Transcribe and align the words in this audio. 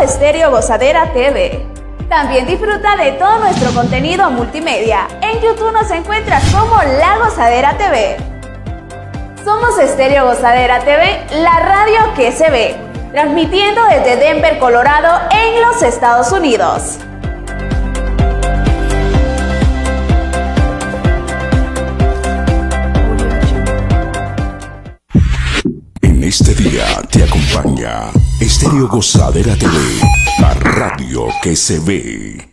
Estéreo 0.00 0.50
Gozadera 0.50 1.12
TV. 1.12 1.66
También 2.08 2.46
disfruta 2.46 2.96
de 2.96 3.12
todo 3.12 3.40
nuestro 3.40 3.72
contenido 3.72 4.30
multimedia. 4.30 5.08
En 5.20 5.40
YouTube 5.40 5.72
nos 5.72 5.90
encuentras 5.90 6.42
como 6.54 6.76
La 6.82 7.18
Gozadera 7.18 7.76
TV. 7.76 8.16
Somos 9.44 9.78
Estéreo 9.78 10.26
Gozadera 10.26 10.80
TV, 10.80 11.26
la 11.42 11.58
radio 11.60 12.14
que 12.14 12.30
se 12.32 12.48
ve, 12.50 12.76
transmitiendo 13.12 13.84
desde 13.86 14.16
Denver, 14.16 14.58
Colorado, 14.58 15.28
en 15.32 15.60
los 15.62 15.82
Estados 15.82 16.30
Unidos. 16.32 16.98
En 26.02 26.22
este 26.22 26.54
día 26.54 26.84
te 27.10 27.24
acompaña 27.24 28.17
Estéreo 28.40 28.86
Gozadera 28.86 29.56
TV, 29.56 29.72
la 30.40 30.54
radio 30.54 31.26
que 31.42 31.56
se 31.56 31.80
ve. 31.80 32.48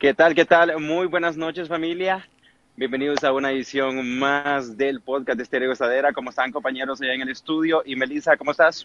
¿Qué 0.00 0.12
tal? 0.14 0.34
¿Qué 0.34 0.44
tal? 0.44 0.80
Muy 0.80 1.06
buenas 1.06 1.36
noches 1.36 1.68
familia. 1.68 2.28
Bienvenidos 2.74 3.22
a 3.22 3.32
una 3.32 3.52
edición 3.52 4.18
más 4.18 4.76
del 4.76 5.00
podcast 5.00 5.36
de 5.36 5.44
Estéreo 5.44 5.68
Gozadera. 5.68 6.12
¿Cómo 6.12 6.30
están 6.30 6.50
compañeros 6.50 7.00
allá 7.00 7.14
en 7.14 7.20
el 7.20 7.28
estudio? 7.28 7.84
Y 7.86 7.94
Melissa, 7.94 8.36
¿cómo 8.36 8.50
estás? 8.50 8.84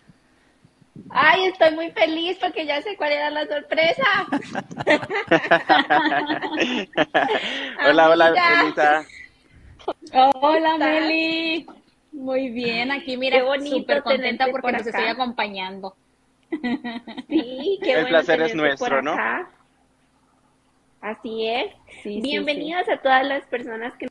Ay, 1.10 1.46
estoy 1.46 1.74
muy 1.74 1.90
feliz 1.90 2.38
porque 2.40 2.68
ya 2.68 2.84
sé 2.84 2.96
cuál 2.98 3.14
era 3.14 3.32
la 3.32 3.48
sorpresa. 3.48 4.28
hola, 7.90 8.10
hola, 8.12 8.34
Melissa. 8.62 9.06
Hola, 10.14 10.78
Meli. 10.78 11.66
Muy 12.16 12.50
bien, 12.50 12.92
aquí 12.94 13.18
mira, 13.18 13.44
súper 13.60 14.02
contenta 14.02 14.48
porque 14.50 14.72
nos 14.72 14.88
estoy 14.88 15.08
acompañando. 15.08 15.96
Sí, 17.28 17.80
qué 17.84 17.92
El 17.92 18.08
placer 18.08 18.42
es 18.42 18.56
nuestro, 18.56 19.02
¿no? 19.02 19.16
Así 21.02 21.46
es. 21.46 21.74
Bienvenidos 22.04 22.88
a 22.88 22.98
todas 22.98 23.26
las 23.28 23.46
personas 23.48 23.94
que 23.98 24.08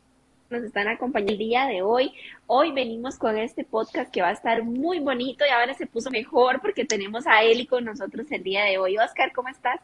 nos 0.51 0.62
están 0.62 0.87
acompañando 0.89 1.33
el 1.33 1.39
día 1.39 1.67
de 1.67 1.81
hoy. 1.81 2.12
Hoy 2.47 2.73
venimos 2.73 3.17
con 3.17 3.39
este 3.39 3.65
podcast 3.65 4.12
que 4.12 4.21
va 4.21 4.28
a 4.28 4.33
estar 4.33 4.62
muy 4.62 5.00
bonito 5.00 5.47
y 5.47 5.48
ahora 5.48 5.73
se 5.73 5.87
puso 5.87 6.11
mejor 6.11 6.61
porque 6.61 6.84
tenemos 6.84 7.27
a 7.27 7.43
Eli 7.43 7.67
con 7.67 7.87
nosotros 7.87 8.31
el 8.31 8.43
día 8.43 8.65
de 8.65 8.77
hoy. 8.77 8.98
Oscar, 8.98 9.33
¿cómo 9.33 9.48
estás? 9.48 9.81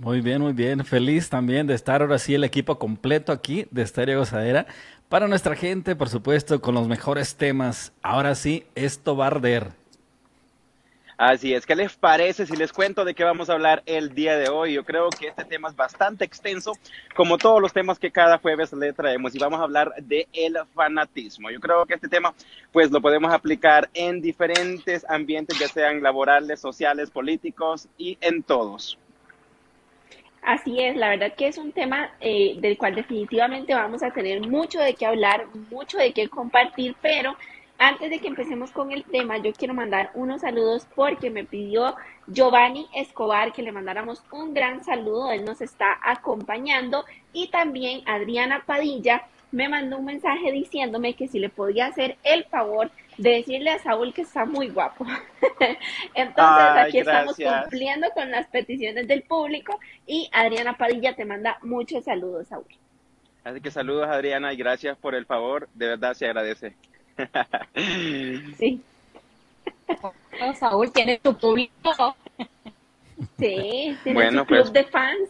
Muy 0.00 0.22
bien, 0.22 0.40
muy 0.40 0.54
bien. 0.54 0.82
Feliz 0.82 1.28
también 1.28 1.66
de 1.66 1.74
estar 1.74 2.00
ahora 2.00 2.18
sí 2.18 2.34
el 2.34 2.42
equipo 2.42 2.78
completo 2.78 3.32
aquí 3.32 3.66
de 3.70 3.82
Estéreo 3.82 4.20
Gozadera. 4.20 4.64
Para 5.10 5.28
nuestra 5.28 5.54
gente, 5.54 5.94
por 5.94 6.08
supuesto, 6.08 6.62
con 6.62 6.74
los 6.74 6.88
mejores 6.88 7.36
temas. 7.36 7.92
Ahora 8.00 8.34
sí, 8.34 8.64
esto 8.74 9.14
va 9.14 9.24
a 9.24 9.26
arder. 9.26 9.72
Así 11.18 11.52
es, 11.52 11.66
¿qué 11.66 11.76
les 11.76 11.96
parece 11.96 12.46
si 12.46 12.56
les 12.56 12.72
cuento 12.72 13.04
de 13.04 13.14
qué 13.14 13.24
vamos 13.24 13.50
a 13.50 13.52
hablar 13.52 13.82
el 13.84 14.14
día 14.14 14.38
de 14.38 14.48
hoy? 14.48 14.72
Yo 14.72 14.86
creo 14.86 15.10
que 15.10 15.28
este 15.28 15.44
tema 15.44 15.68
es 15.68 15.76
bastante 15.76 16.24
extenso, 16.24 16.72
como 17.14 17.36
todos 17.36 17.60
los 17.60 17.74
temas 17.74 17.98
que 17.98 18.10
cada 18.10 18.38
jueves 18.38 18.72
le 18.72 18.94
traemos, 18.94 19.34
y 19.34 19.38
vamos 19.38 19.60
a 19.60 19.64
hablar 19.64 19.92
de 20.00 20.26
el 20.32 20.56
fanatismo. 20.74 21.50
Yo 21.50 21.60
creo 21.60 21.84
que 21.84 21.92
este 21.92 22.08
tema, 22.08 22.32
pues 22.72 22.90
lo 22.90 23.02
podemos 23.02 23.34
aplicar 23.34 23.90
en 23.92 24.22
diferentes 24.22 25.04
ambientes, 25.10 25.58
ya 25.58 25.68
sean 25.68 26.02
laborales, 26.02 26.58
sociales, 26.58 27.10
políticos 27.10 27.86
y 27.98 28.16
en 28.22 28.42
todos. 28.42 28.96
Así 30.42 30.80
es, 30.80 30.96
la 30.96 31.10
verdad 31.10 31.34
que 31.34 31.48
es 31.48 31.58
un 31.58 31.72
tema 31.72 32.10
eh, 32.20 32.54
del 32.58 32.78
cual 32.78 32.94
definitivamente 32.94 33.74
vamos 33.74 34.02
a 34.02 34.10
tener 34.10 34.40
mucho 34.40 34.80
de 34.80 34.94
qué 34.94 35.04
hablar, 35.04 35.46
mucho 35.70 35.98
de 35.98 36.12
qué 36.12 36.28
compartir, 36.28 36.96
pero 37.02 37.36
antes 37.78 38.10
de 38.10 38.18
que 38.18 38.28
empecemos 38.28 38.70
con 38.70 38.90
el 38.90 39.04
tema, 39.04 39.38
yo 39.38 39.52
quiero 39.52 39.74
mandar 39.74 40.10
unos 40.14 40.40
saludos 40.40 40.86
porque 40.94 41.30
me 41.30 41.44
pidió 41.44 41.94
Giovanni 42.26 42.86
Escobar 42.94 43.52
que 43.52 43.62
le 43.62 43.72
mandáramos 43.72 44.22
un 44.32 44.54
gran 44.54 44.82
saludo, 44.82 45.30
él 45.30 45.44
nos 45.44 45.60
está 45.60 45.98
acompañando 46.02 47.04
y 47.32 47.48
también 47.48 48.02
Adriana 48.06 48.64
Padilla 48.64 49.26
me 49.52 49.68
mandó 49.68 49.98
un 49.98 50.04
mensaje 50.06 50.52
diciéndome 50.52 51.14
que 51.14 51.28
si 51.28 51.38
le 51.38 51.48
podía 51.48 51.86
hacer 51.86 52.16
el 52.22 52.44
favor 52.44 52.90
de 53.20 53.30
decirle 53.30 53.70
a 53.70 53.78
Saúl 53.78 54.14
que 54.14 54.22
está 54.22 54.46
muy 54.46 54.68
guapo. 54.68 55.04
Entonces 56.14 56.86
aquí 56.86 56.98
estamos 56.98 57.36
cumpliendo 57.36 58.08
con 58.14 58.30
las 58.30 58.46
peticiones 58.46 59.06
del 59.06 59.22
público 59.22 59.78
y 60.06 60.30
Adriana 60.32 60.76
Padilla 60.76 61.14
te 61.14 61.26
manda 61.26 61.58
muchos 61.62 62.04
saludos, 62.04 62.48
Saúl. 62.48 62.64
Así 63.44 63.60
que 63.60 63.70
saludos 63.70 64.08
Adriana 64.08 64.52
y 64.52 64.56
gracias 64.56 64.96
por 64.96 65.14
el 65.14 65.26
favor, 65.26 65.68
de 65.74 65.88
verdad 65.88 66.14
se 66.14 66.26
agradece. 66.26 66.74
Sí. 68.58 68.80
Saúl 70.58 70.90
tiene 70.92 71.20
su 71.22 71.36
público. 71.36 72.16
Sí, 73.38 73.98
tiene 74.02 74.14
bueno, 74.14 74.40
su 74.40 74.46
club 74.46 74.60
pues, 74.60 74.72
de 74.72 74.84
fans. 74.84 75.28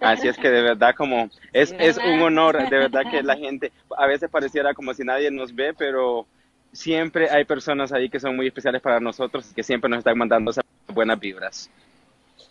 Así 0.00 0.28
es 0.28 0.36
que 0.36 0.50
de 0.50 0.60
verdad 0.60 0.94
como 0.94 1.30
es, 1.52 1.74
es 1.78 1.96
un 1.96 2.20
honor, 2.20 2.68
de 2.68 2.76
verdad 2.76 3.02
que 3.10 3.22
la 3.22 3.36
gente, 3.36 3.72
a 3.96 4.06
veces 4.06 4.28
pareciera 4.28 4.74
como 4.74 4.92
si 4.92 5.04
nadie 5.04 5.30
nos 5.30 5.54
ve, 5.54 5.72
pero 5.72 6.26
siempre 6.74 7.30
hay 7.30 7.44
personas 7.44 7.92
ahí 7.92 8.10
que 8.10 8.20
son 8.20 8.36
muy 8.36 8.48
especiales 8.48 8.82
para 8.82 9.00
nosotros 9.00 9.50
y 9.50 9.54
que 9.54 9.62
siempre 9.62 9.88
nos 9.88 9.98
están 9.98 10.18
mandando 10.18 10.50
esas 10.50 10.64
buenas 10.88 11.18
vibras. 11.18 11.70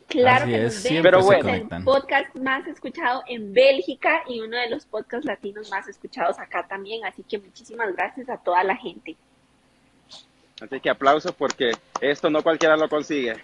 Claro 0.07 0.44
Así 0.44 0.51
que 0.51 0.66
es, 0.66 0.91
nos 0.91 1.01
Pero 1.01 1.22
se 1.22 1.25
bueno. 1.25 1.50
el 1.53 1.84
podcast 1.84 2.35
más 2.35 2.67
escuchado 2.67 3.23
en 3.28 3.53
Bélgica 3.53 4.23
y 4.28 4.41
uno 4.41 4.57
de 4.57 4.69
los 4.69 4.85
podcasts 4.85 5.25
latinos 5.25 5.69
más 5.69 5.88
escuchados 5.88 6.39
acá 6.39 6.66
también. 6.67 7.06
Así 7.06 7.23
que 7.23 7.38
muchísimas 7.39 7.95
gracias 7.95 8.29
a 8.29 8.38
toda 8.38 8.63
la 8.63 8.75
gente. 8.75 9.16
Así 10.62 10.79
que 10.79 10.89
aplausos 10.89 11.31
porque 11.33 11.72
esto 12.00 12.29
no 12.29 12.41
cualquiera 12.44 12.78
lo 12.78 12.88
consigue. 12.88 13.35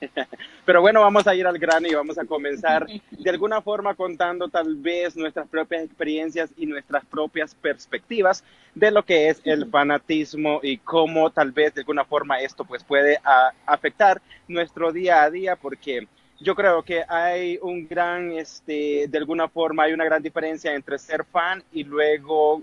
Pero 0.64 0.80
bueno, 0.80 1.00
vamos 1.00 1.26
a 1.26 1.34
ir 1.34 1.46
al 1.46 1.58
grano 1.58 1.86
y 1.88 1.94
vamos 1.94 2.18
a 2.18 2.24
comenzar 2.24 2.88
de 3.18 3.30
alguna 3.30 3.60
forma 3.60 3.94
contando 3.94 4.48
tal 4.48 4.76
vez 4.76 5.16
nuestras 5.16 5.48
propias 5.48 5.84
experiencias 5.84 6.50
y 6.56 6.66
nuestras 6.66 7.04
propias 7.04 7.54
perspectivas 7.54 8.44
de 8.74 8.90
lo 8.90 9.04
que 9.04 9.28
es 9.28 9.40
el 9.44 9.66
fanatismo 9.66 10.60
y 10.62 10.78
cómo 10.78 11.30
tal 11.30 11.52
vez 11.52 11.74
de 11.74 11.82
alguna 11.82 12.04
forma 12.04 12.40
esto 12.40 12.64
pues 12.64 12.84
puede 12.84 13.18
a- 13.24 13.52
afectar 13.66 14.20
nuestro 14.48 14.92
día 14.92 15.22
a 15.22 15.30
día 15.30 15.56
porque 15.56 16.06
yo 16.38 16.54
creo 16.54 16.82
que 16.82 17.04
hay 17.06 17.58
un 17.60 17.86
gran, 17.86 18.32
este, 18.32 19.06
de 19.08 19.18
alguna 19.18 19.48
forma 19.48 19.82
hay 19.84 19.92
una 19.92 20.04
gran 20.06 20.22
diferencia 20.22 20.74
entre 20.74 20.98
ser 20.98 21.24
fan 21.24 21.62
y 21.72 21.84
luego 21.84 22.62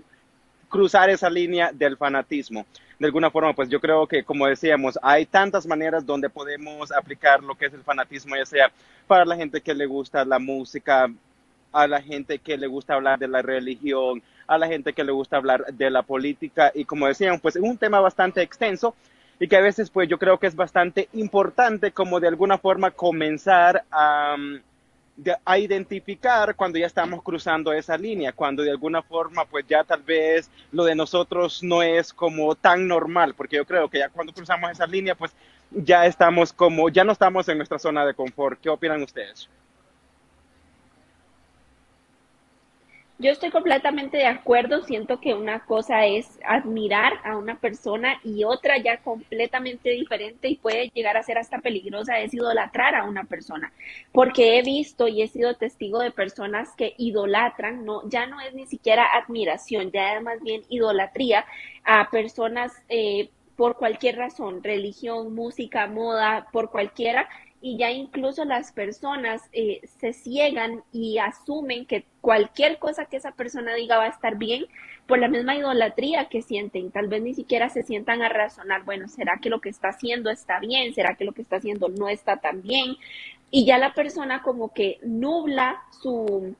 cruzar 0.68 1.10
esa 1.10 1.30
línea 1.30 1.70
del 1.72 1.96
fanatismo. 1.96 2.66
De 2.98 3.06
alguna 3.06 3.30
forma, 3.30 3.52
pues 3.52 3.68
yo 3.68 3.80
creo 3.80 4.06
que, 4.06 4.24
como 4.24 4.46
decíamos, 4.46 4.98
hay 5.02 5.24
tantas 5.24 5.66
maneras 5.66 6.04
donde 6.04 6.28
podemos 6.28 6.90
aplicar 6.90 7.42
lo 7.42 7.54
que 7.54 7.66
es 7.66 7.72
el 7.72 7.84
fanatismo, 7.84 8.36
ya 8.36 8.44
sea 8.44 8.72
para 9.06 9.24
la 9.24 9.36
gente 9.36 9.60
que 9.60 9.72
le 9.72 9.86
gusta 9.86 10.24
la 10.24 10.38
música, 10.38 11.08
a 11.72 11.86
la 11.86 12.02
gente 12.02 12.38
que 12.38 12.56
le 12.56 12.66
gusta 12.66 12.94
hablar 12.94 13.18
de 13.18 13.28
la 13.28 13.42
religión, 13.42 14.22
a 14.46 14.58
la 14.58 14.66
gente 14.66 14.92
que 14.92 15.04
le 15.04 15.12
gusta 15.12 15.36
hablar 15.36 15.66
de 15.66 15.90
la 15.90 16.02
política 16.02 16.72
y 16.74 16.84
como 16.84 17.06
decíamos, 17.06 17.40
pues 17.40 17.56
es 17.56 17.62
un 17.62 17.76
tema 17.76 18.00
bastante 18.00 18.42
extenso 18.42 18.94
y 19.38 19.46
que 19.46 19.56
a 19.56 19.60
veces 19.60 19.90
pues 19.90 20.08
yo 20.08 20.18
creo 20.18 20.38
que 20.38 20.46
es 20.46 20.56
bastante 20.56 21.08
importante 21.12 21.92
como 21.92 22.20
de 22.20 22.28
alguna 22.28 22.58
forma 22.58 22.90
comenzar 22.90 23.84
a, 23.90 24.36
a 25.44 25.58
identificar 25.58 26.54
cuando 26.54 26.78
ya 26.78 26.86
estamos 26.86 27.22
cruzando 27.22 27.72
esa 27.72 27.96
línea, 27.98 28.32
cuando 28.32 28.62
de 28.62 28.70
alguna 28.70 29.02
forma 29.02 29.44
pues 29.44 29.66
ya 29.66 29.82
tal 29.84 30.02
vez 30.02 30.50
lo 30.70 30.84
de 30.84 30.94
nosotros 30.94 31.62
no 31.62 31.82
es 31.82 32.12
como 32.12 32.54
tan 32.54 32.86
normal, 32.86 33.34
porque 33.34 33.56
yo 33.56 33.64
creo 33.64 33.88
que 33.88 33.98
ya 33.98 34.08
cuando 34.08 34.32
cruzamos 34.32 34.70
esa 34.70 34.86
línea 34.86 35.14
pues 35.14 35.32
ya 35.70 36.06
estamos 36.06 36.52
como, 36.52 36.88
ya 36.88 37.04
no 37.04 37.12
estamos 37.12 37.48
en 37.48 37.58
nuestra 37.58 37.78
zona 37.78 38.06
de 38.06 38.14
confort. 38.14 38.60
¿Qué 38.60 38.68
opinan 38.68 39.02
ustedes? 39.02 39.48
Yo 43.20 43.32
estoy 43.32 43.50
completamente 43.50 44.16
de 44.16 44.26
acuerdo. 44.26 44.84
Siento 44.84 45.20
que 45.20 45.34
una 45.34 45.64
cosa 45.64 46.06
es 46.06 46.38
admirar 46.46 47.14
a 47.24 47.36
una 47.36 47.58
persona 47.58 48.20
y 48.22 48.44
otra 48.44 48.78
ya 48.78 48.98
completamente 48.98 49.90
diferente 49.90 50.48
y 50.48 50.54
puede 50.56 50.88
llegar 50.94 51.16
a 51.16 51.24
ser 51.24 51.36
hasta 51.36 51.58
peligrosa 51.58 52.20
es 52.20 52.32
idolatrar 52.32 52.94
a 52.94 53.04
una 53.04 53.24
persona. 53.24 53.72
Porque 54.12 54.56
he 54.56 54.62
visto 54.62 55.08
y 55.08 55.22
he 55.22 55.26
sido 55.26 55.54
testigo 55.54 55.98
de 55.98 56.12
personas 56.12 56.68
que 56.76 56.94
idolatran, 56.96 57.84
no, 57.84 58.08
ya 58.08 58.26
no 58.26 58.40
es 58.40 58.54
ni 58.54 58.66
siquiera 58.66 59.04
admiración, 59.12 59.90
ya 59.90 60.14
es 60.14 60.22
más 60.22 60.40
bien 60.40 60.62
idolatría 60.68 61.44
a 61.82 62.08
personas 62.10 62.72
eh, 62.88 63.30
por 63.56 63.76
cualquier 63.76 64.16
razón, 64.16 64.62
religión, 64.62 65.34
música, 65.34 65.88
moda, 65.88 66.46
por 66.52 66.70
cualquiera 66.70 67.28
y 67.60 67.76
ya 67.76 67.90
incluso 67.90 68.44
las 68.44 68.72
personas 68.72 69.42
eh, 69.52 69.80
se 69.98 70.12
ciegan 70.12 70.82
y 70.92 71.18
asumen 71.18 71.86
que 71.86 72.04
cualquier 72.20 72.78
cosa 72.78 73.06
que 73.06 73.16
esa 73.16 73.32
persona 73.32 73.74
diga 73.74 73.98
va 73.98 74.04
a 74.04 74.08
estar 74.08 74.36
bien 74.36 74.66
por 75.06 75.18
la 75.18 75.28
misma 75.28 75.56
idolatría 75.56 76.28
que 76.28 76.42
sienten. 76.42 76.90
Tal 76.90 77.08
vez 77.08 77.22
ni 77.22 77.34
siquiera 77.34 77.68
se 77.68 77.82
sientan 77.82 78.22
a 78.22 78.28
razonar, 78.28 78.84
bueno, 78.84 79.08
¿será 79.08 79.38
que 79.42 79.50
lo 79.50 79.60
que 79.60 79.70
está 79.70 79.88
haciendo 79.88 80.30
está 80.30 80.60
bien? 80.60 80.94
¿Será 80.94 81.14
que 81.16 81.24
lo 81.24 81.32
que 81.32 81.42
está 81.42 81.56
haciendo 81.56 81.88
no 81.88 82.08
está 82.08 82.36
tan 82.36 82.62
bien? 82.62 82.96
Y 83.50 83.64
ya 83.64 83.78
la 83.78 83.94
persona 83.94 84.42
como 84.42 84.72
que 84.72 84.98
nubla 85.02 85.82
su, 86.02 86.54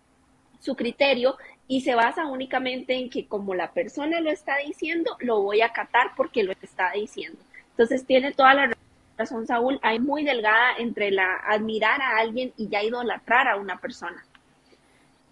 su 0.60 0.74
criterio 0.74 1.36
y 1.68 1.82
se 1.82 1.94
basa 1.94 2.26
únicamente 2.26 2.94
en 2.94 3.10
que 3.10 3.26
como 3.26 3.54
la 3.54 3.72
persona 3.72 4.20
lo 4.20 4.30
está 4.30 4.56
diciendo, 4.56 5.16
lo 5.20 5.42
voy 5.42 5.60
a 5.60 5.66
acatar 5.66 6.12
porque 6.16 6.42
lo 6.42 6.52
está 6.62 6.92
diciendo. 6.92 7.38
Entonces 7.72 8.06
tiene 8.06 8.32
toda 8.32 8.54
la 8.54 8.77
razón 9.18 9.46
Saúl, 9.46 9.78
hay 9.82 9.98
muy 9.98 10.24
delgada 10.24 10.76
entre 10.78 11.10
la 11.10 11.36
admirar 11.46 12.00
a 12.00 12.18
alguien 12.18 12.52
y 12.56 12.68
ya 12.68 12.82
idolatrar 12.82 13.48
a 13.48 13.56
una 13.56 13.78
persona. 13.78 14.24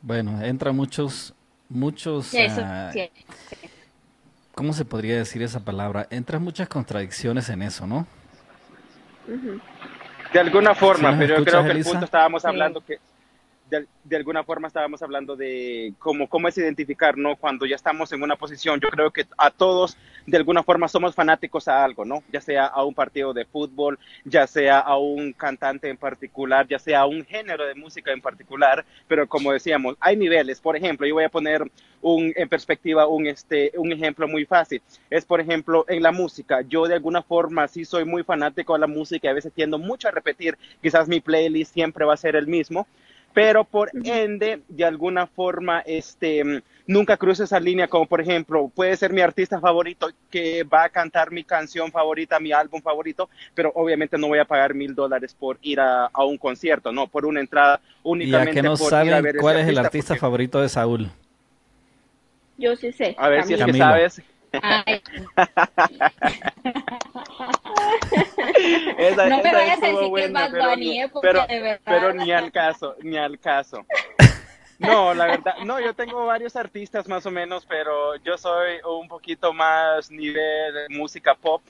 Bueno, 0.03 0.43
entra 0.43 0.73
muchos, 0.73 1.35
muchos... 1.69 2.35
Ah, 2.35 2.93
¿Cómo 4.55 4.73
se 4.73 4.85
podría 4.85 5.17
decir 5.17 5.43
esa 5.43 5.61
palabra? 5.61 6.07
Entra 6.11 6.39
muchas 6.39 6.69
contradicciones 6.69 7.49
en 7.51 7.63
eso, 7.63 7.87
¿no? 7.87 8.07
De 10.33 10.41
alguna 10.41 10.75
forma, 10.75 11.15
pero 11.19 11.39
yo 11.39 11.45
creo 11.45 11.65
que 11.65 11.71
el 11.73 11.85
punto 11.85 12.05
estábamos 12.07 12.45
hablando 12.45 12.81
que 12.81 12.99
de, 13.69 14.17
alguna 14.17 14.45
forma 14.45 14.69
estábamos 14.69 15.03
hablando 15.03 15.37
de 15.37 15.93
cómo, 15.99 16.29
cómo 16.29 16.49
es 16.49 16.57
identificar, 16.59 17.19
¿no? 17.19 17.37
Cuando 17.37 17.67
ya 17.67 17.77
estamos 17.77 18.13
en 18.13 18.23
una 18.23 18.37
posición, 18.37 18.81
yo 18.81 18.89
creo 18.89 19.11
que 19.11 19.27
a 19.37 19.51
todos 19.51 19.97
de 20.27 20.37
alguna 20.37 20.63
forma 20.63 20.89
somos 20.89 21.15
fanáticos 21.15 21.69
a 21.69 21.85
algo, 21.85 22.05
¿no? 22.05 22.23
Ya 22.33 22.41
sea 22.41 22.67
a 22.67 22.85
un 22.85 22.95
partido 22.95 23.33
de 23.33 23.45
fútbol, 23.45 23.99
ya 24.25 24.47
sea 24.47 24.79
a 24.79 24.97
un 24.97 25.33
cantante 25.33 25.89
en 25.89 25.97
particular, 25.97 26.67
ya 26.69 26.79
sea 26.79 27.01
a 27.01 27.07
un 27.07 27.25
género 27.25 27.67
de 27.67 27.75
música 27.75 28.13
en 28.13 28.21
particular, 28.21 28.85
pero 29.09 29.29
como 29.29 29.53
decíamos, 29.53 29.97
hay 30.01 30.17
niveles. 30.17 30.61
Por 30.61 30.77
ejemplo, 30.77 31.07
yo 31.07 31.15
voy 31.15 31.25
a 31.25 31.29
poner 31.29 31.63
un, 32.03 32.33
en 32.37 32.49
perspectiva 32.49 33.07
un, 33.07 33.27
este, 33.27 33.73
un 33.77 33.93
ejemplo 33.93 34.29
muy 34.29 34.45
fácil. 34.45 34.83
Es, 35.11 35.25
por 35.25 35.41
ejemplo, 35.41 35.85
en 35.89 36.03
la 36.03 36.13
música. 36.13 36.61
Yo 36.63 36.87
de 36.87 36.95
alguna 36.95 37.23
forma 37.23 37.67
sí 37.69 37.85
soy 37.85 38.05
muy 38.05 38.23
fanático 38.23 38.75
a 38.75 38.79
la 38.79 38.87
música 38.87 39.27
y 39.27 39.31
a 39.31 39.35
veces 39.35 39.53
tiendo 39.53 39.79
mucho 39.79 40.09
a 40.09 40.13
repetir. 40.13 40.57
Quizás 40.83 41.09
mi 41.09 41.21
playlist 41.21 41.73
siempre 41.73 42.05
va 42.05 42.15
a 42.15 42.19
ser 42.19 42.37
el 42.37 42.47
mismo, 42.47 42.87
pero 43.37 43.65
por 43.65 43.91
ende, 44.03 44.63
de 44.67 44.85
alguna 44.87 45.27
forma, 45.27 45.81
este, 45.81 46.63
nunca 46.87 47.19
cruzo 47.19 47.45
esa 47.45 47.61
línea, 47.61 47.87
como 47.87 48.07
por 48.07 48.23
ejemplo, 48.23 48.73
puede 48.75 48.97
ser 48.97 49.13
mi 49.13 49.21
artista 49.21 49.61
favorito 49.61 50.09
que 50.31 50.65
va 50.65 50.85
a 50.85 50.89
cantar 50.89 51.31
mi 51.31 51.45
canción 51.45 51.93
favorita, 51.93 52.41
mi 52.41 52.53
álbum 52.53 52.81
favorito, 52.81 53.29
pero 53.55 53.73
obviamente 53.75 54.17
no 54.17 54.29
voy 54.29 54.39
a 54.39 54.47
pagar 54.47 54.73
mil 54.73 54.95
dólares 54.95 55.37
por 55.39 55.59
ir 55.61 55.81
a, 55.81 56.09
un 56.25 56.39
concierto, 56.39 56.93
no, 56.93 57.09
por 57.09 57.27
una 57.27 57.41
entrada 57.41 57.79
únicamente. 58.03 58.53
¿Y 58.55 58.59
a 58.59 58.63
que 58.63 58.63
no 58.63 58.75
saben 58.79 59.23
cuál 59.39 59.59
es 59.59 59.69
el 59.69 59.77
artista 59.77 60.17
favorito 60.17 60.63
de 60.63 60.71
Saúl? 60.71 61.11
Yo 62.57 62.75
sí 62.75 62.91
sé. 62.91 63.15
A 63.19 63.29
ver 63.29 63.45
si 63.45 63.53
es 63.53 63.63
que 63.63 63.73
sabes. 63.75 64.23
No 69.29 69.43
me 69.43 69.53
vayas 69.53 69.83
a 69.83 69.87
decir 69.87 70.13
que 70.15 70.25
es 70.25 70.33
Bad 70.33 70.53
Bunny, 70.53 71.01
eh, 71.01 71.11
pero, 71.21 71.47
pero 71.85 72.13
ni 72.15 72.33
al 72.33 72.51
caso, 72.53 72.97
ni 73.03 73.17
al 73.17 73.39
caso. 73.39 73.85
No, 74.79 75.15
la 75.15 75.25
verdad, 75.25 75.55
no, 75.65 75.81
yo 75.81 75.95
tengo 75.95 76.27
varios 76.27 76.55
artistas 76.55 77.09
más 77.09 77.25
o 77.25 77.31
menos, 77.31 77.65
pero 77.65 78.15
yo 78.17 78.37
soy 78.37 78.75
un 78.85 79.09
poquito 79.09 79.55
más 79.55 80.11
nivel 80.11 80.75
de 80.75 80.89
música 80.91 81.35
pop. 81.35 81.63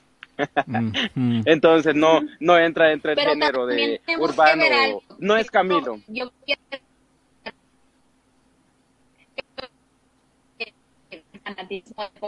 Mm, 0.65 0.91
mm. 1.15 1.41
Entonces 1.45 1.95
no, 1.95 2.21
no 2.39 2.57
entra 2.57 2.91
entre 2.91 3.13
el 3.13 3.19
género 3.19 3.65
de 3.65 4.01
urbano. 4.19 5.01
No 5.19 5.37
es 5.37 5.49
Camilo. 5.49 5.99
Yo 6.07 6.31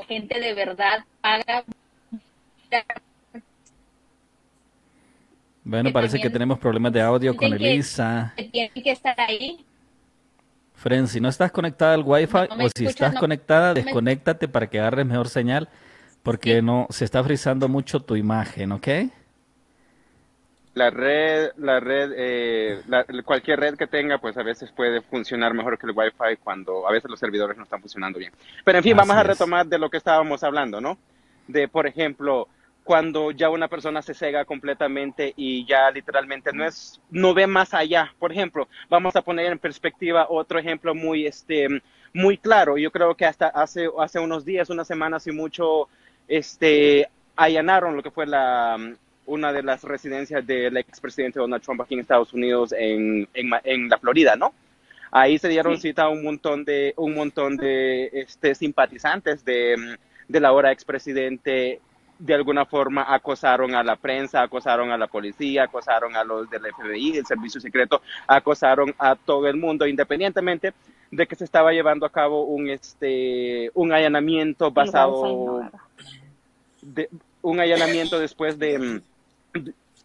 gente 0.08 0.40
de 0.40 0.54
verdad 0.54 1.04
paga 1.22 1.64
bueno, 5.64 5.92
parece 5.92 6.20
que 6.20 6.30
tenemos 6.30 6.58
problemas 6.58 6.94
de 6.94 7.02
audio 7.02 7.36
con 7.36 7.54
Elisa. 7.54 8.34
Tiene 8.52 8.72
que 8.72 8.92
estar 8.92 9.20
ahí. 9.20 9.66
Fren, 10.74 11.08
si 11.08 11.20
no 11.20 11.28
estás 11.28 11.52
conectada 11.52 11.94
al 11.94 12.04
Wi-Fi 12.04 12.48
o 12.64 12.70
si 12.76 12.86
estás 12.86 13.14
conectada, 13.16 13.74
desconéctate 13.74 14.48
para 14.48 14.70
que 14.70 14.80
agarres 14.80 15.06
mejor 15.06 15.28
señal, 15.28 15.68
porque 16.24 16.62
no 16.62 16.88
se 16.90 17.06
está 17.06 17.24
frizando 17.24 17.68
mucho 17.68 18.00
tu 18.00 18.16
imagen, 18.16 18.72
¿ok? 18.72 18.88
La 20.76 20.92
red, 20.92 21.52
la 21.58 21.80
red, 21.80 22.12
eh, 22.16 22.82
cualquier 23.26 23.60
red 23.60 23.76
que 23.76 23.88
tenga, 23.88 24.20
pues 24.20 24.38
a 24.38 24.44
veces 24.44 24.72
puede 24.72 25.02
funcionar 25.02 25.54
mejor 25.54 25.78
que 25.78 25.88
el 25.88 25.94
Wi-Fi 25.96 26.38
cuando 26.44 26.88
a 26.88 26.92
veces 26.92 27.10
los 27.10 27.20
servidores 27.20 27.58
no 27.58 27.64
están 27.64 27.82
funcionando 27.82 28.20
bien. 28.20 28.32
Pero 28.64 28.78
en 28.78 28.84
fin, 28.84 28.96
vamos 28.96 29.16
a 29.16 29.24
retomar 29.24 29.66
de 29.66 29.80
lo 29.80 29.90
que 29.90 29.98
estábamos 29.98 30.44
hablando, 30.44 30.80
¿no? 30.80 30.98
De, 31.48 31.68
por 31.68 31.88
ejemplo, 31.88 32.48
cuando 32.90 33.30
ya 33.30 33.50
una 33.50 33.68
persona 33.68 34.02
se 34.02 34.16
cega 34.16 34.46
completamente 34.46 35.34
y 35.36 35.64
ya 35.66 35.92
literalmente 35.92 36.52
no 36.54 36.66
es 36.66 37.00
no 37.12 37.36
ve 37.36 37.46
más 37.46 37.74
allá. 37.76 38.14
Por 38.18 38.32
ejemplo, 38.32 38.68
vamos 38.90 39.16
a 39.16 39.22
poner 39.22 39.52
en 39.52 39.60
perspectiva 39.60 40.26
otro 40.28 40.58
ejemplo 40.58 40.96
muy 40.96 41.28
este 41.28 41.68
muy 42.14 42.40
claro. 42.40 42.78
Yo 42.78 42.92
creo 42.92 43.14
que 43.16 43.26
hasta 43.26 43.48
hace 43.48 43.90
hace 44.00 44.20
unos 44.20 44.44
días, 44.44 44.72
unas 44.72 44.88
semanas 44.88 45.28
y 45.28 45.32
mucho 45.32 45.88
este 46.28 47.08
allanaron 47.36 47.96
lo 47.96 48.02
que 48.02 48.10
fue 48.10 48.26
la 48.26 48.78
una 49.30 49.54
de 49.54 49.64
las 49.64 49.84
residencias 49.84 50.46
del 50.46 50.76
expresidente 50.78 51.40
Donald 51.40 51.64
Trump 51.64 51.82
aquí 51.82 51.94
en 51.94 52.02
Estados 52.02 52.34
Unidos 52.34 52.74
en, 52.78 53.28
en, 53.34 53.90
la 53.90 53.98
Florida, 53.98 54.36
¿no? 54.36 54.54
Ahí 55.12 55.38
se 55.38 55.48
dieron 55.48 55.80
cita 55.80 56.04
a 56.04 56.10
un 56.10 56.24
montón 56.24 56.66
de 56.66 56.94
un 56.98 57.16
montón 57.16 57.58
de 57.58 58.10
este 58.14 58.54
simpatizantes 58.54 59.44
de, 59.46 59.98
de 60.28 60.40
la 60.40 60.52
hora 60.52 60.72
expresidente. 60.72 61.80
De 62.20 62.34
alguna 62.34 62.66
forma 62.66 63.06
acosaron 63.08 63.74
a 63.76 63.84
la 63.84 63.96
prensa, 63.96 64.42
acosaron 64.42 64.92
a 64.92 64.98
la 64.98 65.08
policía, 65.08 65.64
acosaron 65.64 66.18
a 66.18 66.24
los 66.24 66.50
del 66.50 66.62
FBI, 66.62 67.14
del 67.14 67.26
servicio 67.26 67.62
secreto, 67.62 68.02
acosaron 68.28 68.94
a 69.00 69.16
todo 69.16 69.48
el 69.48 69.56
mundo, 69.56 69.88
independientemente 69.88 70.74
de 71.12 71.26
que 71.26 71.36
se 71.36 71.46
estaba 71.46 71.72
llevando 71.72 72.06
a 72.06 72.12
cabo 72.12 72.44
un 72.44 72.70
este 72.70 73.72
un 73.74 73.94
allanamiento 73.94 74.70
basado 74.70 75.72
de, 76.82 77.10
un 77.42 77.60
allanamiento 77.60 78.20
después 78.20 78.60
de, 78.60 79.02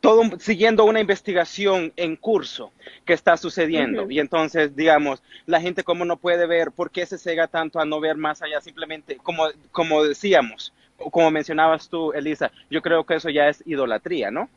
todo 0.01 0.23
siguiendo 0.39 0.85
una 0.85 1.01
investigación 1.01 1.93
en 1.97 2.17
curso 2.17 2.73
que 3.05 3.15
está 3.15 3.37
sucediendo 3.37 4.11
y 4.11 4.21
entonces 4.21 4.77
digamos 4.77 5.23
la 5.47 5.61
gente 5.61 5.83
como 5.83 6.05
no 6.05 6.17
puede 6.19 6.47
ver 6.47 6.73
por 6.73 6.91
qué 6.91 7.07
se 7.07 7.17
cega 7.17 7.47
tanto 7.47 7.81
a 7.81 7.87
no 7.87 8.01
ver 8.01 8.17
más 8.17 8.43
allá 8.43 8.61
simplemente 8.61 9.17
como 9.17 9.49
como 9.73 10.05
decíamos 10.05 10.73
como 10.97 11.31
mencionabas 11.31 11.89
tú, 11.89 12.13
Elisa, 12.13 12.51
yo 12.71 12.83
creo 12.83 13.05
que 13.05 13.17
eso 13.17 13.31
ya 13.31 13.49
es 13.49 13.63
idolatría, 13.67 14.31
¿no? 14.31 14.49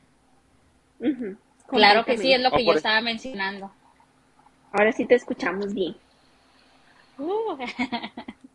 Claro 1.68 2.06
que 2.06 2.18
sí, 2.18 2.34
es 2.34 2.42
lo 2.42 2.52
que 2.52 2.66
yo 2.66 2.74
estaba 2.74 3.02
mencionando. 3.02 3.72
Ahora 4.72 4.92
sí 4.92 5.06
te 5.06 5.16
escuchamos 5.16 5.74
bien. 5.74 5.96
Uh. 7.18 7.58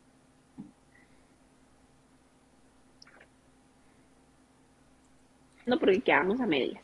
no, 5.66 5.78
porque 5.78 6.00
quedamos 6.00 6.40
a 6.40 6.46
medias. 6.46 6.82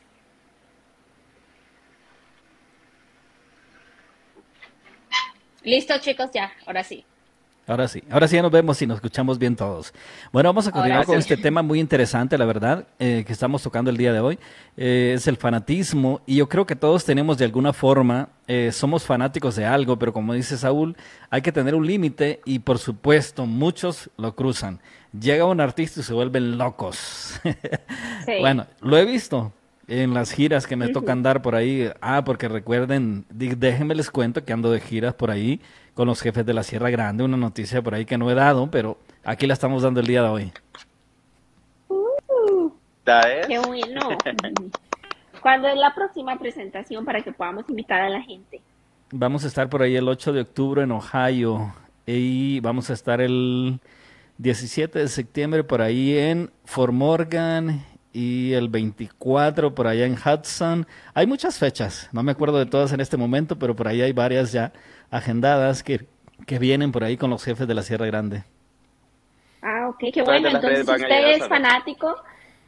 Listo, 5.63 5.99
chicos, 6.01 6.31
ya, 6.33 6.53
ahora 6.67 6.83
sí. 6.85 7.08
Ahora 7.69 7.87
sí, 7.87 8.03
ahora 8.11 8.27
sí 8.27 8.35
ya 8.37 8.41
nos 8.41 8.51
vemos 8.51 8.81
y 8.81 8.87
nos 8.87 8.97
escuchamos 8.97 9.39
bien 9.39 9.55
todos. 9.55 9.93
Bueno, 10.33 10.49
vamos 10.49 10.67
a 10.67 10.73
continuar 10.73 11.05
con 11.05 11.19
este 11.19 11.37
tema 11.37 11.61
muy 11.61 11.81
interesante, 11.81 12.39
la 12.39 12.47
verdad, 12.47 12.87
eh, 12.99 13.25
que 13.27 13.33
estamos 13.35 13.63
tocando 13.63 13.91
el 13.91 13.99
día 13.99 14.11
de 14.11 14.21
hoy. 14.21 14.39
Eh, 14.79 15.13
es 15.15 15.27
el 15.29 15.37
fanatismo 15.37 16.23
y 16.25 16.37
yo 16.37 16.49
creo 16.49 16.67
que 16.67 16.75
todos 16.75 17.05
tenemos 17.05 17.37
de 17.37 17.45
alguna 17.45 17.75
forma, 17.75 18.31
eh, 18.47 18.71
somos 18.73 19.05
fanáticos 19.05 19.55
de 19.55 19.67
algo, 19.67 19.99
pero 19.99 20.15
como 20.15 20.33
dice 20.33 20.57
Saúl, 20.57 20.97
hay 21.29 21.43
que 21.43 21.53
tener 21.53 21.75
un 21.75 21.87
límite 21.87 22.41
y 22.47 22.61
por 22.61 22.79
supuesto 22.79 23.45
muchos 23.45 24.09
lo 24.17 24.35
cruzan. 24.35 24.81
Llega 25.13 25.45
un 25.45 25.61
artista 25.61 26.01
y 26.01 26.05
se 26.05 26.15
vuelven 26.15 26.57
locos. 26.57 27.39
Bueno, 28.41 28.67
lo 28.83 28.99
he 28.99 29.07
visto, 29.07 29.55
en 29.89 30.13
las 30.13 30.33
giras 30.33 30.67
que 30.67 30.77
me 30.77 30.89
tocan 30.89 31.23
dar 31.23 31.41
por 31.41 31.55
ahí. 31.55 31.91
Ah, 32.03 32.23
porque 32.25 32.47
recuerden, 32.47 33.25
déjenme 33.31 33.95
les 33.95 34.11
cuento 34.11 34.45
que 34.45 34.53
ando 34.53 34.71
de 34.71 34.81
giras 34.81 35.15
por 35.15 35.31
ahí 35.31 35.61
con 35.99 36.07
los 36.07 36.21
jefes 36.21 36.47
de 36.47 36.55
la 36.55 36.63
Sierra 36.63 36.91
Grande, 36.91 37.25
una 37.25 37.37
noticia 37.37 37.83
por 37.83 37.93
ahí 37.93 38.05
que 38.05 38.17
no 38.17 38.31
he 38.31 38.35
dado, 38.37 38.71
pero 38.71 38.99
aquí 39.25 39.49
la 39.49 39.55
estamos 39.55 39.83
dando 39.83 39.99
el 39.99 40.07
día 40.07 40.23
de 40.23 40.29
hoy. 40.29 40.53
Uh, 41.89 42.71
¡Qué 43.05 43.59
bueno! 43.59 44.17
¿Cuándo 45.43 45.67
es 45.67 45.75
la 45.75 45.93
próxima 45.97 46.39
presentación 46.39 47.05
para 47.05 47.21
que 47.21 47.33
podamos 47.33 47.65
invitar 47.69 48.01
a 48.01 48.11
la 48.11 48.23
gente? 48.23 48.61
Vamos 49.11 49.43
a 49.43 49.49
estar 49.49 49.69
por 49.69 49.83
ahí 49.83 49.97
el 49.97 50.09
8 50.09 50.33
de 50.33 50.43
octubre 50.43 50.85
en 50.85 50.93
Ohio 50.93 51.75
y 52.07 52.61
vamos 52.61 52.91
a 52.91 52.93
estar 52.93 53.21
el 53.21 53.81
17 54.37 55.01
de 55.01 55.09
septiembre 55.09 55.65
por 55.65 55.83
ahí 55.83 56.17
en 56.17 56.53
Fort 56.65 56.93
Morgan 56.93 57.85
y 58.13 58.53
el 58.53 58.69
24 58.69 59.75
por 59.75 59.89
allá 59.89 60.07
en 60.07 60.15
Hudson. 60.15 60.87
Hay 61.13 61.27
muchas 61.27 61.59
fechas, 61.59 62.09
no 62.13 62.23
me 62.23 62.31
acuerdo 62.31 62.59
de 62.59 62.67
todas 62.67 62.93
en 62.93 63.01
este 63.01 63.17
momento, 63.17 63.59
pero 63.59 63.75
por 63.75 63.89
ahí 63.89 64.01
hay 64.01 64.13
varias 64.13 64.53
ya 64.53 64.73
agendadas 65.11 65.83
que, 65.83 66.07
que 66.47 66.59
vienen 66.59 66.93
por 66.93 67.05
ahí 67.05 67.17
con 67.17 67.31
los 67.31 67.45
jefes 67.45 67.67
de 67.67 67.75
la 67.75 67.83
Sierra 67.83 68.07
Grande. 68.07 68.45
Ah, 69.63 69.89
ok, 69.89 70.13
qué 70.13 70.23
bueno. 70.23 70.49
Entonces, 70.49 70.87
si 70.87 70.93
usted 70.93 71.31
es 71.31 71.49
fanático 71.49 72.17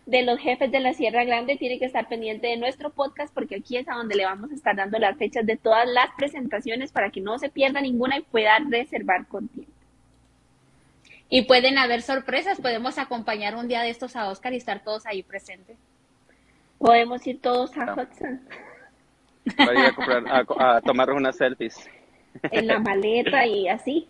de 0.07 0.23
los 0.23 0.39
jefes 0.41 0.73
de 0.73 0.81
la 0.81 0.93
Sierra 0.93 1.25
Grande, 1.25 1.57
tiene 1.57 1.79
que 1.79 1.85
estar 1.85 2.09
pendiente 2.09 2.49
de 2.49 2.57
nuestro 2.57 2.91
podcast 2.91 3.33
porque 3.33 3.57
aquí 3.57 3.77
es 3.77 3.89
a 3.89 3.95
donde 3.95 4.17
le 4.17 4.25
vamos 4.25 4.51
a 4.51 4.55
estar 4.55 4.75
dando 4.75 4.99
las 4.99 5.17
fechas 5.17 5.47
de 5.47 5.57
todas 5.57 5.89
las 5.89 6.09
presentaciones 6.17 6.91
para 6.91 7.11
que 7.11 7.21
no 7.21 7.39
se 7.39 7.49
pierda 7.49 7.81
ninguna 7.81 8.19
y 8.19 8.23
pueda 8.23 8.59
reservar 8.69 9.27
con 9.27 9.49
tiempo. 9.49 9.73
Y 11.29 11.43
pueden 11.43 11.79
haber 11.79 12.03
sorpresas, 12.03 12.61
podemos 12.61 12.99
acompañar 12.99 13.55
un 13.55 13.69
día 13.69 13.83
de 13.83 13.91
estos 13.91 14.17
a 14.17 14.29
Oscar 14.29 14.53
y 14.53 14.57
estar 14.57 14.83
todos 14.83 15.07
ahí 15.07 15.23
presentes. 15.23 15.79
Podemos 16.79 17.25
ir 17.27 17.41
todos 17.41 17.77
a 17.77 17.93
Hudson. 17.95 18.41
Para 19.57 19.73
ir 19.79 19.87
a, 19.87 19.95
comprar, 19.95 20.25
a, 20.59 20.81
tomar 20.81 21.11
unas 21.13 21.37
selfies. 21.37 21.89
En 22.51 22.67
la 22.67 22.79
maleta 22.79 23.47
y 23.47 23.69
así. 23.69 24.09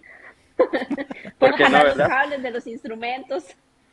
Porque 1.38 1.68
no, 1.68 1.84
los 1.84 1.96
cables 1.96 2.42
de 2.42 2.50
los 2.50 2.66
instrumentos. 2.66 3.44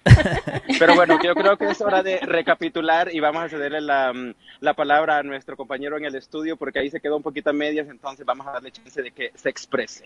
Pero 0.79 0.95
bueno, 0.95 1.19
yo 1.21 1.33
creo 1.35 1.57
que 1.57 1.69
es 1.69 1.81
hora 1.81 2.03
de 2.03 2.17
recapitular 2.21 3.13
y 3.13 3.19
vamos 3.19 3.43
a 3.43 3.49
cederle 3.49 3.81
la, 3.81 4.13
la, 4.59 4.73
palabra 4.73 5.17
a 5.17 5.23
nuestro 5.23 5.57
compañero 5.57 5.97
en 5.97 6.05
el 6.05 6.15
estudio 6.15 6.55
porque 6.55 6.79
ahí 6.79 6.89
se 6.89 6.99
quedó 6.99 7.17
un 7.17 7.23
poquito 7.23 7.49
a 7.49 7.53
medias, 7.53 7.87
entonces 7.89 8.25
vamos 8.25 8.47
a 8.47 8.51
darle 8.51 8.71
chance 8.71 9.01
de 9.01 9.11
que 9.11 9.31
se 9.35 9.49
exprese. 9.49 10.05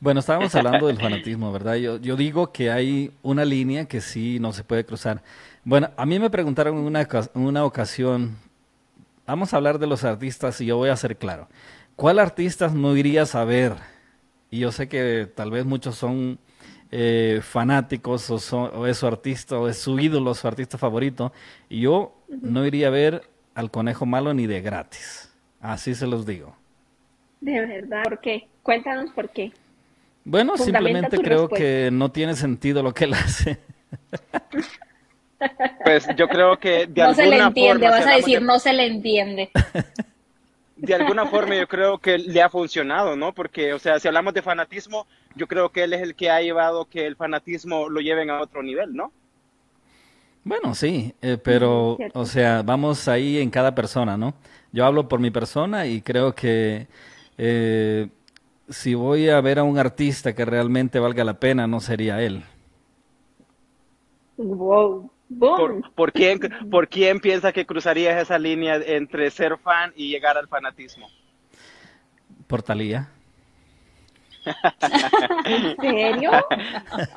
Bueno, 0.00 0.20
estábamos 0.20 0.54
hablando 0.54 0.88
del 0.88 0.98
fanatismo, 0.98 1.52
¿verdad? 1.52 1.76
Yo, 1.76 1.96
yo 1.98 2.16
digo 2.16 2.50
que 2.52 2.72
hay 2.72 3.12
una 3.22 3.44
línea 3.44 3.84
que 3.84 4.00
sí 4.00 4.38
no 4.40 4.52
se 4.52 4.64
puede 4.64 4.84
cruzar. 4.84 5.22
Bueno, 5.64 5.90
a 5.96 6.04
mí 6.06 6.18
me 6.18 6.28
preguntaron 6.28 6.76
en 6.76 6.84
una, 6.84 7.08
una 7.34 7.64
ocasión, 7.64 8.36
vamos 9.26 9.54
a 9.54 9.58
hablar 9.58 9.78
de 9.78 9.86
los 9.86 10.02
artistas 10.02 10.60
y 10.60 10.66
yo 10.66 10.76
voy 10.76 10.88
a 10.88 10.96
ser 10.96 11.16
claro. 11.16 11.46
¿Cuál 11.96 12.18
artistas 12.18 12.74
no 12.74 12.96
irías 12.96 13.34
a 13.34 13.44
ver? 13.44 13.74
Y 14.50 14.60
yo 14.60 14.72
sé 14.72 14.88
que 14.88 15.28
tal 15.34 15.50
vez 15.50 15.64
muchos 15.64 15.96
son 15.96 16.38
eh, 16.90 17.40
fanáticos 17.42 18.30
o, 18.30 18.38
son, 18.38 18.86
es 18.86 18.98
su 18.98 19.06
artista 19.06 19.58
o 19.58 19.68
es 19.68 19.78
su 19.78 19.98
ídolo, 19.98 20.34
su 20.34 20.46
artista 20.46 20.78
favorito. 20.78 21.32
Y 21.68 21.80
yo 21.80 22.14
no 22.28 22.66
iría 22.66 22.88
a 22.88 22.90
ver 22.90 23.22
al 23.54 23.70
conejo 23.70 24.06
malo 24.06 24.34
ni 24.34 24.46
de 24.46 24.60
gratis. 24.60 25.32
Así 25.60 25.94
se 25.94 26.06
los 26.06 26.26
digo. 26.26 26.56
De 27.40 27.60
verdad, 27.60 28.02
¿por 28.04 28.20
qué? 28.20 28.48
Cuéntanos 28.62 29.10
por 29.12 29.30
qué. 29.30 29.52
Bueno, 30.24 30.56
simplemente 30.56 31.18
creo 31.18 31.48
que 31.48 31.90
no 31.92 32.10
tiene 32.10 32.34
sentido 32.34 32.82
lo 32.82 32.94
que 32.94 33.04
él 33.04 33.14
hace. 33.14 33.58
Pues 35.84 36.06
yo 36.16 36.28
creo 36.28 36.56
que 36.58 36.86
de 36.86 37.02
no 37.02 37.14
se 37.14 37.26
le 37.26 37.38
entiende, 37.38 37.88
vas 37.88 38.06
a 38.06 38.16
decir 38.16 38.40
no 38.42 38.58
se 38.58 38.72
le 38.72 38.86
entiende. 38.86 39.50
De 40.82 40.94
alguna 40.96 41.26
forma 41.26 41.54
yo 41.54 41.68
creo 41.68 41.98
que 41.98 42.18
le 42.18 42.42
ha 42.42 42.48
funcionado, 42.48 43.14
¿no? 43.14 43.32
Porque, 43.32 43.72
o 43.72 43.78
sea, 43.78 44.00
si 44.00 44.08
hablamos 44.08 44.34
de 44.34 44.42
fanatismo, 44.42 45.06
yo 45.36 45.46
creo 45.46 45.68
que 45.70 45.84
él 45.84 45.92
es 45.92 46.02
el 46.02 46.16
que 46.16 46.28
ha 46.28 46.42
llevado 46.42 46.86
que 46.86 47.06
el 47.06 47.14
fanatismo 47.14 47.88
lo 47.88 48.00
lleven 48.00 48.30
a 48.30 48.40
otro 48.40 48.64
nivel, 48.64 48.92
¿no? 48.92 49.12
Bueno, 50.42 50.74
sí, 50.74 51.14
eh, 51.22 51.38
pero, 51.40 51.96
o 52.14 52.24
sea, 52.24 52.62
vamos 52.62 53.06
ahí 53.06 53.38
en 53.38 53.48
cada 53.50 53.76
persona, 53.76 54.16
¿no? 54.16 54.34
Yo 54.72 54.84
hablo 54.84 55.06
por 55.06 55.20
mi 55.20 55.30
persona 55.30 55.86
y 55.86 56.02
creo 56.02 56.34
que 56.34 56.88
eh, 57.38 58.08
si 58.68 58.94
voy 58.94 59.28
a 59.28 59.40
ver 59.40 59.60
a 59.60 59.62
un 59.62 59.78
artista 59.78 60.34
que 60.34 60.44
realmente 60.44 60.98
valga 60.98 61.22
la 61.22 61.38
pena, 61.38 61.68
no 61.68 61.78
sería 61.78 62.20
él. 62.20 62.42
Wow. 64.36 65.08
¿Por, 65.38 66.12
quién, 66.12 66.38
¿Por 66.70 66.88
quién 66.88 67.20
piensa 67.20 67.52
que 67.52 67.66
cruzarías 67.66 68.20
esa 68.20 68.38
línea 68.38 68.76
entre 68.76 69.30
ser 69.30 69.58
fan 69.58 69.92
y 69.96 70.08
llegar 70.08 70.36
al 70.36 70.48
fanatismo? 70.48 71.08
Por 72.46 72.62
Talía. 72.62 73.08
¿En 75.44 75.76
serio? 75.76 76.30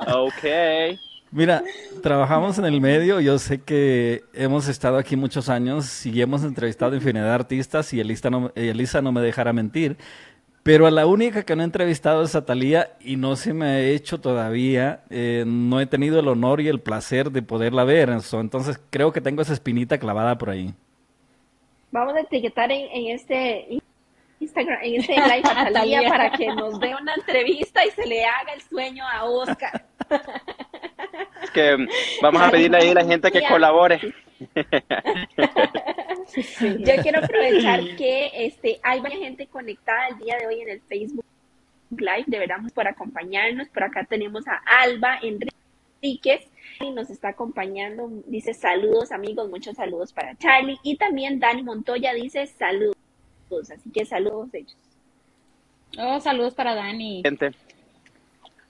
ok. 0.06 0.98
Mira, 1.32 1.62
trabajamos 2.02 2.56
en 2.58 2.66
el 2.66 2.80
medio, 2.80 3.20
yo 3.20 3.38
sé 3.38 3.60
que 3.60 4.22
hemos 4.32 4.68
estado 4.68 4.96
aquí 4.96 5.16
muchos 5.16 5.48
años 5.48 6.06
y 6.06 6.22
hemos 6.22 6.44
entrevistado 6.44 6.94
infinidad 6.94 7.26
de 7.26 7.34
artistas 7.34 7.92
y 7.92 8.00
Elisa 8.00 8.30
no, 8.30 8.52
Elisa 8.54 9.02
no 9.02 9.10
me 9.12 9.20
dejará 9.20 9.52
mentir. 9.52 9.96
Pero 10.66 10.88
a 10.88 10.90
la 10.90 11.06
única 11.06 11.44
que 11.44 11.54
no 11.54 11.62
he 11.62 11.64
entrevistado 11.64 12.24
es 12.24 12.34
a 12.34 12.44
Talía 12.44 12.96
y 12.98 13.14
no 13.14 13.36
se 13.36 13.54
me 13.54 13.66
ha 13.66 13.80
hecho 13.80 14.20
todavía. 14.20 15.04
Eh, 15.10 15.44
no 15.46 15.80
he 15.80 15.86
tenido 15.86 16.18
el 16.18 16.26
honor 16.26 16.60
y 16.60 16.66
el 16.66 16.80
placer 16.80 17.30
de 17.30 17.40
poderla 17.40 17.84
ver. 17.84 18.08
Entonces 18.08 18.80
creo 18.90 19.12
que 19.12 19.20
tengo 19.20 19.42
esa 19.42 19.52
espinita 19.52 19.96
clavada 19.96 20.36
por 20.36 20.50
ahí. 20.50 20.74
Vamos 21.92 22.16
a 22.16 22.20
etiquetar 22.22 22.72
en, 22.72 23.14
este 23.14 23.78
Instagram, 24.40 24.78
en 24.82 24.94
este 24.96 25.12
live 25.14 25.42
a 25.44 25.70
Talía 25.72 26.08
para 26.08 26.32
que 26.32 26.48
nos 26.48 26.80
dé 26.80 26.96
una 27.00 27.14
entrevista 27.14 27.86
y 27.86 27.92
se 27.92 28.04
le 28.04 28.24
haga 28.24 28.52
el 28.52 28.60
sueño 28.62 29.04
a 29.06 29.22
Oscar. 29.22 29.86
Es 31.46 31.52
que 31.52 31.76
vamos 32.20 32.42
a 32.42 32.50
pedirle 32.50 32.78
ahí 32.78 32.88
a 32.88 32.94
la 32.94 33.04
gente 33.04 33.30
que 33.30 33.46
colabore. 33.46 34.00
Yo 36.80 37.02
quiero 37.02 37.20
aprovechar 37.22 37.80
que 37.96 38.30
este, 38.34 38.80
hay 38.82 39.00
varias 39.00 39.20
gente 39.20 39.46
conectada 39.46 40.08
el 40.08 40.18
día 40.18 40.36
de 40.38 40.46
hoy 40.48 40.60
en 40.60 40.70
el 40.70 40.80
Facebook 40.80 41.24
Live. 41.90 42.24
De 42.26 42.40
verdad, 42.40 42.56
por 42.74 42.88
acompañarnos. 42.88 43.68
Por 43.68 43.84
acá 43.84 44.04
tenemos 44.04 44.44
a 44.48 44.60
Alba 44.82 45.20
Enríquez 45.22 46.50
y 46.80 46.90
nos 46.90 47.10
está 47.10 47.28
acompañando. 47.28 48.10
Dice 48.26 48.52
saludos, 48.52 49.12
amigos. 49.12 49.48
Muchos 49.48 49.76
saludos 49.76 50.12
para 50.12 50.36
Charlie. 50.36 50.78
Y 50.82 50.96
también 50.96 51.38
Dani 51.38 51.62
Montoya 51.62 52.12
dice 52.12 52.48
saludos. 52.48 52.96
Así 53.72 53.88
que 53.90 54.04
saludos 54.04 54.52
ellos. 54.52 54.76
Oh, 55.96 56.18
saludos 56.18 56.54
para 56.54 56.74
Dani. 56.74 57.22
Gente, 57.24 57.52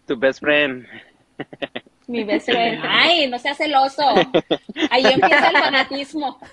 tu 0.06 0.14
best 0.18 0.40
friend. 0.40 0.86
Mi 2.06 2.22
beso. 2.24 2.52
Ay, 2.88 3.28
no 3.28 3.38
seas 3.38 3.56
celoso. 3.56 4.02
Ahí 4.90 5.04
empieza 5.04 5.48
el 5.48 5.56
fanatismo. 5.56 6.38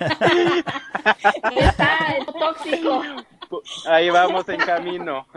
Está 1.56 2.16
el 2.18 2.26
tóxico. 2.26 3.02
Ahí 3.88 4.10
vamos 4.10 4.50
en 4.50 4.58
camino. 4.58 5.28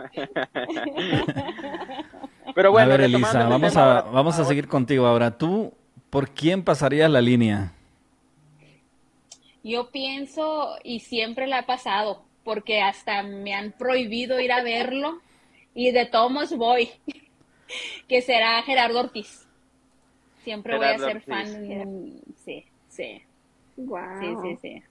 Pero 2.55 2.71
bueno, 2.71 2.93
a 2.93 2.97
ver, 2.97 3.01
Elisa, 3.01 3.47
vamos 3.47 3.77
a, 3.77 4.01
vamos 4.01 4.39
a 4.39 4.45
seguir 4.45 4.67
contigo 4.67 5.05
ahora. 5.05 5.37
¿Tú 5.37 5.73
por 6.09 6.31
quién 6.31 6.63
pasarías 6.63 7.11
la 7.11 7.21
línea? 7.21 7.73
Yo 9.63 9.91
pienso, 9.91 10.77
y 10.83 11.01
siempre 11.01 11.45
la 11.45 11.59
ha 11.59 11.65
pasado, 11.65 12.23
porque 12.43 12.81
hasta 12.81 13.21
me 13.21 13.53
han 13.53 13.73
prohibido 13.73 14.39
ir 14.39 14.51
a 14.51 14.63
verlo, 14.63 15.19
y 15.75 15.91
de 15.91 16.05
todos 16.05 16.55
voy, 16.55 16.89
que 18.07 18.21
será 18.21 18.63
Gerardo 18.63 19.01
Ortiz. 19.01 19.46
Siempre 20.47 20.77
voy 20.77 20.87
a 20.87 20.97
ser 20.97 21.21
fan. 21.23 22.21
Sí, 22.37 22.63
sí. 22.87 23.21
Wow. 23.75 23.99
Sí, 24.21 24.27
sí, 24.41 24.57
sí. 24.61 24.83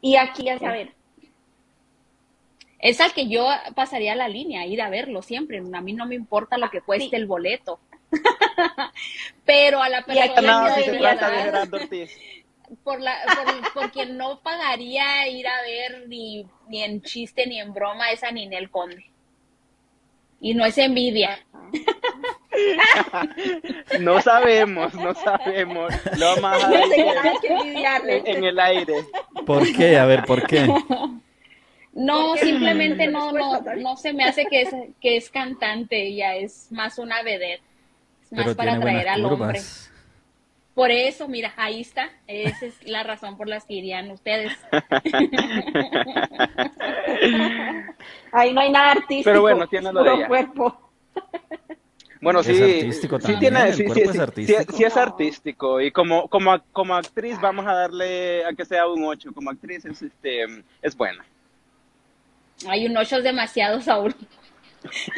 Y 0.00 0.14
aquí, 0.14 0.48
a 0.48 0.56
saber. 0.60 0.92
Es 2.78 3.00
al 3.00 3.12
que 3.12 3.26
yo 3.26 3.48
pasaría 3.74 4.14
la 4.14 4.28
línea, 4.28 4.66
ir 4.66 4.80
a 4.80 4.88
verlo 4.88 5.20
siempre. 5.20 5.58
A 5.58 5.80
mí 5.80 5.94
no 5.94 6.06
me 6.06 6.14
importa 6.14 6.58
lo 6.58 6.70
que 6.70 6.80
cueste 6.80 7.16
el 7.16 7.26
boleto. 7.26 7.80
Pero 9.44 9.82
a 9.82 9.88
la 9.88 10.04
persona 10.04 10.76
que 10.76 12.08
por, 12.84 13.00
la, 13.00 13.16
por, 13.74 13.90
quien 13.90 14.16
no 14.16 14.38
pagaría 14.38 15.26
ir 15.26 15.48
a 15.48 15.60
ver 15.62 16.06
ni, 16.06 16.46
ni 16.68 16.84
en 16.84 17.02
chiste 17.02 17.48
ni 17.48 17.58
en 17.58 17.74
broma 17.74 18.12
es 18.12 18.22
a 18.22 18.30
Ninel 18.30 18.70
Conde. 18.70 19.10
Y 20.40 20.54
no 20.54 20.64
es 20.64 20.78
envidia. 20.78 21.44
no 24.00 24.20
sabemos, 24.20 24.94
no 24.94 25.14
sabemos. 25.14 25.92
Lo 26.18 26.36
más 26.38 26.62
en 28.24 28.44
el 28.44 28.58
aire. 28.58 29.04
¿Por 29.46 29.70
qué? 29.72 29.98
A 29.98 30.06
ver, 30.06 30.24
¿por 30.24 30.46
qué? 30.46 30.66
No, 31.92 32.36
simplemente 32.36 33.08
no, 33.08 33.32
no, 33.32 33.60
no 33.60 33.96
se 33.96 34.12
me 34.12 34.24
hace 34.24 34.46
que 34.46 34.62
es, 34.62 34.70
que 35.00 35.16
es 35.16 35.30
cantante, 35.30 36.06
ella 36.06 36.36
es 36.36 36.70
más 36.70 36.98
una 36.98 37.22
vedette. 37.22 37.62
Es 38.22 38.32
más 38.32 38.54
para 38.54 38.74
atraer 38.74 39.08
al 39.08 39.24
hombre. 39.24 39.60
Por 40.78 40.92
eso, 40.92 41.26
mira, 41.26 41.52
ahí 41.56 41.80
está. 41.80 42.08
Esa 42.28 42.66
es 42.66 42.86
la 42.86 43.02
razón 43.02 43.36
por 43.36 43.48
la 43.48 43.58
que 43.58 43.74
irían 43.74 44.12
ustedes. 44.12 44.52
Ahí 48.30 48.52
no 48.52 48.60
hay 48.60 48.70
nada 48.70 48.92
artístico. 48.92 49.24
Pero 49.24 49.40
bueno, 49.40 49.66
tiene 49.66 49.92
lo 49.92 50.04
de 50.04 50.24
cuerpo. 50.28 50.92
Bueno, 52.20 52.42
sí, 52.42 52.52
artístico 52.52 53.20
sí 53.20 53.36
tiene, 53.38 53.72
sí, 53.72 53.84
sí, 53.92 54.00
es 54.00 54.18
artístico. 54.18 54.72
Sí, 54.72 54.84
es 54.84 54.96
artístico 54.96 55.80
y 55.80 55.92
como, 55.92 56.28
como, 56.28 56.58
como 56.72 56.94
actriz 56.94 57.40
vamos 57.40 57.66
a 57.66 57.74
darle 57.74 58.44
a 58.44 58.52
que 58.52 58.64
sea 58.64 58.86
un 58.86 59.04
8, 59.04 59.32
como 59.32 59.50
actriz 59.50 59.84
es, 59.84 60.02
este, 60.02 60.44
es 60.82 60.96
buena. 60.96 61.24
Hay 62.66 62.86
un 62.86 62.96
8 62.96 63.18
es 63.18 63.24
demasiado, 63.24 63.80
Saúl. 63.80 64.14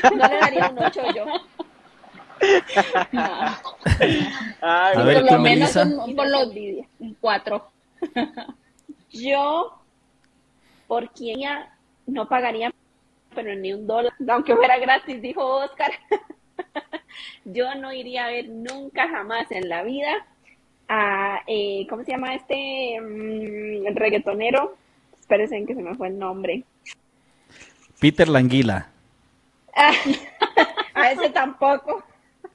No 0.02 0.26
le 0.26 0.40
daría 0.40 0.70
un 0.70 0.78
8 0.78 1.02
yo. 1.14 1.26
a 4.62 5.02
ver, 5.04 5.22
por 5.22 5.32
lo 5.32 5.38
menos 5.40 5.76
un, 5.76 6.16
por 6.16 6.26
lo 6.28 6.48
un 6.98 7.14
cuatro. 7.20 7.70
Yo, 9.10 9.78
por 10.86 11.10
quien 11.10 11.40
ya 11.40 11.76
no 12.06 12.26
pagaría, 12.28 12.72
pero 13.34 13.54
ni 13.56 13.74
un 13.74 13.86
dólar, 13.86 14.14
aunque 14.28 14.56
fuera 14.56 14.78
gratis, 14.78 15.20
dijo 15.20 15.44
Oscar. 15.44 15.90
Yo 17.44 17.74
no 17.74 17.92
iría 17.92 18.26
a 18.26 18.30
ver 18.30 18.48
nunca 18.48 19.08
jamás 19.08 19.50
en 19.50 19.68
la 19.68 19.82
vida 19.82 20.26
a, 20.88 21.42
eh, 21.46 21.86
¿cómo 21.88 22.04
se 22.04 22.10
llama 22.12 22.34
este 22.34 22.96
el 22.96 23.94
mm, 23.94 23.96
reggaetonero? 23.96 24.76
Espérense 25.18 25.64
que 25.64 25.74
se 25.74 25.82
me 25.82 25.94
fue 25.94 26.08
el 26.08 26.18
nombre. 26.18 26.64
Peter 28.00 28.28
Languila. 28.28 28.90
a 30.94 31.12
ese 31.12 31.30
tampoco. 31.30 32.02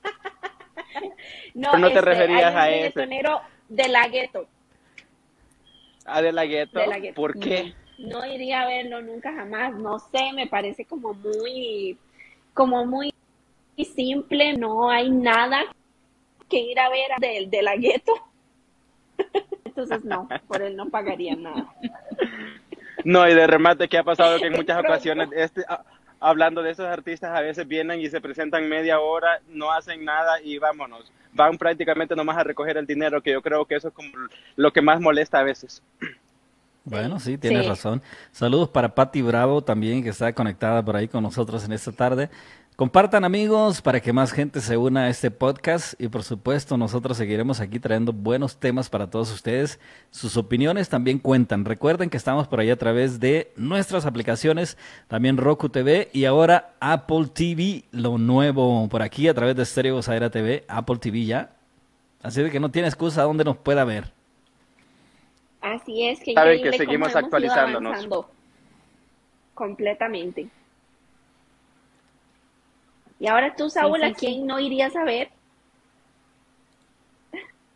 no, 1.54 1.78
no 1.78 1.88
te 1.88 2.00
este, 2.00 2.02
referías 2.02 2.56
a 2.56 2.70
ese. 2.70 3.08
de 3.70 3.88
la 3.88 4.08
gueto. 4.10 4.48
¿Ah, 6.06 6.22
de 6.22 6.32
la 6.34 6.46
gueto? 6.46 6.82
¿Por 7.16 7.40
qué? 7.40 7.74
No, 7.98 8.26
iría 8.26 8.62
a 8.62 8.68
verlo 8.68 9.02
nunca 9.02 9.34
jamás. 9.34 9.74
No 9.76 10.00
sé, 10.00 10.34
me 10.34 10.48
parece 10.48 10.86
como 10.86 11.14
muy, 11.14 11.98
como 12.54 12.86
muy 12.86 13.14
simple. 13.84 14.54
No 14.54 14.90
hay 14.90 15.10
nada 15.10 15.64
que 16.50 16.60
ir 16.60 16.80
a 16.80 16.90
ver 16.90 17.10
del 17.20 17.50
de 17.50 17.62
la 17.62 17.76
gueto. 17.76 18.14
Entonces 19.66 20.06
no, 20.06 20.30
por 20.48 20.62
él 20.62 20.78
no 20.78 20.90
pagaría 20.90 21.36
nada. 21.36 21.74
No, 23.04 23.28
y 23.30 23.34
de 23.34 23.46
remate, 23.46 23.90
¿qué 23.90 23.98
ha 23.98 24.04
pasado? 24.04 24.40
Que 24.40 24.48
en 24.48 24.54
muchas 24.54 24.80
ocasiones, 24.84 25.30
este, 25.36 25.64
ah, 25.68 25.84
hablando 26.20 26.64
de 26.64 26.72
esos 26.72 26.86
artistas, 26.86 27.38
a 27.38 27.42
veces 27.42 27.68
vienen 27.68 28.00
y 28.00 28.10
se 28.10 28.22
presentan 28.22 28.70
media 28.70 29.00
hora, 29.00 29.42
no 29.50 29.72
hacen 29.72 30.06
nada 30.06 30.42
y 30.42 30.58
vámonos. 30.58 31.12
Van 31.34 31.58
prácticamente 31.58 32.16
nomás 32.16 32.38
a 32.38 32.44
recoger 32.44 32.78
el 32.78 32.88
dinero, 32.88 33.22
que 33.22 33.32
yo 33.32 33.42
creo 33.42 33.66
que 33.66 33.76
eso 33.76 33.90
es 33.90 33.94
como 33.94 34.10
lo 34.56 34.72
que 34.72 34.82
más 34.82 35.02
molesta 35.02 35.40
a 35.40 35.44
veces. 35.44 35.82
Bueno, 36.88 37.20
sí, 37.20 37.36
tienes 37.40 37.66
razón. 37.66 38.04
Saludos 38.32 38.70
para 38.70 38.94
Patti 38.94 39.24
Bravo 39.24 39.64
también, 39.64 40.04
que 40.04 40.10
está 40.10 40.32
conectada 40.34 40.86
por 40.86 40.96
ahí 40.96 41.08
con 41.08 41.24
nosotros 41.24 41.66
en 41.66 41.72
esta 41.72 41.92
tarde. 41.92 42.30
Compartan 42.76 43.24
amigos 43.24 43.82
para 43.82 44.02
que 44.02 44.12
más 44.12 44.34
gente 44.34 44.60
se 44.60 44.76
una 44.76 45.04
a 45.04 45.10
este 45.10 45.32
podcast 45.32 45.94
y 45.98 46.10
por 46.10 46.24
supuesto 46.24 46.76
nosotros 46.76 47.16
seguiremos 47.16 47.62
aquí 47.62 47.80
trayendo 47.80 48.12
buenos 48.12 48.58
temas 48.58 48.90
para 48.90 49.10
todos 49.10 49.32
ustedes. 49.32 49.80
Sus 50.12 50.36
opiniones 50.36 50.90
también 50.90 51.20
cuentan. 51.20 51.64
Recuerden 51.64 52.10
que 52.10 52.18
estamos 52.18 52.50
por 52.50 52.60
ahí 52.60 52.70
a 52.70 52.76
través 52.76 53.22
de 53.22 53.54
nuestras 53.56 54.06
aplicaciones, 54.06 54.78
también 55.08 55.38
Roku 55.38 55.70
TV 55.70 56.10
y 56.12 56.26
ahora 56.26 56.74
Apple 56.82 57.28
TV, 57.34 57.86
lo 57.92 58.18
nuevo 58.18 58.90
por 58.90 59.02
aquí 59.02 59.30
a 59.30 59.34
través 59.34 59.56
de 59.56 59.66
Stereo 59.66 59.96
Gozadera 59.96 60.30
TV, 60.30 60.66
Apple 60.68 60.98
TV 60.98 61.24
ya. 61.24 61.56
Así 62.22 62.44
de 62.44 62.52
que 62.52 62.60
no 62.60 62.72
tiene 62.72 62.90
excusa 62.90 63.24
donde 63.24 63.46
nos 63.46 63.56
pueda 63.56 63.86
ver. 63.86 64.12
Así 65.62 66.08
es 66.08 66.20
que, 66.20 66.34
Saben 66.34 66.62
que 66.62 66.78
seguimos 66.78 67.16
actualizándonos. 67.16 68.06
Completamente. 69.54 70.50
Y 73.20 73.28
ahora 73.28 73.56
tú, 73.56 73.70
Saúl, 73.70 74.04
¿a 74.04 74.14
quién 74.14 74.46
no 74.46 74.60
irías 74.60 74.96
a 74.96 75.04
ver? 75.04 75.30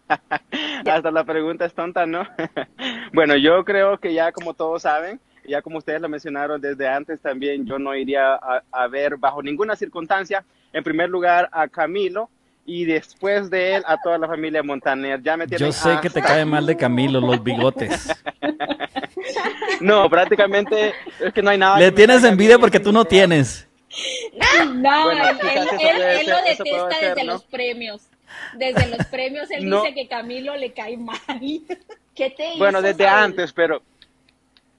Hasta 0.86 1.12
la 1.12 1.24
pregunta 1.24 1.66
es 1.66 1.74
tonta, 1.74 2.06
¿no? 2.06 2.28
bueno, 3.14 3.36
yo 3.36 3.64
creo 3.64 4.00
que 4.00 4.14
ya 4.14 4.32
como 4.32 4.54
todos 4.54 4.82
saben, 4.82 5.20
ya 5.48 5.62
como 5.62 5.78
ustedes 5.78 6.02
lo 6.02 6.10
mencionaron 6.10 6.60
desde 6.60 6.88
antes 6.88 7.22
también, 7.22 7.66
yo 7.66 7.80
no 7.80 7.96
iría 7.96 8.36
a, 8.36 8.88
ver 8.88 9.18
bajo 9.18 9.42
ninguna 9.42 9.76
circunstancia, 9.76 10.44
en 10.74 10.84
primer 10.84 11.10
lugar 11.10 11.50
a 11.52 11.68
Camilo 11.68 12.30
y 12.66 12.86
después 12.86 13.50
de 13.50 13.76
él 13.76 13.84
a 13.88 13.98
toda 13.98 14.18
la 14.18 14.28
familia 14.28 14.62
Montaner. 14.62 15.22
Ya 15.24 15.38
me 15.38 15.48
yo 15.48 15.72
sé 15.72 15.98
que 16.02 16.10
te 16.10 16.22
cae 16.22 16.46
mal 16.46 16.66
de 16.66 16.78
Camilo 16.78 17.20
los 17.20 17.44
bigotes. 17.44 18.16
no, 19.82 20.08
prácticamente 20.10 20.94
es 21.20 21.34
que 21.34 21.42
no 21.42 21.50
hay 21.50 21.58
nada. 21.58 21.80
Le 21.80 21.92
tienes 21.92 22.24
envidia 22.24 22.60
porque 22.60 22.80
tú 22.80 22.92
no 22.92 23.06
tienes. 23.06 23.69
No, 24.76 25.12
él, 25.12 25.18
lo 26.28 26.42
detesta 26.44 27.00
desde 27.02 27.24
los 27.24 27.44
premios. 27.44 28.10
Desde 28.56 28.88
los 28.88 29.06
premios 29.08 29.50
él 29.50 29.66
dice 29.66 29.94
que 29.94 30.08
Camilo 30.08 30.56
le 30.56 30.72
cae 30.74 30.98
mal. 30.98 31.18
¿Qué 32.16 32.30
te 32.30 32.58
Bueno, 32.58 32.82
desde 32.82 33.08
antes, 33.08 33.54
pero 33.54 33.82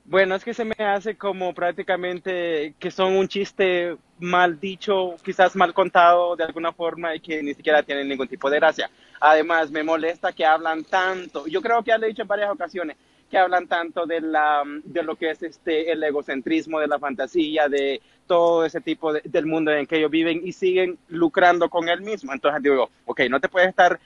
bueno, 0.05 0.35
es 0.35 0.45
que 0.45 0.55
se 0.55 0.65
me 0.65 0.75
hace 0.79 1.17
como 1.17 1.55
prácticamente 1.55 2.75
que 2.79 2.91
son 2.91 3.17
un 3.17 3.29
chiste 3.29 3.97
mal 4.19 4.59
dicho, 4.59 5.17
quizás 5.25 5.55
mal 5.57 5.73
contado 5.73 6.37
de 6.37 6.45
alguna 6.45 6.73
forma 6.73 7.15
y 7.15 7.21
que 7.21 7.43
ni 7.43 7.55
siquiera 7.55 7.83
tienen 7.83 8.09
ningún 8.09 8.29
tipo 8.29 8.51
de 8.51 8.57
gracia. 8.57 8.91
Además, 9.21 9.71
me 9.71 9.83
molesta 9.83 10.33
que 10.33 10.45
hablan 10.45 10.85
tanto. 10.85 11.47
Yo 11.47 11.63
creo 11.63 11.83
que 11.83 11.91
ya 11.91 11.99
lo 11.99 12.07
he 12.07 12.09
dicho 12.09 12.23
en 12.23 12.29
varias 12.29 12.51
ocasiones 12.51 12.97
que 13.31 13.39
hablan 13.39 13.69
tanto 13.69 14.07
de 14.07 14.21
la 14.21 14.63
de 14.85 15.03
lo 15.03 15.17
que 15.17 15.31
es 15.31 15.43
este 15.43 15.93
el 15.93 16.03
egocentrismo 16.03 16.81
de 16.81 16.89
la 16.89 16.99
fantasía 16.99 17.69
de 17.69 18.03
todo 18.27 18.65
ese 18.65 18.81
tipo 18.81 19.13
de, 19.13 19.23
del 19.25 19.47
mundo 19.47 19.73
en 19.73 19.87
que 19.87 19.99
ellos 19.99 20.11
viven 20.11 20.41
y 20.45 20.53
siguen 20.53 20.99
lucrando 21.09 21.69
con 21.71 21.89
él 21.89 22.01
mismo. 22.03 22.33
Entonces 22.33 22.63
digo, 22.63 22.91
ok, 23.07 23.23
no 23.31 23.41
te 23.41 23.49
puedes 23.49 23.69
estar 23.69 23.99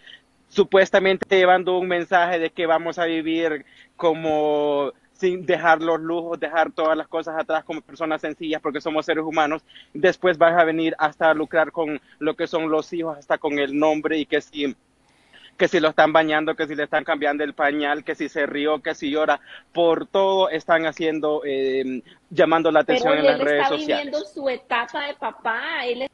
supuestamente 0.49 1.37
llevando 1.37 1.79
un 1.79 1.89
mensaje 1.89 2.39
de 2.39 2.51
que 2.51 2.67
vamos 2.67 2.99
a 2.99 3.07
vivir 3.07 3.65
como 3.97 4.93
sin 5.15 5.47
dejar 5.47 5.81
los 5.81 6.01
lujos, 6.01 6.39
dejar 6.39 6.73
todas 6.73 6.97
las 6.97 7.09
cosas 7.09 7.37
atrás 7.39 7.65
como 7.65 7.81
personas 7.81 8.21
sencillas 8.21 8.61
porque 8.61 8.81
somos 8.81 9.07
seres 9.07 9.25
humanos, 9.25 9.63
después 9.93 10.39
vas 10.39 10.55
a 10.59 10.65
venir 10.65 10.95
hasta 10.99 11.31
a 11.31 11.35
lucrar 11.35 11.73
con 11.73 12.01
lo 12.19 12.35
que 12.35 12.47
son 12.47 12.69
los 12.69 12.93
hijos, 12.93 13.17
hasta 13.17 13.39
con 13.39 13.59
el 13.59 13.79
nombre 13.79 14.19
y 14.19 14.27
que 14.27 14.41
si 14.41 14.77
que 15.57 15.69
si 15.69 15.81
lo 15.81 15.91
están 15.91 16.13
bañando, 16.13 16.55
que 16.55 16.67
si 16.67 16.75
le 16.75 16.85
están 16.85 17.05
cambiando 17.05 17.45
el 17.45 17.55
pañal, 17.55 18.05
que 18.05 18.15
si 18.15 18.29
se 18.29 18.47
rió, 18.47 18.83
que 18.83 18.95
si 18.95 19.11
llora, 19.11 19.41
por 19.73 20.07
todo 20.07 20.49
están 20.49 20.87
haciendo, 20.87 21.43
eh, 21.45 22.03
llamando 22.31 22.71
la 22.71 22.81
atención 22.81 23.19
en 23.19 23.25
las 23.25 23.41
redes 23.41 23.69
sociales. 23.69 23.73
Él 23.73 23.83
está 23.83 23.97
viviendo 23.97 24.21
su 24.25 24.49
etapa 24.49 25.07
de 25.07 25.15
papá, 25.15 25.87
él 25.87 26.09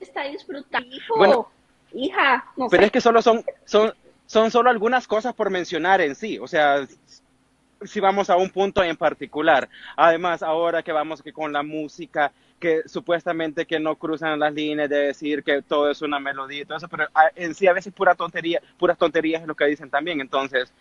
está 0.00 0.24
disfrutando. 0.24 0.96
Bueno, 1.16 1.48
hija, 1.92 2.44
no 2.56 2.68
pero 2.68 2.84
es 2.84 2.90
que 2.90 3.00
solo 3.00 3.22
son, 3.22 3.44
son, 3.64 3.92
son 4.26 4.50
solo 4.50 4.70
algunas 4.70 5.06
cosas 5.06 5.34
por 5.34 5.50
mencionar 5.50 6.00
en 6.00 6.14
sí, 6.14 6.38
o 6.38 6.46
sea, 6.46 6.86
si 7.82 8.00
vamos 8.00 8.30
a 8.30 8.36
un 8.36 8.50
punto 8.50 8.82
en 8.82 8.96
particular. 8.96 9.68
Además, 9.96 10.42
ahora 10.42 10.82
que 10.82 10.92
vamos 10.92 11.22
que 11.22 11.32
con 11.32 11.52
la 11.52 11.62
música, 11.62 12.32
que 12.58 12.82
supuestamente 12.86 13.66
que 13.66 13.80
no 13.80 13.96
cruzan 13.96 14.38
las 14.38 14.52
líneas 14.52 14.88
de 14.88 14.98
decir 14.98 15.42
que 15.42 15.62
todo 15.62 15.90
es 15.90 16.02
una 16.02 16.18
melodía 16.18 16.62
y 16.62 16.64
todo 16.64 16.78
eso, 16.78 16.88
pero 16.88 17.06
ah, 17.14 17.30
en 17.34 17.54
sí 17.54 17.66
a 17.66 17.72
veces 17.72 17.92
pura 17.92 18.14
tontería, 18.14 18.60
puras 18.78 18.98
tonterías 18.98 19.42
es 19.42 19.48
lo 19.48 19.54
que 19.54 19.66
dicen 19.66 19.90
también. 19.90 20.20
Entonces, 20.20 20.72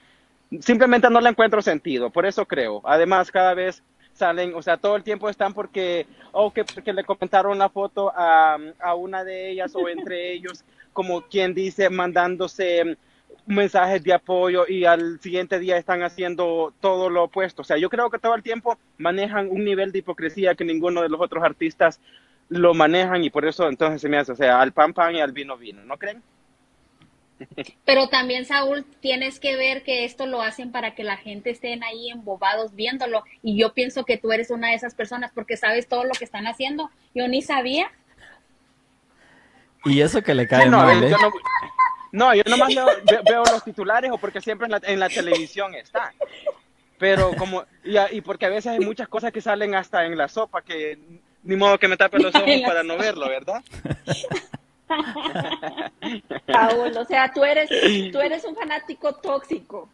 simplemente 0.59 1.09
no 1.09 1.21
le 1.21 1.29
encuentro 1.29 1.61
sentido, 1.61 2.09
por 2.09 2.25
eso 2.25 2.45
creo. 2.45 2.81
Además, 2.83 3.31
cada 3.31 3.53
vez 3.53 3.83
salen, 4.13 4.55
o 4.55 4.61
sea, 4.61 4.77
todo 4.77 4.95
el 4.95 5.03
tiempo 5.03 5.29
están 5.29 5.53
porque, 5.53 6.07
o 6.31 6.51
que, 6.51 6.65
le 6.85 7.03
comentaron 7.03 7.57
la 7.57 7.69
foto 7.69 8.11
a, 8.15 8.57
a 8.79 8.95
una 8.95 9.23
de 9.23 9.51
ellas 9.51 9.75
o 9.75 9.87
entre 9.87 10.33
ellos, 10.33 10.63
como 10.93 11.21
quien 11.21 11.53
dice, 11.53 11.89
mandándose 11.89 12.97
mensajes 13.45 14.03
de 14.03 14.13
apoyo 14.13 14.65
y 14.67 14.85
al 14.85 15.19
siguiente 15.21 15.57
día 15.57 15.77
están 15.77 16.03
haciendo 16.03 16.73
todo 16.81 17.09
lo 17.09 17.23
opuesto. 17.23 17.61
O 17.61 17.65
sea, 17.65 17.77
yo 17.77 17.89
creo 17.89 18.09
que 18.09 18.19
todo 18.19 18.35
el 18.35 18.43
tiempo 18.43 18.77
manejan 18.97 19.49
un 19.49 19.63
nivel 19.63 19.91
de 19.91 19.99
hipocresía 19.99 20.55
que 20.55 20.65
ninguno 20.65 21.01
de 21.01 21.09
los 21.09 21.21
otros 21.21 21.43
artistas 21.43 21.99
lo 22.49 22.73
manejan 22.73 23.23
y 23.23 23.29
por 23.29 23.45
eso 23.45 23.67
entonces 23.67 24.01
se 24.01 24.09
me 24.09 24.17
hace, 24.17 24.31
o 24.31 24.35
sea, 24.35 24.61
al 24.61 24.71
pan 24.71 24.93
pan 24.93 25.15
y 25.15 25.21
al 25.21 25.31
vino 25.31 25.57
vino, 25.57 25.83
¿no 25.83 25.97
creen? 25.97 26.21
Pero 27.85 28.09
también, 28.09 28.45
Saúl, 28.45 28.85
tienes 28.99 29.39
que 29.39 29.55
ver 29.55 29.83
que 29.83 30.05
esto 30.05 30.25
lo 30.25 30.41
hacen 30.41 30.71
para 30.71 30.95
que 30.95 31.03
la 31.03 31.17
gente 31.17 31.49
estén 31.49 31.83
ahí 31.83 32.09
embobados 32.09 32.75
viéndolo. 32.75 33.23
Y 33.43 33.57
yo 33.57 33.73
pienso 33.73 34.05
que 34.05 34.17
tú 34.17 34.31
eres 34.31 34.49
una 34.49 34.69
de 34.69 34.75
esas 34.75 34.95
personas 34.95 35.31
porque 35.33 35.55
sabes 35.55 35.87
todo 35.87 36.03
lo 36.03 36.11
que 36.11 36.25
están 36.25 36.47
haciendo. 36.47 36.89
Yo 37.13 37.27
ni 37.27 37.41
sabía. 37.41 37.91
Y 39.85 40.01
eso 40.01 40.21
que 40.21 40.33
le 40.33 40.47
cae 40.47 40.69
mal, 40.69 41.03
¿eh? 41.03 41.11
No, 41.11 41.31
yo 42.11 42.43
nomás 42.47 42.73
veo, 43.25 43.43
los 43.51 43.63
titulares 43.63 44.11
o 44.11 44.17
porque 44.17 44.41
siempre 44.41 44.67
en 44.83 44.99
la, 44.99 45.09
televisión 45.09 45.75
está. 45.75 46.13
Pero 46.97 47.33
como, 47.35 47.63
y, 47.83 48.21
porque 48.21 48.45
a 48.45 48.49
veces 48.49 48.67
hay 48.71 48.79
muchas 48.79 49.07
cosas 49.07 49.31
que 49.31 49.41
salen 49.41 49.75
hasta 49.75 50.05
en 50.05 50.17
la 50.17 50.27
sopa 50.27 50.61
que 50.61 50.97
ni 51.43 51.55
modo 51.55 51.77
que 51.77 51.87
me 51.87 51.97
tape 51.97 52.19
los 52.19 52.33
ojos 52.33 52.49
para 52.65 52.83
no 52.83 52.97
verlo, 52.97 53.27
¿verdad? 53.29 53.63
Paul, 56.47 56.97
o 56.97 57.05
sea, 57.05 57.31
tú 57.33 57.43
eres, 57.43 57.69
tú 58.11 58.19
eres 58.19 58.43
un 58.45 58.55
fanático 58.55 59.13
tóxico. 59.15 59.89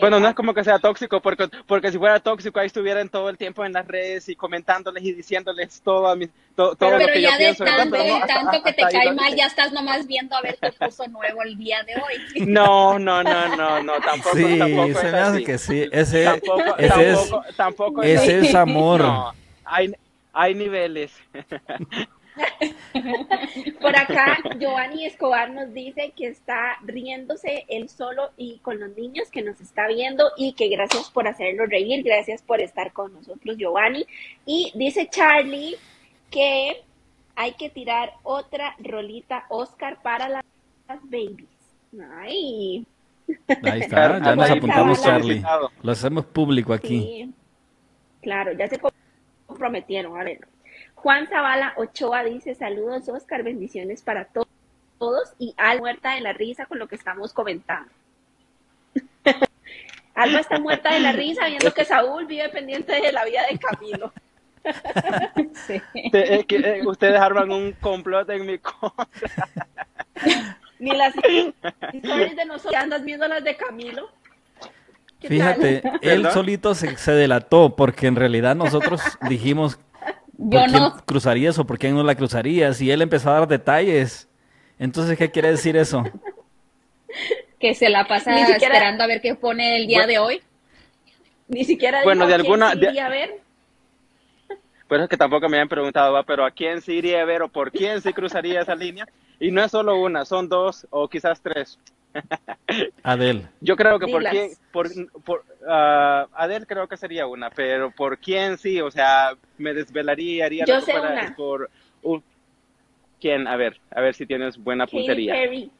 Bueno, 0.00 0.20
no 0.20 0.28
es 0.28 0.34
como 0.34 0.52
que 0.54 0.64
sea 0.64 0.78
tóxico, 0.78 1.20
porque, 1.20 1.48
porque 1.66 1.92
si 1.92 1.98
fuera 1.98 2.20
tóxico 2.20 2.58
ahí 2.58 2.66
estuvieran 2.66 3.08
todo 3.08 3.28
el 3.28 3.38
tiempo 3.38 3.64
en 3.64 3.72
las 3.72 3.86
redes 3.86 4.28
y 4.28 4.36
comentándoles 4.36 5.02
y 5.04 5.12
diciéndoles 5.12 5.80
todo, 5.80 6.08
a 6.08 6.16
mi, 6.16 6.28
todo 6.54 6.76
lo 6.80 7.06
que 7.06 7.22
yo 7.22 7.30
pienso. 7.36 7.64
Pero 7.64 7.76
ya 7.76 8.20
de 8.20 8.26
tanto 8.26 8.62
que 8.62 8.72
te 8.72 8.82
cae 8.82 9.12
mal, 9.12 9.34
ya 9.34 9.46
estás 9.46 9.72
nomás 9.72 10.06
viendo 10.06 10.36
a 10.36 10.42
ver 10.42 10.58
qué 10.60 10.72
puso 10.72 11.06
nuevo 11.08 11.42
el 11.42 11.56
día 11.56 11.82
de 11.84 11.94
hoy. 11.94 12.46
No, 12.46 12.98
no, 12.98 13.22
no, 13.22 13.56
no, 13.56 13.82
no, 13.82 13.92
tampoco, 14.00 14.36
sí, 14.36 14.58
tampoco 14.58 14.94
se 15.00 15.12
me 15.12 15.18
hace 15.18 15.44
que 15.44 15.58
sí, 15.58 15.88
ese, 15.92 16.24
tampoco, 16.24 16.76
ese 16.78 17.10
es, 17.10 17.32
tampoco 17.56 18.02
ese 18.02 18.38
es 18.40 18.54
amor. 18.54 19.00
No, 19.00 19.32
hay, 19.64 19.92
hay 20.32 20.54
niveles. 20.54 21.12
Por 23.80 23.96
acá, 23.96 24.38
Giovanni 24.58 25.06
Escobar 25.06 25.50
nos 25.50 25.72
dice 25.72 26.12
que 26.16 26.26
está 26.26 26.78
riéndose 26.82 27.64
él 27.68 27.88
solo 27.88 28.30
y 28.36 28.58
con 28.58 28.80
los 28.80 28.96
niños 28.96 29.30
que 29.30 29.42
nos 29.42 29.60
está 29.60 29.86
viendo 29.86 30.30
y 30.36 30.54
que 30.54 30.68
gracias 30.68 31.10
por 31.10 31.28
hacerlo 31.28 31.66
reír, 31.66 32.02
gracias 32.02 32.42
por 32.42 32.60
estar 32.60 32.92
con 32.92 33.12
nosotros, 33.12 33.56
Giovanni. 33.56 34.06
Y 34.46 34.72
dice 34.74 35.08
Charlie 35.08 35.76
que 36.30 36.82
hay 37.36 37.52
que 37.52 37.70
tirar 37.70 38.12
otra 38.22 38.74
rolita 38.78 39.44
Oscar 39.48 40.00
para 40.02 40.28
las 40.28 40.44
babies. 41.04 41.48
Ay. 42.20 42.86
Ahí 43.62 43.80
está, 43.80 44.20
ya 44.22 44.36
nos 44.36 44.50
apuntamos, 44.50 45.02
Charlie. 45.02 45.42
Lo 45.82 45.92
hacemos 45.92 46.26
público 46.26 46.72
aquí. 46.72 47.32
Claro, 48.20 48.52
ya 48.52 48.68
se 48.68 48.78
comprometieron. 49.46 50.18
A 50.18 50.24
ver, 50.24 50.46
Juan 51.04 51.28
Zavala 51.28 51.74
Ochoa 51.76 52.24
dice, 52.24 52.54
saludos 52.54 53.06
Oscar, 53.10 53.42
bendiciones 53.42 54.00
para 54.00 54.24
todos. 54.24 54.48
todos 54.98 55.34
y 55.38 55.52
Alba 55.58 55.80
muerta 55.80 56.14
de 56.14 56.22
la 56.22 56.32
risa 56.32 56.64
con 56.64 56.78
lo 56.78 56.88
que 56.88 56.94
estamos 56.94 57.34
comentando. 57.34 57.90
Alba 60.14 60.40
está 60.40 60.58
muerta 60.58 60.94
de 60.94 61.00
la 61.00 61.12
risa 61.12 61.44
viendo 61.44 61.74
que 61.74 61.84
Saúl 61.84 62.24
vive 62.24 62.48
pendiente 62.48 63.02
de 63.02 63.12
la 63.12 63.22
vida 63.26 63.42
de 63.50 63.58
Camilo. 63.58 64.12
Eh, 66.14 66.80
ustedes 66.86 67.20
arman 67.20 67.50
un 67.50 67.72
complot 67.72 68.30
en 68.30 68.46
mi 68.46 68.58
contra. 68.58 69.06
Ni 70.78 70.96
las 70.96 71.14
historias 71.92 72.34
de 72.34 72.44
nosotros 72.46 72.74
andas 72.74 73.04
viendo 73.04 73.28
las 73.28 73.44
de 73.44 73.54
Camilo. 73.56 74.08
Fíjate, 75.20 75.82
él 76.00 76.30
solito 76.30 76.74
se, 76.74 76.96
se, 76.96 77.12
delató 77.12 77.76
porque 77.76 78.06
en 78.06 78.16
realidad 78.16 78.56
nosotros 78.56 79.02
dijimos 79.28 79.78
yo 80.38 80.60
¿por 80.60 80.70
no. 80.70 80.96
cruzarías 81.04 81.58
o 81.58 81.66
por 81.66 81.78
quién 81.78 81.94
no 81.94 82.02
la 82.02 82.14
cruzarías? 82.14 82.80
Y 82.80 82.90
él 82.90 83.02
empezó 83.02 83.30
a 83.30 83.40
dar 83.40 83.48
detalles. 83.48 84.28
Entonces, 84.78 85.16
¿qué 85.16 85.30
quiere 85.30 85.50
decir 85.50 85.76
eso? 85.76 86.04
que 87.60 87.74
se 87.74 87.88
la 87.88 88.06
pasa 88.06 88.36
esperando 88.36 89.04
a 89.04 89.06
ver 89.06 89.20
qué 89.20 89.34
pone 89.34 89.76
el 89.76 89.86
día 89.86 90.06
de 90.06 90.18
hoy. 90.18 90.42
Ni 91.48 91.64
siquiera 91.64 92.02
bueno, 92.02 92.26
de 92.26 92.34
alguna 92.34 92.70
a 92.70 92.74
ver. 92.74 93.40
Bueno, 94.88 95.04
es 95.04 95.10
que 95.10 95.16
tampoco 95.16 95.48
me 95.48 95.56
habían 95.56 95.68
preguntado, 95.68 96.12
¿va? 96.12 96.22
pero 96.24 96.44
¿a 96.44 96.50
quién 96.50 96.82
se 96.82 96.92
iría 96.92 97.22
a 97.22 97.24
ver 97.24 97.42
o 97.42 97.48
por 97.48 97.72
quién 97.72 98.00
se 98.00 98.12
cruzaría 98.12 98.60
esa 98.60 98.74
línea? 98.74 99.06
Y 99.40 99.50
no 99.50 99.64
es 99.64 99.70
solo 99.70 100.00
una, 100.00 100.24
son 100.24 100.48
dos 100.48 100.86
o 100.90 101.08
quizás 101.08 101.40
tres. 101.40 101.78
Adel. 103.02 103.48
Yo 103.60 103.76
creo 103.76 103.98
que 103.98 104.08
por 104.08 104.24
quién, 104.24 104.50
por, 104.72 104.88
por 105.24 105.44
uh, 105.62 106.28
Adel 106.34 106.66
creo 106.66 106.88
que 106.88 106.96
sería 106.96 107.26
una, 107.26 107.50
pero 107.50 107.90
por 107.90 108.18
quién 108.18 108.58
sí, 108.58 108.80
o 108.80 108.90
sea, 108.90 109.36
me 109.58 109.74
desvelaría, 109.74 110.46
haría 110.46 110.64
Yo 110.64 110.80
sé 110.80 110.98
una. 110.98 111.34
por 111.36 111.70
uh, 112.02 112.20
quién, 113.20 113.46
a 113.46 113.56
ver, 113.56 113.80
a 113.90 114.00
ver 114.00 114.14
si 114.14 114.26
tienes 114.26 114.56
buena 114.56 114.86
puntería. 114.86 115.34
Perry. 115.34 115.70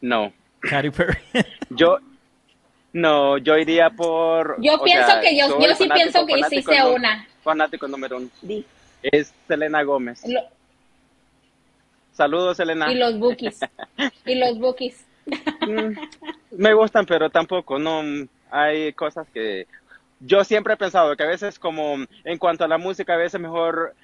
No. 0.00 0.32
Katy 0.60 0.90
Perry. 0.90 1.18
yo 1.70 1.98
no, 2.92 3.38
yo 3.38 3.56
iría 3.56 3.90
por 3.90 4.56
Yo 4.60 4.80
pienso 4.82 5.20
que 5.20 5.36
yo, 5.38 5.60
yo 5.60 5.74
sí 5.74 5.88
pienso 5.92 6.26
que 6.26 6.42
sí 6.48 6.62
sea 6.62 6.88
una. 6.88 7.26
Fanático 7.42 7.86
número 7.86 8.18
uno. 8.18 8.28
Es 9.02 9.32
Selena 9.46 9.82
Gómez. 9.82 10.22
Saludos, 12.20 12.60
Elena. 12.60 12.92
Y 12.92 12.96
los 12.96 13.18
bookies. 13.18 13.60
y 14.26 14.34
los 14.34 14.58
bookies. 14.58 15.06
Mm, 15.66 15.96
me 16.50 16.74
gustan, 16.74 17.06
pero 17.06 17.30
tampoco, 17.30 17.78
no. 17.78 18.02
Hay 18.50 18.92
cosas 18.92 19.26
que 19.32 19.66
yo 20.18 20.44
siempre 20.44 20.74
he 20.74 20.76
pensado 20.76 21.16
que 21.16 21.22
a 21.22 21.28
veces 21.28 21.58
como 21.58 21.96
en 22.24 22.36
cuanto 22.36 22.62
a 22.62 22.68
la 22.68 22.76
música, 22.76 23.14
a 23.14 23.16
veces 23.16 23.40
mejor 23.40 23.94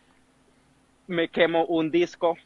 me 1.07 1.29
quemo 1.29 1.67
un 1.67 1.91
disco 1.91 2.39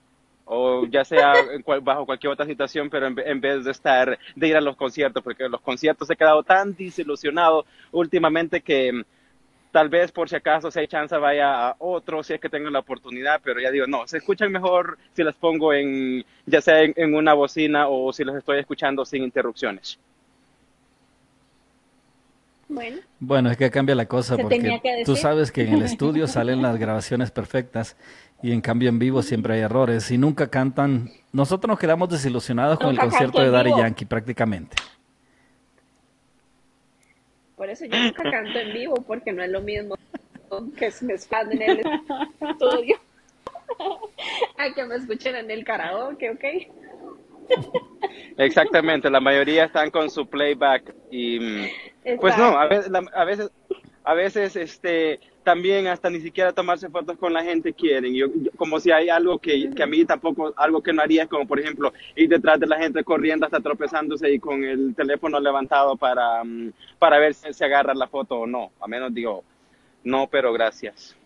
o 0.44 0.86
ya 0.86 1.04
sea 1.04 1.34
bajo 1.84 2.04
cualquier 2.04 2.32
otra 2.32 2.46
situación, 2.46 2.90
pero 2.90 3.06
en, 3.06 3.40
vez 3.40 3.64
de 3.64 3.70
estar, 3.70 4.18
de 4.34 4.48
ir 4.48 4.56
a 4.56 4.60
los 4.60 4.74
conciertos, 4.74 5.22
porque 5.22 5.48
los 5.48 5.60
conciertos 5.60 6.10
he 6.10 6.16
quedado 6.16 6.42
tan 6.42 6.74
desilusionado 6.74 7.64
últimamente 7.92 8.60
que 8.60 9.04
tal 9.70 9.88
vez 9.88 10.12
por 10.12 10.28
si 10.28 10.36
acaso 10.36 10.70
si 10.70 10.78
hay 10.80 10.86
chance 10.86 11.16
vaya 11.16 11.68
a 11.68 11.76
otro, 11.78 12.22
si 12.22 12.34
es 12.34 12.40
que 12.40 12.48
tengo 12.48 12.70
la 12.70 12.80
oportunidad, 12.80 13.40
pero 13.42 13.60
ya 13.60 13.70
digo, 13.70 13.86
no, 13.86 14.06
se 14.06 14.18
escuchan 14.18 14.50
mejor 14.50 14.98
si 15.14 15.22
las 15.22 15.34
pongo 15.34 15.72
en, 15.72 16.24
ya 16.46 16.60
sea 16.60 16.82
en, 16.82 17.14
una 17.14 17.34
bocina 17.34 17.88
o 17.88 18.12
si 18.12 18.24
las 18.24 18.36
estoy 18.36 18.58
escuchando 18.58 19.04
sin 19.04 19.22
interrupciones. 19.22 19.98
Bueno. 22.72 22.98
bueno, 23.18 23.50
es 23.50 23.56
que 23.56 23.68
cambia 23.68 23.96
la 23.96 24.06
cosa 24.06 24.36
porque 24.36 25.02
tú 25.04 25.16
sabes 25.16 25.50
que 25.50 25.62
en 25.62 25.74
el 25.74 25.82
estudio 25.84 26.28
salen 26.28 26.62
las 26.62 26.78
grabaciones 26.78 27.32
perfectas 27.32 27.96
y 28.44 28.52
en 28.52 28.60
cambio 28.60 28.88
en 28.88 29.00
vivo 29.00 29.22
siempre 29.22 29.54
hay 29.54 29.60
errores 29.60 30.08
y 30.12 30.18
nunca 30.18 30.48
cantan. 30.48 31.10
Nosotros 31.32 31.68
nos 31.68 31.80
quedamos 31.80 32.08
desilusionados 32.10 32.78
con 32.78 32.90
el 32.90 32.98
concierto 32.98 33.42
de 33.42 33.50
Daddy 33.50 33.70
Yankee 33.76 34.04
prácticamente. 34.04 34.76
Por 37.60 37.68
eso 37.68 37.84
yo 37.84 37.94
nunca 37.94 38.22
canto 38.22 38.58
en 38.58 38.72
vivo, 38.72 38.94
porque 39.06 39.32
no 39.32 39.42
es 39.42 39.50
lo 39.50 39.60
mismo 39.60 39.94
que 40.78 40.90
me 41.02 41.12
escuchen 41.12 41.60
en 41.60 41.62
el 41.62 42.00
estudio 42.40 42.96
a 44.56 44.74
que 44.74 44.82
me 44.86 44.96
escuchen 44.96 45.36
en 45.36 45.50
el 45.50 45.62
karaoke, 45.62 46.30
¿ok? 46.30 46.44
Exactamente, 48.38 49.10
la 49.10 49.20
mayoría 49.20 49.66
están 49.66 49.90
con 49.90 50.08
su 50.08 50.26
playback 50.26 50.94
y 51.10 51.38
mm, 51.38 52.18
pues 52.18 52.38
no, 52.38 52.58
a 52.58 52.66
veces, 52.66 52.90
a 53.12 53.24
veces, 53.26 53.50
a 54.04 54.14
veces 54.14 54.56
este 54.56 55.20
también 55.42 55.86
hasta 55.86 56.10
ni 56.10 56.20
siquiera 56.20 56.52
tomarse 56.52 56.88
fotos 56.88 57.16
con 57.16 57.32
la 57.32 57.42
gente 57.42 57.72
quieren, 57.72 58.14
yo, 58.14 58.26
como 58.56 58.78
si 58.78 58.90
hay 58.90 59.08
algo 59.08 59.38
que, 59.38 59.70
que, 59.70 59.82
a 59.82 59.86
mí 59.86 60.04
tampoco, 60.04 60.52
algo 60.56 60.82
que 60.82 60.92
no 60.92 61.02
haría, 61.02 61.26
como 61.26 61.46
por 61.46 61.60
ejemplo 61.60 61.92
ir 62.14 62.28
detrás 62.28 62.60
de 62.60 62.66
la 62.66 62.78
gente 62.78 63.02
corriendo 63.04 63.46
hasta 63.46 63.60
tropezándose 63.60 64.32
y 64.32 64.38
con 64.38 64.62
el 64.64 64.94
teléfono 64.94 65.40
levantado 65.40 65.96
para, 65.96 66.44
mm, 66.44 66.72
para 66.98 67.18
ver 67.18 67.34
si 67.34 67.52
se 67.52 67.64
agarra 67.64 67.94
la 67.94 68.08
foto 68.08 68.40
o 68.40 68.46
no, 68.46 68.70
a 68.80 68.86
menos 68.86 69.14
digo, 69.14 69.42
no, 70.04 70.28
pero 70.30 70.52
gracias. 70.52 71.16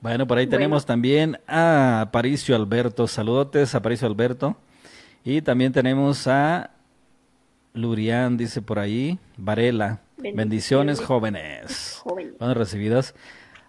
Bueno, 0.00 0.26
por 0.26 0.38
ahí 0.38 0.46
tenemos 0.46 0.86
también 0.86 1.38
a 1.46 2.00
Aparicio 2.00 2.56
Alberto, 2.56 3.06
saludotes 3.06 3.74
Aparicio 3.74 4.06
Alberto, 4.06 4.56
y 5.24 5.42
también 5.42 5.72
tenemos 5.72 6.26
a 6.26 6.70
Lurian, 7.74 8.36
dice 8.36 8.62
por 8.62 8.78
ahí, 8.78 9.18
Varela. 9.36 10.00
Bendiciones, 10.18 11.00
jóvenes. 11.00 12.02
Bueno, 12.38 12.54
recibidas. 12.54 13.14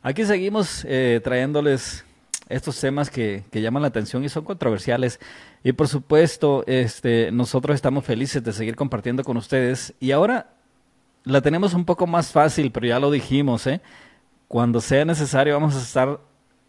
Aquí 0.01 0.25
seguimos 0.25 0.85
eh, 0.87 1.19
trayéndoles 1.23 2.05
estos 2.49 2.79
temas 2.79 3.09
que, 3.09 3.43
que, 3.51 3.61
llaman 3.61 3.81
la 3.81 3.89
atención 3.89 4.23
y 4.23 4.29
son 4.29 4.45
controversiales. 4.45 5.19
Y 5.63 5.73
por 5.73 5.87
supuesto, 5.87 6.63
este, 6.67 7.31
nosotros 7.31 7.75
estamos 7.75 8.05
felices 8.05 8.43
de 8.43 8.53
seguir 8.53 8.75
compartiendo 8.75 9.23
con 9.23 9.37
ustedes. 9.37 9.93
Y 9.99 10.11
ahora 10.11 10.53
la 11.23 11.41
tenemos 11.41 11.73
un 11.73 11.85
poco 11.85 12.07
más 12.07 12.31
fácil, 12.31 12.71
pero 12.71 12.87
ya 12.87 12.99
lo 12.99 13.11
dijimos, 13.11 13.67
¿eh? 13.67 13.81
Cuando 14.47 14.81
sea 14.81 15.05
necesario 15.05 15.53
vamos 15.53 15.75
a 15.75 15.81
estar 15.81 16.19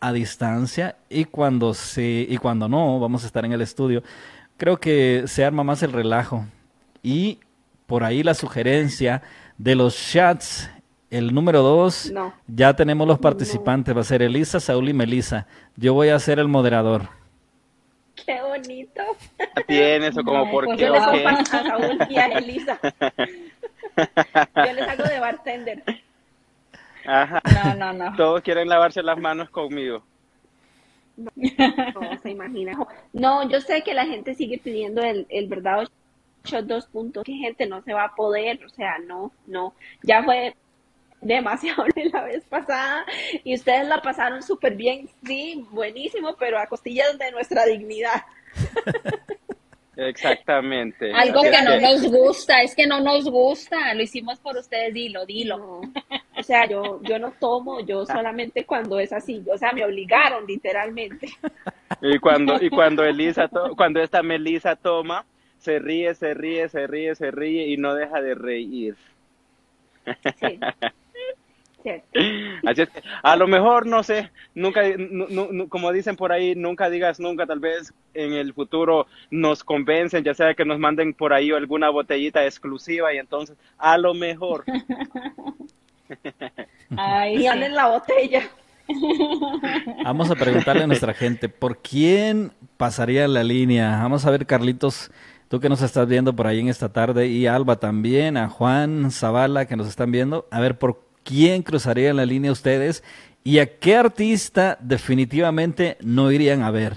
a 0.01 0.13
distancia 0.13 0.97
y 1.09 1.25
cuando, 1.25 1.75
sí, 1.75 2.27
y 2.29 2.37
cuando 2.37 2.69
no, 2.69 2.99
vamos 3.01 3.25
a 3.25 3.27
estar 3.27 3.45
en 3.45 3.53
el 3.53 3.61
estudio. 3.61 4.03
Creo 4.57 4.79
que 4.79 5.25
se 5.27 5.45
arma 5.45 5.65
más 5.65 5.83
el 5.83 5.93
relajo. 5.93 6.45
Y 7.03 7.41
por 7.87 8.05
ahí 8.05 8.23
la 8.23 8.35
sugerencia 8.35 9.23
de 9.59 9.75
los 9.75 9.97
chats, 9.97 10.71
el 11.11 11.35
número 11.35 11.63
dos, 11.63 12.13
ya 12.47 12.75
tenemos 12.75 13.07
los 13.07 13.19
participantes, 13.19 13.95
va 13.95 14.01
a 14.01 14.05
ser 14.05 14.23
Elisa, 14.23 14.61
Saúl 14.61 14.89
y 14.89 14.93
Melisa. 14.93 15.47
Yo 15.77 15.95
voy 15.95 16.09
a 16.09 16.19
ser 16.19 16.39
el 16.39 16.49
moderador. 16.49 17.09
Qué 18.25 18.41
bonito. 18.41 19.03
Tiene 19.67 20.09
eso 20.09 20.23
como 20.23 20.51
porque 20.51 20.69
pues 20.69 20.81
yo 20.81 21.13
les 21.13 21.55
a 21.55 21.63
Saúl 21.65 21.99
y 22.09 22.17
a 22.17 22.27
Elisa. 22.27 22.79
Yo 23.95 24.73
les 24.73 24.89
hago 24.89 25.05
de 25.05 25.21
bartender. 25.21 25.83
Ajá. 27.05 27.43
No, 27.45 27.75
no, 27.75 27.93
no. 27.93 28.17
Todos 28.17 28.41
quieren 28.41 28.69
lavarse 28.69 29.03
las 29.03 29.19
manos 29.19 29.51
conmigo. 29.51 30.03
No, 31.37 32.19
se 32.23 32.31
imagina. 32.31 32.73
No, 33.13 33.47
yo 33.49 33.61
sé 33.61 33.83
que 33.83 33.93
la 33.93 34.07
gente 34.07 34.35
sigue 34.35 34.57
pidiendo 34.57 35.03
el, 35.03 35.27
el 35.29 35.47
verdad 35.47 35.87
dos 36.65 36.87
puntos 36.87 37.25
que 37.25 37.35
gente 37.35 37.67
no 37.67 37.83
se 37.83 37.93
va 37.93 38.05
a 38.05 38.15
poder, 38.15 38.65
o 38.65 38.69
sea, 38.69 38.99
no, 38.99 39.33
no, 39.47 39.75
ya 40.03 40.23
fue 40.23 40.55
demasiado 41.21 41.85
la 42.13 42.25
vez 42.25 42.45
pasada 42.49 43.07
y 43.45 43.55
ustedes 43.55 43.87
la 43.87 44.03
pasaron 44.03 44.43
súper 44.43 44.75
bien, 44.77 45.09
sí, 45.25 45.65
buenísimo, 45.71 46.37
pero 46.39 46.59
a 46.59 46.67
costillas 46.67 47.19
de 47.19 47.31
nuestra 47.31 47.65
dignidad. 47.65 48.23
Exactamente. 49.97 51.13
Algo 51.13 51.43
que 51.43 51.63
no 51.63 51.79
nos 51.79 52.11
gusta, 52.11 52.63
es 52.63 52.75
que 52.75 52.87
no 52.87 53.01
nos 53.01 53.31
gusta, 53.31 53.95
lo 53.95 54.03
hicimos 54.03 54.39
por 54.39 54.57
ustedes, 54.57 54.95
dilo, 54.95 55.27
dilo. 55.27 55.83
O 56.37 56.43
sea, 56.43 56.67
yo, 56.67 57.01
yo 57.03 57.19
no 57.19 57.33
tomo, 57.33 57.81
yo 57.81 58.07
solamente 58.07 58.65
cuando 58.65 58.99
es 58.99 59.13
así, 59.13 59.45
o 59.53 59.59
sea, 59.59 59.73
me 59.73 59.85
obligaron 59.85 60.47
literalmente. 60.47 61.29
Y 62.01 62.19
cuando, 62.19 62.57
y 62.61 62.71
cuando 62.71 63.05
Elisa, 63.05 63.49
cuando 63.77 64.01
esta 64.01 64.23
Melisa 64.23 64.77
toma, 64.77 65.25
se 65.63 65.79
ríe, 65.79 66.15
se 66.15 66.35
ríe, 66.35 66.69
se 66.69 66.87
ríe, 66.87 67.15
se 67.15 67.31
ríe 67.31 67.69
y 67.69 67.77
no 67.77 67.95
deja 67.95 68.21
de 68.21 68.35
reír. 68.35 68.97
Sí. 70.41 70.59
Así 72.65 72.83
es 72.83 72.91
que, 72.91 73.03
a 73.23 73.35
lo 73.35 73.49
mejor, 73.49 73.87
no 73.87 74.05
sé, 74.05 74.31
nunca, 74.55 74.83
como 75.69 75.91
dicen 75.91 76.15
por 76.15 76.31
ahí, 76.31 76.55
nunca 76.55 76.89
digas 76.89 77.19
nunca, 77.19 77.45
tal 77.45 77.59
vez 77.59 77.93
en 78.15 78.35
el 78.35 78.55
futuro 78.55 79.09
nos 79.31 79.65
convencen, 79.65 80.23
ya 80.23 80.33
sea 80.33 80.55
que 80.55 80.65
nos 80.65 80.79
manden 80.79 81.13
por 81.13 81.33
ahí 81.33 81.51
alguna 81.51 81.91
botellita 81.91 82.45
exclusiva 82.45 83.13
y 83.13 83.19
entonces, 83.19 83.57
a 83.79 83.99
lo 83.99 84.15
mejor. 84.15 84.65
Ay, 86.97 87.37
y 87.37 87.69
la 87.69 87.89
botella. 87.89 88.49
Vamos 90.05 90.31
a 90.31 90.35
preguntarle 90.35 90.85
a 90.85 90.87
nuestra 90.87 91.15
gente, 91.15 91.49
¿por 91.49 91.79
quién 91.79 92.53
pasaría 92.77 93.27
la 93.29 93.43
línea? 93.43 93.99
Vamos 94.03 94.27
a 94.27 94.31
ver, 94.31 94.47
Carlitos, 94.47 95.11
tú 95.53 95.61
que 95.61 95.69
nos 95.69 95.83
estás 95.83 96.09
viendo 96.09 96.35
por 96.35 96.47
ahí 96.47 96.61
en 96.61 96.69
esta 96.69 96.95
tarde, 96.95 97.27
y 97.27 97.47
Alba 97.47 97.77
también, 97.77 98.39
a 98.39 98.49
Juan 98.49 99.11
Zavala 99.11 99.67
que 99.67 99.77
nos 99.77 99.87
están 99.87 100.11
viendo, 100.11 100.47
a 100.51 100.61
ver 100.61 100.79
por 100.79 101.03
quién 101.25 101.63
cruzaría 101.63 102.15
la 102.15 102.25
línea 102.25 102.51
ustedes 102.51 103.05
y 103.45 103.59
a 103.59 103.79
qué 103.79 103.97
artista 103.97 104.79
definitivamente 104.81 105.99
no 106.01 106.33
irían 106.33 106.63
a 106.63 106.71
ver. 106.71 106.95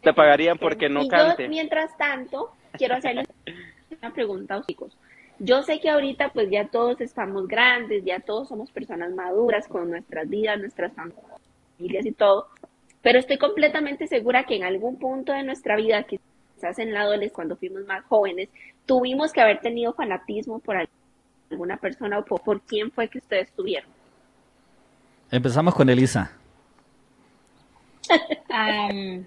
Te 0.00 0.14
pagarían 0.14 0.56
porque 0.56 0.88
no 0.88 1.08
cante. 1.08 1.48
mientras 1.48 1.98
tanto, 1.98 2.52
quiero 2.74 2.94
hacerles 2.94 3.26
una 4.00 4.12
pregunta 4.12 4.54
a 4.54 4.56
los 4.58 4.68
chicos. 4.68 4.96
Yo 5.40 5.64
sé 5.64 5.80
que 5.80 5.90
ahorita 5.90 6.28
pues 6.28 6.48
ya 6.48 6.68
todos 6.68 7.00
estamos 7.00 7.48
grandes, 7.48 8.04
ya 8.04 8.20
todos 8.20 8.46
somos 8.46 8.70
personas 8.70 9.10
maduras 9.14 9.66
con 9.66 9.90
nuestras 9.90 10.28
vidas, 10.28 10.60
nuestras 10.60 10.92
familias 10.92 12.06
y 12.06 12.12
todo, 12.12 12.50
pero 13.02 13.18
estoy 13.18 13.38
completamente 13.38 14.06
segura 14.06 14.44
que 14.44 14.56
en 14.56 14.64
algún 14.64 14.98
punto 14.98 15.32
de 15.32 15.42
nuestra 15.42 15.76
vida, 15.76 16.04
quizás 16.04 16.78
en 16.78 16.92
la 16.92 17.00
adolescencia, 17.02 17.34
cuando 17.34 17.56
fuimos 17.56 17.84
más 17.86 18.04
jóvenes, 18.04 18.48
tuvimos 18.86 19.32
que 19.32 19.40
haber 19.40 19.60
tenido 19.60 19.92
fanatismo 19.92 20.58
por 20.58 20.76
alguna 21.50 21.76
persona 21.76 22.18
o 22.18 22.24
por, 22.24 22.60
quién 22.62 22.90
fue 22.90 23.08
que 23.08 23.18
ustedes 23.18 23.52
tuvieron. 23.52 23.90
Empezamos 25.30 25.74
con 25.74 25.88
Elisa. 25.88 26.32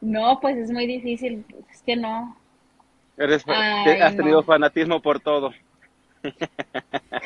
no, 0.00 0.38
pues 0.40 0.58
es 0.58 0.70
muy 0.70 0.86
difícil, 0.86 1.44
es 1.70 1.82
que 1.82 1.96
no. 1.96 2.36
has 3.18 4.14
tenido 4.16 4.42
fanatismo 4.42 5.00
por 5.00 5.18
todo. 5.18 5.52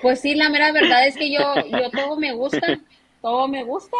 Pues 0.01 0.21
sí, 0.21 0.35
la 0.35 0.49
mera 0.49 0.73
verdad 0.73 1.07
es 1.07 1.17
que 1.17 1.33
yo, 1.33 1.55
yo 1.71 1.91
todo 1.91 2.17
me 2.17 2.33
gusta, 2.33 2.79
todo 3.21 3.49
me 3.49 3.63
gusta. 3.65 3.97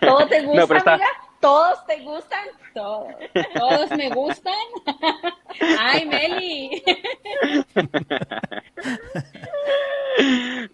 ¿Todo 0.00 0.26
te 0.26 0.42
gusta, 0.42 0.92
amiga? 0.92 1.06
¿Todos 1.40 1.86
te 1.86 2.00
gustan? 2.00 2.46
Todos, 2.74 3.14
todos 3.54 3.90
me 3.90 4.08
gustan. 4.10 4.54
Ay, 5.78 6.06
Meli. 6.06 6.82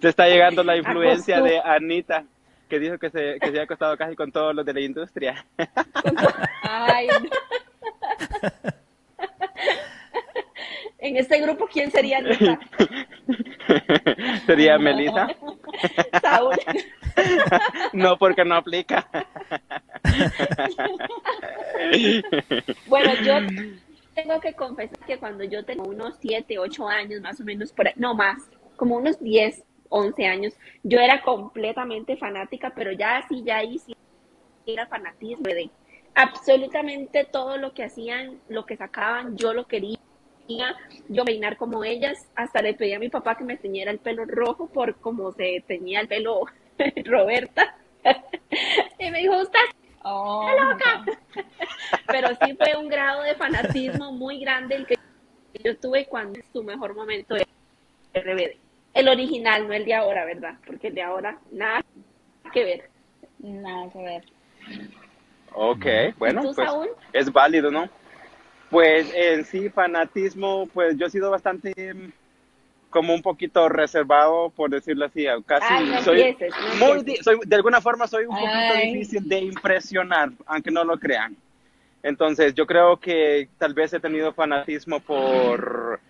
Te 0.00 0.08
está 0.08 0.28
llegando 0.28 0.62
la 0.62 0.76
influencia 0.76 1.40
de 1.40 1.60
Anita, 1.60 2.24
que 2.68 2.78
dijo 2.78 2.98
que 2.98 3.10
se, 3.10 3.38
que 3.40 3.50
se 3.50 3.60
ha 3.60 3.64
acostado 3.64 3.96
casi 3.96 4.14
con 4.14 4.30
todos 4.30 4.54
los 4.54 4.64
de 4.64 4.72
la 4.72 4.80
industria. 4.80 5.44
Ay, 6.62 7.08
En 11.02 11.16
este 11.16 11.40
grupo, 11.40 11.66
¿quién 11.66 11.90
sería 11.90 12.18
Anita? 12.18 12.60
¿Sería 14.46 14.78
Melissa? 14.78 15.28
Saúl. 16.22 16.54
No, 17.92 18.16
porque 18.16 18.42
no 18.42 18.54
aplica. 18.54 19.06
Bueno, 22.86 23.12
yo 23.22 23.34
tengo 24.14 24.40
que 24.40 24.54
confesar 24.54 24.98
que 25.00 25.18
cuando 25.18 25.44
yo 25.44 25.62
tengo 25.62 25.84
unos 25.84 26.16
7, 26.20 26.58
8 26.58 26.88
años, 26.88 27.20
más 27.20 27.38
o 27.38 27.44
menos, 27.44 27.70
por 27.72 27.90
no 27.96 28.14
más, 28.14 28.38
como 28.76 28.96
unos 28.96 29.20
10, 29.20 29.62
11 29.90 30.26
años, 30.26 30.54
yo 30.84 31.00
era 31.00 31.20
completamente 31.20 32.16
fanática, 32.16 32.72
pero 32.74 32.92
ya 32.92 33.18
así, 33.18 33.42
ya 33.44 33.58
ahí 33.58 33.78
sí 33.78 33.94
era 34.64 34.86
fanatismo 34.86 35.42
de 35.42 35.68
absolutamente 36.14 37.24
todo 37.24 37.58
lo 37.58 37.74
que 37.74 37.84
hacían, 37.84 38.40
lo 38.48 38.64
que 38.64 38.76
sacaban, 38.78 39.36
yo 39.36 39.52
lo 39.52 39.66
quería 39.66 39.98
yo 41.08 41.24
peinar 41.24 41.56
como 41.56 41.84
ellas, 41.84 42.28
hasta 42.34 42.62
le 42.62 42.74
pedí 42.74 42.92
a 42.92 42.98
mi 42.98 43.08
papá 43.08 43.36
que 43.36 43.44
me 43.44 43.56
teñiera 43.56 43.90
el 43.90 43.98
pelo 43.98 44.24
rojo 44.24 44.68
por 44.68 44.96
como 44.96 45.32
se 45.32 45.62
teñía 45.66 46.00
el 46.00 46.08
pelo 46.08 46.42
Roberta. 47.04 47.76
y 48.98 49.10
me 49.10 49.18
dijo, 49.20 49.34
¿estás 49.40 49.62
oh, 50.04 50.48
loca? 50.48 51.04
Pero 52.06 52.28
sí 52.42 52.56
fue 52.56 52.76
un 52.76 52.88
grado 52.88 53.22
de 53.22 53.34
fanatismo 53.34 54.12
muy 54.12 54.40
grande 54.40 54.76
el 54.76 54.86
que 54.86 54.96
yo 55.62 55.76
tuve 55.76 56.06
cuando 56.06 56.38
es 56.38 56.46
su 56.52 56.62
mejor 56.62 56.94
momento 56.94 57.34
de 57.34 57.46
RBD. 58.14 58.56
El 58.94 59.08
original, 59.08 59.66
no 59.66 59.72
el 59.72 59.84
de 59.84 59.94
ahora, 59.94 60.24
¿verdad? 60.24 60.54
Porque 60.66 60.88
el 60.88 60.94
de 60.94 61.02
ahora, 61.02 61.38
nada 61.50 61.84
que 62.52 62.64
ver. 62.64 62.90
Nada 63.38 63.90
que 63.90 63.98
ver. 63.98 64.24
Ok, 65.54 65.86
bueno, 66.18 66.42
pues 66.42 66.56
es 67.12 67.32
válido, 67.32 67.70
¿no? 67.70 67.88
Pues 68.72 69.12
en 69.14 69.44
sí, 69.44 69.68
fanatismo, 69.68 70.66
pues 70.72 70.96
yo 70.96 71.04
he 71.04 71.10
sido 71.10 71.30
bastante 71.30 71.74
mm, 71.92 72.10
como 72.88 73.14
un 73.14 73.20
poquito 73.20 73.68
reservado, 73.68 74.48
por 74.48 74.70
decirlo 74.70 75.04
así, 75.04 75.26
casi 75.44 76.02
soy, 76.02 76.34
de 77.44 77.54
alguna 77.56 77.82
forma 77.82 78.06
soy 78.06 78.24
un 78.24 78.34
poquito 78.34 78.74
difícil 78.82 79.28
de 79.28 79.40
impresionar, 79.40 80.30
aunque 80.46 80.70
no 80.70 80.84
lo 80.84 80.98
crean. 80.98 81.36
Entonces, 82.02 82.54
yo 82.54 82.66
creo 82.66 82.96
que 82.96 83.50
tal 83.58 83.74
vez 83.74 83.92
he 83.92 84.00
tenido 84.00 84.32
fanatismo 84.32 85.00
por 85.00 86.00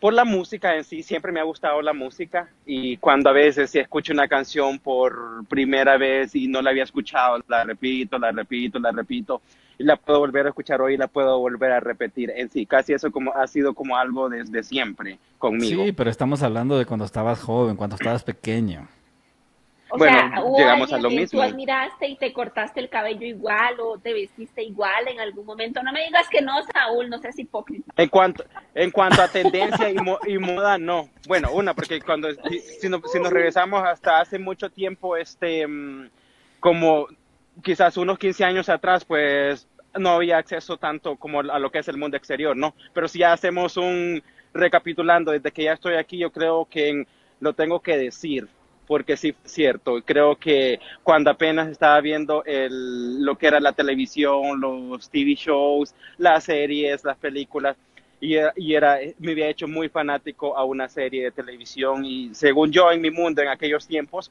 por 0.00 0.12
la 0.12 0.26
música 0.26 0.76
en 0.76 0.84
sí, 0.84 1.02
siempre 1.02 1.32
me 1.32 1.40
ha 1.40 1.44
gustado 1.44 1.80
la 1.80 1.94
música 1.94 2.50
y 2.66 2.98
cuando 2.98 3.30
a 3.30 3.32
veces 3.32 3.70
si 3.70 3.78
escucho 3.78 4.12
una 4.12 4.28
canción 4.28 4.78
por 4.78 5.46
primera 5.48 5.96
vez 5.96 6.34
y 6.34 6.46
no 6.46 6.60
la 6.60 6.68
había 6.68 6.82
escuchado, 6.82 7.42
la 7.48 7.64
repito, 7.64 8.18
la 8.18 8.30
repito, 8.30 8.78
la 8.78 8.92
repito 8.92 9.40
y 9.78 9.84
la 9.84 9.96
puedo 9.96 10.18
volver 10.18 10.46
a 10.46 10.48
escuchar 10.50 10.80
hoy 10.80 10.94
y 10.94 10.96
la 10.96 11.08
puedo 11.08 11.38
volver 11.38 11.72
a 11.72 11.80
repetir 11.80 12.32
en 12.34 12.50
sí. 12.50 12.66
Casi 12.66 12.92
eso 12.92 13.10
como 13.10 13.32
ha 13.34 13.46
sido 13.46 13.74
como 13.74 13.96
algo 13.96 14.28
desde 14.28 14.62
siempre 14.62 15.18
conmigo. 15.38 15.84
Sí, 15.84 15.92
pero 15.92 16.10
estamos 16.10 16.42
hablando 16.42 16.78
de 16.78 16.86
cuando 16.86 17.04
estabas 17.04 17.40
joven, 17.40 17.76
cuando 17.76 17.96
estabas 17.96 18.22
pequeño. 18.24 18.88
O 19.90 19.98
bueno, 19.98 20.18
sea, 20.18 20.42
llegamos 20.56 20.92
a 20.92 20.98
lo 20.98 21.08
mismo. 21.08 21.38
Tú 21.38 21.42
admiraste 21.42 22.08
y 22.08 22.16
te 22.16 22.32
cortaste 22.32 22.80
el 22.80 22.88
cabello 22.88 23.24
igual 23.26 23.78
o 23.78 23.98
te 23.98 24.12
vestiste 24.12 24.64
igual 24.64 25.06
en 25.06 25.20
algún 25.20 25.46
momento. 25.46 25.82
No 25.84 25.92
me 25.92 26.04
digas 26.04 26.28
que 26.28 26.42
no, 26.42 26.54
Saúl, 26.72 27.08
no 27.08 27.18
seas 27.18 27.38
hipócrita. 27.38 27.92
En 27.96 28.08
cuanto, 28.08 28.44
en 28.74 28.90
cuanto 28.90 29.22
a 29.22 29.28
tendencia 29.28 29.90
y, 29.90 29.96
y 30.26 30.38
moda, 30.38 30.78
no. 30.78 31.08
Bueno, 31.28 31.52
una, 31.52 31.74
porque 31.74 32.00
cuando 32.00 32.28
si, 32.80 32.88
nos, 32.88 33.02
si, 33.12 33.20
nos, 33.20 33.32
regresamos 33.32 33.84
hasta 33.84 34.20
hace 34.20 34.38
mucho 34.38 34.68
tiempo, 34.68 35.16
este, 35.16 35.64
mm, 35.64 36.08
como 36.58 37.06
quizás 37.62 37.96
unos 37.96 38.18
15 38.18 38.44
años 38.44 38.68
atrás, 38.68 39.04
pues 39.04 39.68
no 39.98 40.10
había 40.10 40.38
acceso 40.38 40.76
tanto 40.76 41.16
como 41.16 41.40
a 41.40 41.58
lo 41.58 41.70
que 41.70 41.78
es 41.78 41.88
el 41.88 41.96
mundo 41.96 42.16
exterior, 42.16 42.56
¿no? 42.56 42.74
Pero 42.92 43.08
si 43.08 43.20
ya 43.20 43.32
hacemos 43.32 43.76
un 43.76 44.22
recapitulando 44.52 45.32
desde 45.32 45.52
que 45.52 45.64
ya 45.64 45.72
estoy 45.72 45.94
aquí, 45.94 46.18
yo 46.18 46.30
creo 46.30 46.66
que 46.70 47.06
lo 47.40 47.52
tengo 47.52 47.80
que 47.80 47.96
decir 47.96 48.48
porque 48.86 49.16
sí, 49.16 49.34
cierto, 49.44 50.02
creo 50.04 50.36
que 50.36 50.78
cuando 51.02 51.30
apenas 51.30 51.68
estaba 51.68 52.00
viendo 52.00 52.44
el, 52.44 53.24
lo 53.24 53.36
que 53.36 53.46
era 53.46 53.60
la 53.60 53.72
televisión, 53.72 54.60
los 54.60 55.08
TV 55.08 55.34
shows, 55.34 55.94
las 56.18 56.44
series, 56.44 57.04
las 57.04 57.16
películas, 57.16 57.76
y, 58.20 58.36
y 58.56 58.74
era, 58.74 58.98
me 59.18 59.32
había 59.32 59.48
hecho 59.48 59.68
muy 59.68 59.88
fanático 59.88 60.56
a 60.56 60.64
una 60.64 60.88
serie 60.88 61.24
de 61.24 61.30
televisión 61.30 62.04
y 62.04 62.34
según 62.34 62.72
yo 62.72 62.90
en 62.90 63.00
mi 63.00 63.10
mundo 63.10 63.42
en 63.42 63.48
aquellos 63.48 63.86
tiempos, 63.86 64.30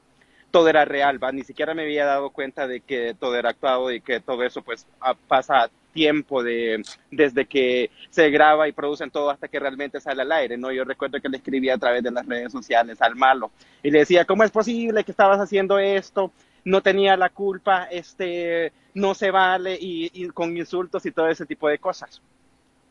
todo 0.54 0.70
era 0.70 0.86
real, 0.86 1.22
¿va? 1.22 1.32
Ni 1.32 1.42
siquiera 1.42 1.74
me 1.74 1.82
había 1.82 2.06
dado 2.06 2.30
cuenta 2.30 2.68
de 2.68 2.80
que 2.80 3.16
todo 3.20 3.36
era 3.36 3.50
actuado 3.50 3.92
y 3.92 4.02
que 4.02 4.20
todo 4.20 4.44
eso 4.44 4.62
pues 4.62 4.86
pasa 5.28 5.72
tiempo 5.94 6.44
de, 6.44 6.80
desde 7.10 7.48
que 7.48 7.89
se 8.12 8.30
graba 8.30 8.68
y 8.68 8.72
producen 8.72 9.10
todo 9.10 9.32
hasta 9.32 9.48
que 9.48 9.60
realmente 9.60 10.00
sale 10.00 10.22
al 10.22 10.32
aire, 10.32 10.56
¿no? 10.56 10.72
Yo 10.72 10.84
recuerdo 10.84 11.20
que 11.20 11.28
le 11.28 11.38
escribía 11.38 11.74
a 11.74 11.80
través 11.80 12.04
de 12.04 12.12
las 12.12 12.28
redes 12.28 12.52
sociales 12.52 13.02
al 13.02 13.16
malo 13.16 13.50
y 13.82 13.89
le 13.89 14.00
decía, 14.00 14.26
¿cómo 14.26 14.44
es 14.44 14.52
posible 14.52 15.04
que 15.04 15.10
estabas 15.10 15.39
haciendo 15.39 15.80
esto? 15.80 16.32
No 16.66 16.84
tenía 16.84 17.18
la 17.18 17.30
culpa, 17.30 17.86
este, 17.86 18.72
no 18.94 19.16
se 19.16 19.32
vale 19.32 19.76
y 19.82 20.28
con 20.30 20.56
insultos 20.56 21.04
y 21.08 21.12
todo 21.12 21.30
ese 21.30 21.48
tipo 21.48 21.68
de 21.68 21.80
cosas. 21.80 22.22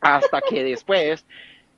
Hasta 0.01 0.40
que 0.40 0.64
después 0.64 1.25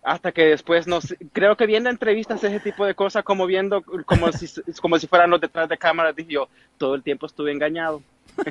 hasta 0.05 0.33
que 0.33 0.45
después 0.45 0.87
nos 0.87 1.14
creo 1.33 1.57
que 1.57 1.67
viendo 1.67 1.88
entrevistas 1.88 2.45
ese 2.45 2.61
tipo 2.61 2.85
de 2.85 2.95
cosas 2.95 3.25
como 3.25 3.47
viendo 3.47 3.83
como 4.05 4.31
si 4.33 4.47
como 4.81 4.99
si 4.99 5.07
fueran 5.07 5.31
los 5.31 5.40
detrás 5.40 5.69
de 5.69 5.79
cámaras 5.79 6.14
dije 6.14 6.35
yo 6.35 6.49
todo 6.79 6.95
el 6.95 7.03
tiempo 7.03 7.27
estuve 7.27 7.51
engañado. 7.51 8.03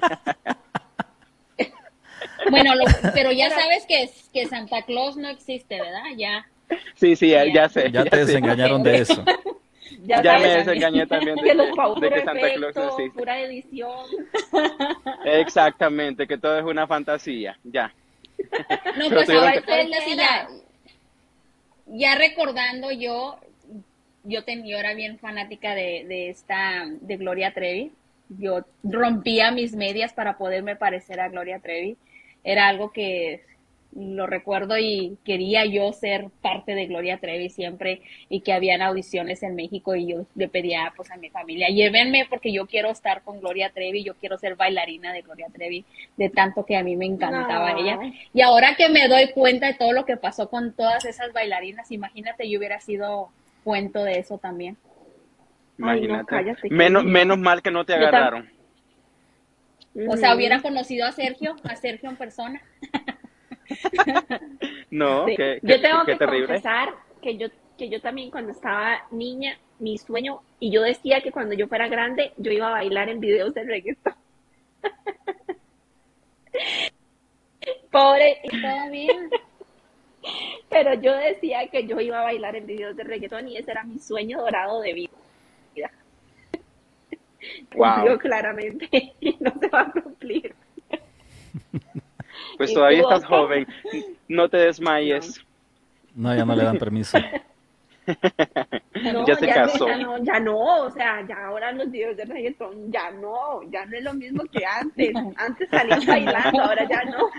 Bueno 2.49 2.73
pero 3.13 3.31
ya 3.31 3.49
sabes 3.49 3.85
que 3.87 4.09
que 4.33 4.45
Santa 4.47 4.81
Claus 4.83 5.15
no 5.17 5.29
existe 5.29 5.79
verdad 5.79 6.03
ya. 6.17 6.45
Sí 6.95 7.15
sí 7.15 7.29
ya, 7.29 7.69
sé. 7.69 7.91
Ya, 7.91 8.03
te 8.05 8.17
desengañaron 8.17 8.83
de 8.83 8.97
eso. 8.99 9.23
Ya, 10.05 10.37
me 10.37 10.49
desengañé 10.57 11.07
también 11.07 11.37
de, 11.37 11.43
que 11.43 12.25
Santa 12.25 12.53
Claus 12.55 12.75
no 12.75 12.83
existe. 12.89 13.17
Pura 13.17 13.39
edición. 13.39 14.05
Exactamente 15.23 16.27
que 16.27 16.37
todo 16.37 16.59
es 16.59 16.65
una 16.65 16.85
fantasía 16.87 17.57
ya. 17.63 17.93
No 18.97 19.09
pues 19.09 19.29
ahora 19.29 19.53
ya 19.55 20.47
ya 21.85 22.15
recordando 22.15 22.91
yo, 22.91 23.39
yo, 24.23 24.43
ten, 24.43 24.65
yo 24.65 24.77
era 24.77 24.93
bien 24.93 25.19
fanática 25.19 25.75
de, 25.75 26.05
de, 26.07 26.29
esta, 26.29 26.85
de 27.01 27.17
Gloria 27.17 27.53
Trevi. 27.53 27.91
Yo 28.29 28.65
rompía 28.83 29.51
mis 29.51 29.75
medias 29.75 30.13
para 30.13 30.37
poderme 30.37 30.75
parecer 30.75 31.19
a 31.19 31.29
Gloria 31.29 31.59
Trevi. 31.59 31.97
Era 32.43 32.67
algo 32.67 32.91
que 32.91 33.43
lo 33.95 34.27
recuerdo 34.27 34.77
y 34.77 35.17
quería 35.23 35.65
yo 35.65 35.91
ser 35.93 36.27
parte 36.41 36.73
de 36.73 36.87
Gloria 36.87 37.19
Trevi 37.19 37.49
siempre 37.49 38.01
y 38.29 38.41
que 38.41 38.53
habían 38.53 38.81
audiciones 38.81 39.43
en 39.43 39.55
México 39.55 39.95
y 39.95 40.07
yo 40.07 40.25
le 40.35 40.47
pedía 40.47 40.93
pues 40.95 41.11
a 41.11 41.17
mi 41.17 41.29
familia, 41.29 41.67
llévenme 41.69 42.25
porque 42.29 42.51
yo 42.51 42.65
quiero 42.65 42.89
estar 42.89 43.21
con 43.21 43.39
Gloria 43.39 43.71
Trevi, 43.71 44.03
yo 44.03 44.15
quiero 44.15 44.37
ser 44.37 44.55
bailarina 44.55 45.13
de 45.13 45.21
Gloria 45.21 45.47
Trevi, 45.53 45.85
de 46.17 46.29
tanto 46.29 46.65
que 46.65 46.75
a 46.75 46.83
mí 46.83 46.95
me 46.95 47.05
encantaba 47.05 47.73
ella. 47.73 47.99
Y 48.33 48.41
ahora 48.41 48.75
que 48.75 48.89
me 48.89 49.07
doy 49.07 49.31
cuenta 49.31 49.67
de 49.67 49.73
todo 49.75 49.93
lo 49.93 50.05
que 50.05 50.17
pasó 50.17 50.49
con 50.49 50.73
todas 50.73 51.05
esas 51.05 51.31
bailarinas, 51.33 51.91
imagínate 51.91 52.49
yo 52.49 52.59
hubiera 52.59 52.79
sido 52.79 53.29
cuento 53.63 54.03
de 54.03 54.19
eso 54.19 54.37
también. 54.37 54.77
Imagínate. 55.77 56.55
menos, 56.69 57.03
menos 57.03 57.37
mal 57.37 57.61
que 57.61 57.71
no 57.71 57.85
te 57.85 57.93
agarraron. 57.93 58.49
O 60.09 60.17
sea, 60.17 60.35
hubiera 60.35 60.61
conocido 60.61 61.05
a 61.05 61.11
Sergio, 61.11 61.55
a 61.63 61.75
Sergio 61.75 62.09
en 62.09 62.15
persona. 62.15 62.61
no, 64.91 65.25
qué, 65.25 65.59
yo 65.61 65.81
tengo 65.81 66.05
que 66.05 66.17
confesar 66.17 66.93
que 67.21 67.37
yo, 67.37 67.47
que 67.77 67.89
yo 67.89 68.01
también 68.01 68.29
cuando 68.31 68.51
estaba 68.51 69.03
niña, 69.11 69.57
mi 69.79 69.97
sueño, 69.97 70.41
y 70.59 70.71
yo 70.71 70.81
decía 70.81 71.21
que 71.21 71.31
cuando 71.31 71.55
yo 71.55 71.67
fuera 71.67 71.87
grande, 71.87 72.33
yo 72.37 72.51
iba 72.51 72.67
a 72.67 72.71
bailar 72.71 73.09
en 73.09 73.19
videos 73.19 73.53
de 73.53 73.63
reggaeton. 73.63 74.13
Pobre, 77.91 78.37
y. 78.91 79.07
Pero 80.69 80.93
yo 80.95 81.15
decía 81.15 81.67
que 81.67 81.85
yo 81.85 81.99
iba 81.99 82.19
a 82.19 82.23
bailar 82.23 82.55
en 82.55 82.65
videos 82.65 82.95
de 82.95 83.03
reggaeton 83.03 83.47
y 83.49 83.57
ese 83.57 83.71
era 83.71 83.83
mi 83.83 83.99
sueño 83.99 84.39
dorado 84.39 84.81
de 84.81 84.93
vida. 84.93 85.11
Wow. 87.75 88.17
claramente 88.19 89.13
no 89.39 89.53
se 89.59 89.67
va 89.67 89.81
a 89.81 89.91
cumplir. 89.91 90.55
Pues 92.57 92.73
todavía 92.73 93.01
estás 93.01 93.25
joven, 93.25 93.67
no 94.27 94.49
te 94.49 94.57
desmayes. 94.57 95.43
No, 96.15 96.35
ya 96.35 96.45
no 96.45 96.55
le 96.55 96.63
dan 96.63 96.77
permiso. 96.77 97.17
ya 99.25 99.35
se 99.35 99.47
casó. 99.47 99.87
Ya 99.87 99.97
no, 99.97 100.23
ya 100.23 100.39
no, 100.39 100.83
o 100.83 100.91
sea, 100.91 101.25
ya 101.27 101.45
ahora 101.45 101.71
los 101.71 101.89
videos 101.89 102.17
de 102.17 102.25
reggaetón, 102.25 102.91
ya 102.91 103.09
no, 103.11 103.63
ya 103.71 103.85
no 103.85 103.97
es 103.97 104.03
lo 104.03 104.13
mismo 104.13 104.43
que 104.45 104.65
antes. 104.65 105.13
Antes 105.37 105.69
salían 105.69 106.01
bailando, 106.05 106.61
ahora 106.61 106.87
ya 106.87 107.03
no. 107.05 107.29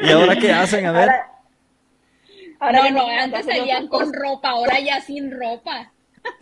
¿Y 0.00 0.10
ahora 0.10 0.36
qué 0.36 0.52
hacen? 0.52 0.86
A 0.86 0.92
ver. 0.92 1.10
Ahora, 2.60 2.90
no, 2.90 3.02
no, 3.02 3.08
antes 3.08 3.44
salían 3.44 3.88
con 3.88 4.12
ropa, 4.12 4.50
ahora 4.50 4.80
ya 4.80 5.00
sin 5.00 5.30
ropa. 5.30 5.90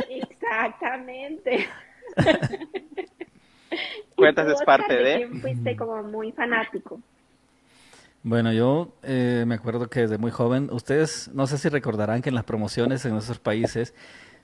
Exactamente. 0.09 1.67
Cuentas 4.23 4.61
es 4.61 4.65
parte 4.65 4.95
de. 4.95 5.29
Fuiste 5.41 5.77
como 5.77 6.03
muy 6.03 6.33
fanático. 6.33 7.01
Bueno, 8.23 8.53
yo 8.53 8.95
eh, 9.03 9.45
me 9.47 9.57
acuerdo 9.57 9.89
que 9.89 10.01
desde 10.01 10.17
muy 10.17 10.31
joven, 10.31 10.69
ustedes 10.71 11.29
no 11.35 11.47
sé 11.49 11.59
si 11.59 11.69
recordarán 11.69 12.23
que 12.23 12.29
en 12.29 12.37
las 12.37 12.45
promociones 12.45 13.05
en 13.05 13.13
nuestros 13.13 13.41
países 13.41 13.95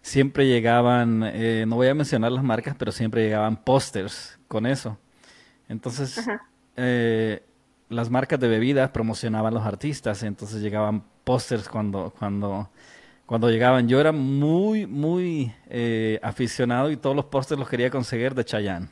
siempre 0.03 0.49
llegaban, 0.49 1.23
eh, 1.25 1.65
no 1.69 1.77
voy 1.77 1.87
a 1.87 1.95
mencionar 1.95 2.33
las 2.33 2.43
marcas, 2.43 2.75
pero 2.77 2.91
siempre 2.91 3.23
llegaban 3.23 3.57
pósters 3.57 4.39
con 4.49 4.67
eso. 4.67 4.99
Entonces, 5.69 6.29
eh, 6.77 7.43
las 7.89 8.11
marcas 8.11 8.41
de 8.41 8.49
bebidas 8.49 8.91
promocionaban 8.91 9.55
los 9.55 9.65
artistas, 9.65 10.25
entonces 10.25 10.61
llegaban 10.61 11.05
pósters 11.23 11.69
cuando, 11.69 12.13
cuando 12.19 12.69
cuando 13.29 13.51
llegaban. 13.51 13.87
Yo 13.87 14.01
era 14.01 14.11
muy, 14.11 14.87
muy 14.87 15.53
eh, 15.69 16.19
aficionado 16.23 16.91
y 16.91 16.97
todos 16.97 17.15
los 17.15 17.27
pósters 17.27 17.59
los 17.59 17.69
quería 17.69 17.91
conseguir 17.91 18.35
de 18.35 18.43
Chayanne. 18.43 18.89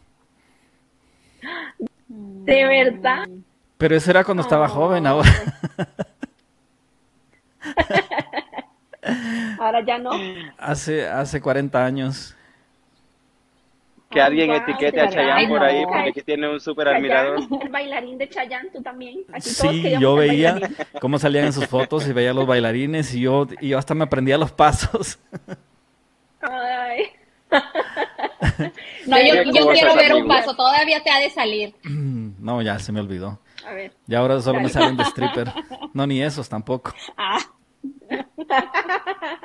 ¿De 2.47 2.65
verdad? 2.65 3.29
Pero 3.77 3.97
eso 3.97 4.11
era 4.11 4.25
cuando 4.25 4.43
estaba 4.43 4.69
joven, 4.69 5.07
ahora. 5.07 5.29
ahora 9.59 9.85
ya 9.85 9.99
no. 9.99 10.11
Hace, 10.57 11.07
hace 11.07 11.41
40 11.41 11.85
años 11.85 12.37
que 14.09 14.21
alguien 14.21 14.51
etiquete 14.53 15.01
a 15.01 15.09
Chayanne 15.11 15.49
por 15.49 15.63
ahí, 15.63 15.85
porque 15.85 16.09
aquí 16.11 16.23
tiene 16.23 16.49
un 16.49 16.61
súper 16.61 16.89
admirador. 16.89 17.39
El 17.61 17.69
bailarín 17.69 18.17
de 18.17 18.29
Chayanne, 18.29 18.71
tú 18.71 18.81
también. 18.81 19.25
sí, 19.41 19.95
yo 20.01 20.15
veía 20.15 20.59
cómo 21.01 21.19
salían 21.19 21.47
en 21.47 21.53
sus 21.53 21.67
fotos 21.67 22.07
y 22.09 22.13
veía 22.13 22.33
los 22.33 22.47
bailarines 22.47 23.13
y 23.15 23.21
yo, 23.23 23.47
y 23.61 23.71
yo 23.71 23.79
hasta 23.79 23.95
me 23.95 24.05
aprendía 24.05 24.39
los 24.39 24.53
pasos. 24.53 25.19
Ay. 26.41 27.11
No, 29.07 29.17
yo, 29.23 29.43
yo 29.53 29.69
quiero 29.73 29.95
ver 29.95 30.15
un 30.15 30.27
paso, 30.29 30.55
todavía 30.55 31.03
te 31.03 31.11
ha 31.11 31.19
de 31.21 31.31
salir. 31.31 31.75
No, 32.39 32.63
ya 32.63 32.79
se 32.79 32.93
me 32.93 33.01
olvidó. 33.01 33.41
A 33.67 33.73
ver. 33.73 33.93
Y 34.07 34.15
ahora 34.15 34.41
solo 34.41 34.61
me 34.61 34.69
salen 34.69 34.97
de 34.97 35.03
stripper. 35.05 35.53
No, 35.95 36.07
ni 36.07 36.23
esos 36.23 36.49
tampoco. 36.49 36.93
Ah. 37.17 37.39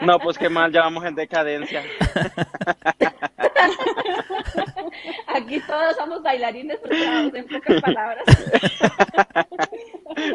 No, 0.01 0.19
pues 0.19 0.37
qué 0.37 0.49
mal, 0.49 0.71
ya 0.71 0.81
vamos 0.81 1.03
en 1.05 1.15
decadencia. 1.15 1.81
Aquí 5.27 5.59
todos 5.61 5.95
somos 5.95 6.21
bailarines 6.21 6.79
frustrados, 6.81 7.33
en 7.33 7.47
pocas 7.47 7.81
palabras. 7.85 8.23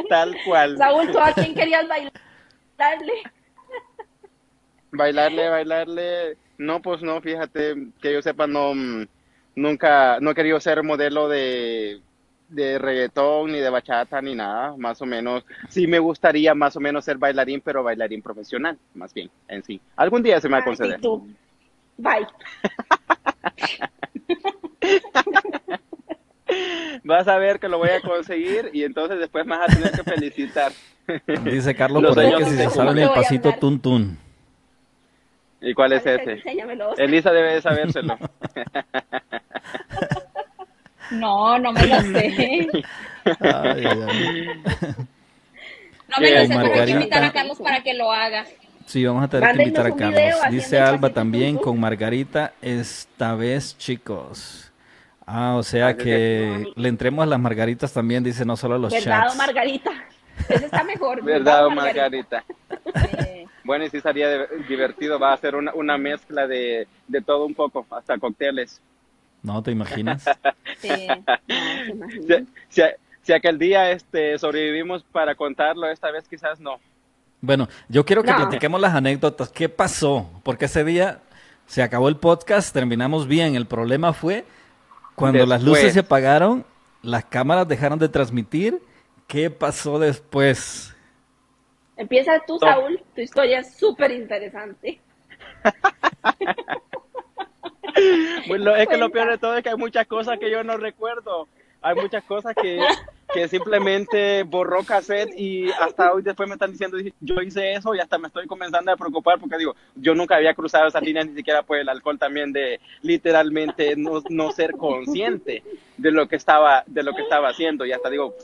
Tal 0.08 0.36
cual. 0.44 0.78
Saúl, 0.78 1.12
¿tú 1.12 1.18
a 1.18 1.32
quién 1.32 1.54
querías 1.54 1.86
bailarle? 1.86 3.12
Bailarle, 4.96 5.48
bailarle. 5.48 6.36
No, 6.58 6.80
pues 6.80 7.02
no, 7.02 7.20
fíjate, 7.20 7.74
que 8.00 8.12
yo 8.12 8.22
sepa, 8.22 8.46
no, 8.46 8.74
mm, 8.74 9.06
nunca, 9.56 10.18
no 10.20 10.30
he 10.30 10.34
querido 10.34 10.60
ser 10.60 10.82
modelo 10.82 11.28
de, 11.28 12.00
de 12.48 12.78
reggaetón, 12.78 13.52
ni 13.52 13.58
de 13.58 13.70
bachata, 13.70 14.22
ni 14.22 14.34
nada, 14.34 14.74
más 14.76 15.00
o 15.02 15.06
menos. 15.06 15.44
Sí 15.68 15.86
me 15.86 15.98
gustaría 15.98 16.54
más 16.54 16.76
o 16.76 16.80
menos 16.80 17.04
ser 17.04 17.18
bailarín, 17.18 17.60
pero 17.60 17.82
bailarín 17.82 18.22
profesional, 18.22 18.78
más 18.94 19.12
bien, 19.12 19.30
en 19.48 19.62
sí. 19.62 19.80
Algún 19.96 20.22
día 20.22 20.40
se 20.40 20.48
me 20.48 20.54
va 20.54 20.60
a 20.60 20.64
conceder. 20.64 21.00
Bye. 21.98 22.26
Vas 27.04 27.28
a 27.28 27.38
ver 27.38 27.58
que 27.58 27.68
lo 27.68 27.78
voy 27.78 27.90
a 27.90 28.00
conseguir 28.00 28.70
y 28.72 28.84
entonces 28.84 29.18
después 29.18 29.46
me 29.46 29.56
vas 29.56 29.70
a 29.70 29.74
tener 29.74 29.92
que 29.92 30.02
felicitar. 30.02 30.72
Dice 31.44 31.74
Carlos 31.74 32.04
por 32.04 32.18
ahí 32.18 32.34
que 32.36 32.44
si 32.44 32.56
se 32.56 32.70
sabe 32.70 33.02
el 33.02 33.10
pasito 33.10 33.52
tun 33.60 33.80
tun. 33.80 34.18
¿Y 35.66 35.74
cuál 35.74 35.92
es 35.94 36.06
ese? 36.06 36.40
Elisa 36.96 37.32
debe 37.32 37.54
de 37.54 37.62
sabérselo. 37.62 38.16
No, 41.08 41.56
no 41.56 41.72
me 41.72 41.86
lo 41.86 42.00
sé. 42.00 42.68
Ay, 43.40 43.84
No 46.08 46.16
me 46.18 46.30
lo 46.32 46.40
sé, 46.40 46.48
tengo 46.48 46.72
que 46.72 46.90
invitar 46.90 47.22
a 47.22 47.32
Carlos 47.32 47.58
para 47.60 47.80
que 47.80 47.94
lo 47.94 48.10
haga. 48.10 48.44
Sí, 48.86 49.04
vamos 49.04 49.22
a 49.22 49.28
tener 49.28 49.54
que 49.54 49.62
invitar 49.62 49.86
a 49.86 49.94
Carlos. 49.94 50.20
Dice 50.50 50.80
Alba 50.80 51.10
también 51.10 51.58
con 51.58 51.78
Margarita, 51.78 52.54
esta 52.60 53.36
vez, 53.36 53.78
chicos. 53.78 54.72
Ah, 55.24 55.54
o 55.56 55.62
sea 55.62 55.96
que 55.96 56.64
le 56.74 56.88
entremos 56.88 57.22
a 57.22 57.26
las 57.26 57.38
margaritas 57.38 57.92
también, 57.92 58.24
dice, 58.24 58.44
no 58.44 58.56
solo 58.56 58.74
a 58.74 58.78
los 58.78 58.92
¿Verdad, 58.92 59.26
chats. 59.26 59.36
Margarita? 59.36 59.92
Eso 60.48 60.66
está 60.66 60.84
mejor. 60.84 61.22
¿Verdad, 61.22 61.68
Margarita? 61.68 62.44
Bueno, 63.64 63.84
y 63.84 63.90
sí 63.90 64.00
sería 64.00 64.46
divertido, 64.68 65.18
va 65.18 65.32
a 65.32 65.36
ser 65.36 65.56
una, 65.56 65.74
una 65.74 65.98
mezcla 65.98 66.46
de, 66.46 66.86
de 67.08 67.20
todo 67.20 67.44
un 67.46 67.54
poco, 67.54 67.84
hasta 67.90 68.16
cócteles. 68.16 68.80
No, 69.42 69.62
¿te 69.62 69.72
imaginas? 69.72 70.24
sí. 70.78 71.08
si, 72.68 72.82
si, 73.22 73.32
aquel 73.32 73.58
día 73.58 73.90
este, 73.90 74.38
sobrevivimos 74.38 75.02
para 75.04 75.34
contarlo, 75.34 75.88
esta 75.88 76.10
vez 76.12 76.28
quizás 76.28 76.60
no. 76.60 76.78
Bueno, 77.40 77.68
yo 77.88 78.04
quiero 78.04 78.22
que 78.22 78.32
platiquemos 78.32 78.80
las 78.80 78.94
anécdotas. 78.94 79.50
¿Qué 79.50 79.68
pasó? 79.68 80.30
Porque 80.42 80.66
ese 80.66 80.84
día 80.84 81.20
se 81.66 81.82
acabó 81.82 82.08
el 82.08 82.16
podcast, 82.16 82.72
terminamos 82.72 83.26
bien. 83.26 83.56
El 83.56 83.66
problema 83.66 84.12
fue 84.12 84.44
cuando 85.14 85.44
las 85.44 85.62
luces 85.62 85.92
se 85.92 86.00
apagaron, 86.00 86.64
las 87.02 87.24
cámaras 87.24 87.68
dejaron 87.68 87.98
de 87.98 88.08
transmitir. 88.08 88.80
¿Qué 89.26 89.50
pasó 89.50 89.98
después? 89.98 90.94
Empieza 91.96 92.40
tú, 92.46 92.58
Saúl. 92.58 93.02
Tu 93.14 93.22
historia 93.22 93.60
es 93.60 93.76
súper 93.76 94.12
interesante. 94.12 95.00
bueno, 98.48 98.76
es 98.76 98.86
que 98.86 98.96
lo 98.96 99.10
peor 99.10 99.30
de 99.30 99.38
todo 99.38 99.56
es 99.56 99.62
que 99.62 99.70
hay 99.70 99.76
muchas 99.76 100.06
cosas 100.06 100.38
que 100.38 100.50
yo 100.50 100.62
no 100.62 100.76
recuerdo. 100.76 101.48
Hay 101.82 101.94
muchas 101.94 102.24
cosas 102.24 102.54
que, 102.60 102.80
que 103.32 103.48
simplemente 103.48 104.42
borró 104.44 104.82
cassette 104.82 105.32
y 105.36 105.70
hasta 105.70 106.12
hoy 106.12 106.22
después 106.22 106.48
me 106.48 106.54
están 106.54 106.72
diciendo, 106.72 106.96
yo 107.20 107.42
hice 107.42 107.74
eso 107.74 107.94
y 107.94 108.00
hasta 108.00 108.18
me 108.18 108.28
estoy 108.28 108.46
comenzando 108.46 108.90
a 108.90 108.96
preocupar 108.96 109.38
porque 109.38 109.58
digo, 109.58 109.74
yo 109.94 110.14
nunca 110.14 110.36
había 110.36 110.54
cruzado 110.54 110.88
esas 110.88 111.02
líneas 111.02 111.26
ni 111.26 111.34
siquiera 111.34 111.62
por 111.62 111.78
el 111.78 111.88
alcohol 111.88 112.18
también 112.18 112.52
de 112.52 112.80
literalmente 113.02 113.94
no, 113.96 114.22
no 114.30 114.52
ser 114.52 114.72
consciente 114.72 115.62
de 115.96 116.10
lo 116.10 116.28
que 116.28 116.36
estaba, 116.36 116.82
de 116.86 117.02
lo 117.02 117.12
que 117.12 117.22
estaba 117.22 117.50
haciendo 117.50 117.84
y 117.84 117.92
hasta 117.92 118.10
digo, 118.10 118.34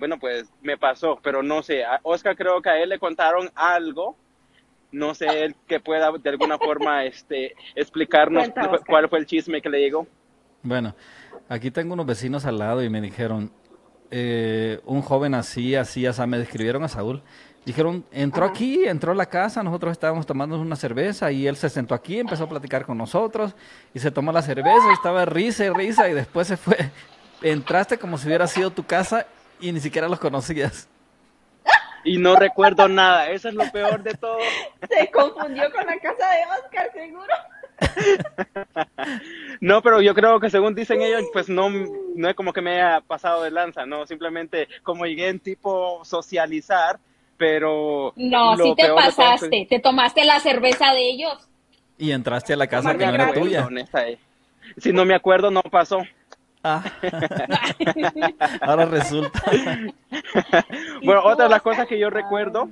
bueno, 0.00 0.18
pues 0.18 0.52
me 0.62 0.76
pasó, 0.76 1.20
pero 1.22 1.44
no 1.44 1.62
sé, 1.62 1.84
a 1.84 2.00
Oscar 2.02 2.34
creo 2.34 2.60
que 2.60 2.70
a 2.70 2.82
él 2.82 2.88
le 2.88 2.98
contaron 2.98 3.48
algo 3.54 4.16
no 4.92 5.14
sé 5.14 5.44
él 5.44 5.56
que 5.66 5.80
pueda 5.80 6.10
de 6.12 6.30
alguna 6.30 6.58
forma 6.58 7.04
este 7.04 7.54
explicarnos 7.74 8.48
cuál 8.86 9.08
fue 9.08 9.18
el 9.18 9.26
chisme 9.26 9.62
que 9.62 9.68
le 9.68 9.80
llegó. 9.80 10.06
Bueno, 10.62 10.94
aquí 11.48 11.70
tengo 11.70 11.94
unos 11.94 12.06
vecinos 12.06 12.44
al 12.44 12.58
lado 12.58 12.82
y 12.82 12.90
me 12.90 13.00
dijeron, 13.00 13.50
eh, 14.10 14.80
un 14.84 15.00
joven 15.00 15.34
así, 15.34 15.74
así, 15.74 16.04
así, 16.04 16.26
me 16.26 16.38
describieron 16.38 16.82
a 16.84 16.88
Saúl. 16.88 17.22
Dijeron, 17.64 18.04
entró 18.10 18.46
aquí, 18.46 18.84
entró 18.84 19.12
a 19.12 19.14
la 19.14 19.26
casa, 19.26 19.62
nosotros 19.62 19.92
estábamos 19.92 20.26
tomando 20.26 20.58
una 20.58 20.76
cerveza 20.76 21.30
y 21.30 21.46
él 21.46 21.56
se 21.56 21.68
sentó 21.68 21.94
aquí, 21.94 22.18
empezó 22.18 22.44
a 22.44 22.48
platicar 22.48 22.86
con 22.86 22.96
nosotros 22.96 23.54
y 23.94 23.98
se 23.98 24.10
tomó 24.10 24.32
la 24.32 24.42
cerveza 24.42 24.88
y 24.90 24.94
estaba 24.94 25.26
risa 25.26 25.66
y 25.66 25.68
risa 25.68 26.08
y 26.08 26.14
después 26.14 26.48
se 26.48 26.56
fue. 26.56 26.76
Entraste 27.42 27.98
como 27.98 28.18
si 28.18 28.26
hubiera 28.26 28.46
sido 28.46 28.70
tu 28.70 28.84
casa 28.84 29.26
y 29.60 29.72
ni 29.72 29.80
siquiera 29.80 30.08
los 30.08 30.18
conocías 30.18 30.88
y 32.04 32.18
no 32.18 32.36
recuerdo 32.36 32.88
nada. 32.88 33.30
Eso 33.30 33.48
es 33.48 33.54
lo 33.54 33.70
peor 33.70 34.02
de 34.02 34.14
todo. 34.14 34.38
Se 34.88 35.10
confundió 35.10 35.70
con 35.72 35.86
la 35.86 35.98
casa 35.98 36.30
de 36.30 36.44
Oscar, 36.60 36.90
seguro. 36.92 37.34
no, 39.60 39.82
pero 39.82 40.00
yo 40.02 40.14
creo 40.14 40.38
que 40.38 40.50
según 40.50 40.74
dicen 40.74 41.00
ellos, 41.00 41.24
pues 41.32 41.48
no, 41.48 41.70
no 41.70 42.28
es 42.28 42.34
como 42.34 42.52
que 42.52 42.60
me 42.60 42.80
haya 42.80 43.00
pasado 43.00 43.42
de 43.42 43.50
lanza, 43.50 43.86
no, 43.86 44.06
simplemente 44.06 44.68
como 44.82 45.06
llegué 45.06 45.28
en 45.28 45.40
tipo 45.40 46.04
socializar, 46.04 46.98
pero... 47.38 48.12
No, 48.16 48.56
sí 48.56 48.74
te 48.76 48.92
pasaste, 48.92 49.66
te 49.68 49.78
tomaste 49.78 50.24
la 50.24 50.40
cerveza 50.40 50.92
de 50.92 51.10
ellos. 51.10 51.48
Y 51.96 52.12
entraste 52.12 52.52
a 52.52 52.56
la 52.56 52.66
casa 52.66 52.96
que 52.96 53.06
no 53.06 53.14
era 53.14 53.32
tuya. 53.32 53.68
Si 54.76 54.92
no 54.92 55.04
me 55.04 55.14
acuerdo, 55.14 55.50
no 55.50 55.62
pasó. 55.62 56.02
Ah. 56.62 56.84
Ahora 58.60 58.84
resulta. 58.86 59.42
bueno, 61.04 61.22
otra 61.24 61.44
de 61.44 61.50
las 61.50 61.62
cosas 61.62 61.86
que 61.86 61.98
yo 61.98 62.10
recuerdo, 62.10 62.68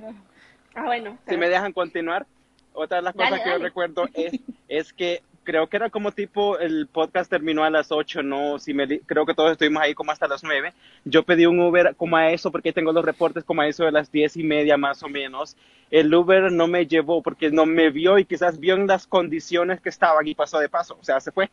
ah, 0.75 0.83
bueno, 0.83 1.17
si 1.27 1.37
me 1.37 1.49
dejan 1.49 1.73
continuar, 1.73 2.27
otra 2.73 2.97
de 2.97 3.03
las 3.03 3.15
cosas 3.15 3.41
que 3.41 3.49
yo 3.49 3.57
recuerdo 3.57 4.07
es, 4.13 4.39
es 4.67 4.93
que 4.93 5.23
creo 5.43 5.67
que 5.67 5.77
era 5.77 5.89
como 5.89 6.11
tipo, 6.11 6.59
el 6.59 6.85
podcast 6.85 7.27
terminó 7.27 7.63
a 7.63 7.71
las 7.71 7.91
8, 7.91 8.21
no, 8.21 8.59
si 8.59 8.75
me, 8.75 8.99
creo 8.99 9.25
que 9.25 9.33
todos 9.33 9.53
estuvimos 9.53 9.81
ahí 9.81 9.95
como 9.95 10.11
hasta 10.11 10.27
las 10.27 10.43
9. 10.43 10.73
Yo 11.05 11.23
pedí 11.23 11.47
un 11.47 11.59
Uber 11.59 11.95
como 11.95 12.17
a 12.17 12.29
eso, 12.31 12.51
porque 12.51 12.71
tengo 12.71 12.91
los 12.91 13.03
reportes 13.03 13.43
como 13.43 13.61
a 13.61 13.67
eso 13.67 13.83
de 13.83 13.91
las 13.91 14.11
10 14.11 14.37
y 14.37 14.43
media 14.43 14.77
más 14.77 15.01
o 15.01 15.09
menos. 15.09 15.57
El 15.89 16.13
Uber 16.13 16.51
no 16.51 16.67
me 16.67 16.85
llevó 16.85 17.23
porque 17.23 17.49
no 17.49 17.65
me 17.65 17.89
vio 17.89 18.19
y 18.19 18.25
quizás 18.25 18.59
vio 18.59 18.75
en 18.75 18.85
las 18.85 19.07
condiciones 19.07 19.81
que 19.81 19.89
estaban 19.89 20.27
y 20.27 20.35
pasó 20.35 20.59
de 20.59 20.69
paso, 20.69 20.95
o 21.01 21.03
sea, 21.03 21.19
se 21.19 21.31
fue. 21.31 21.49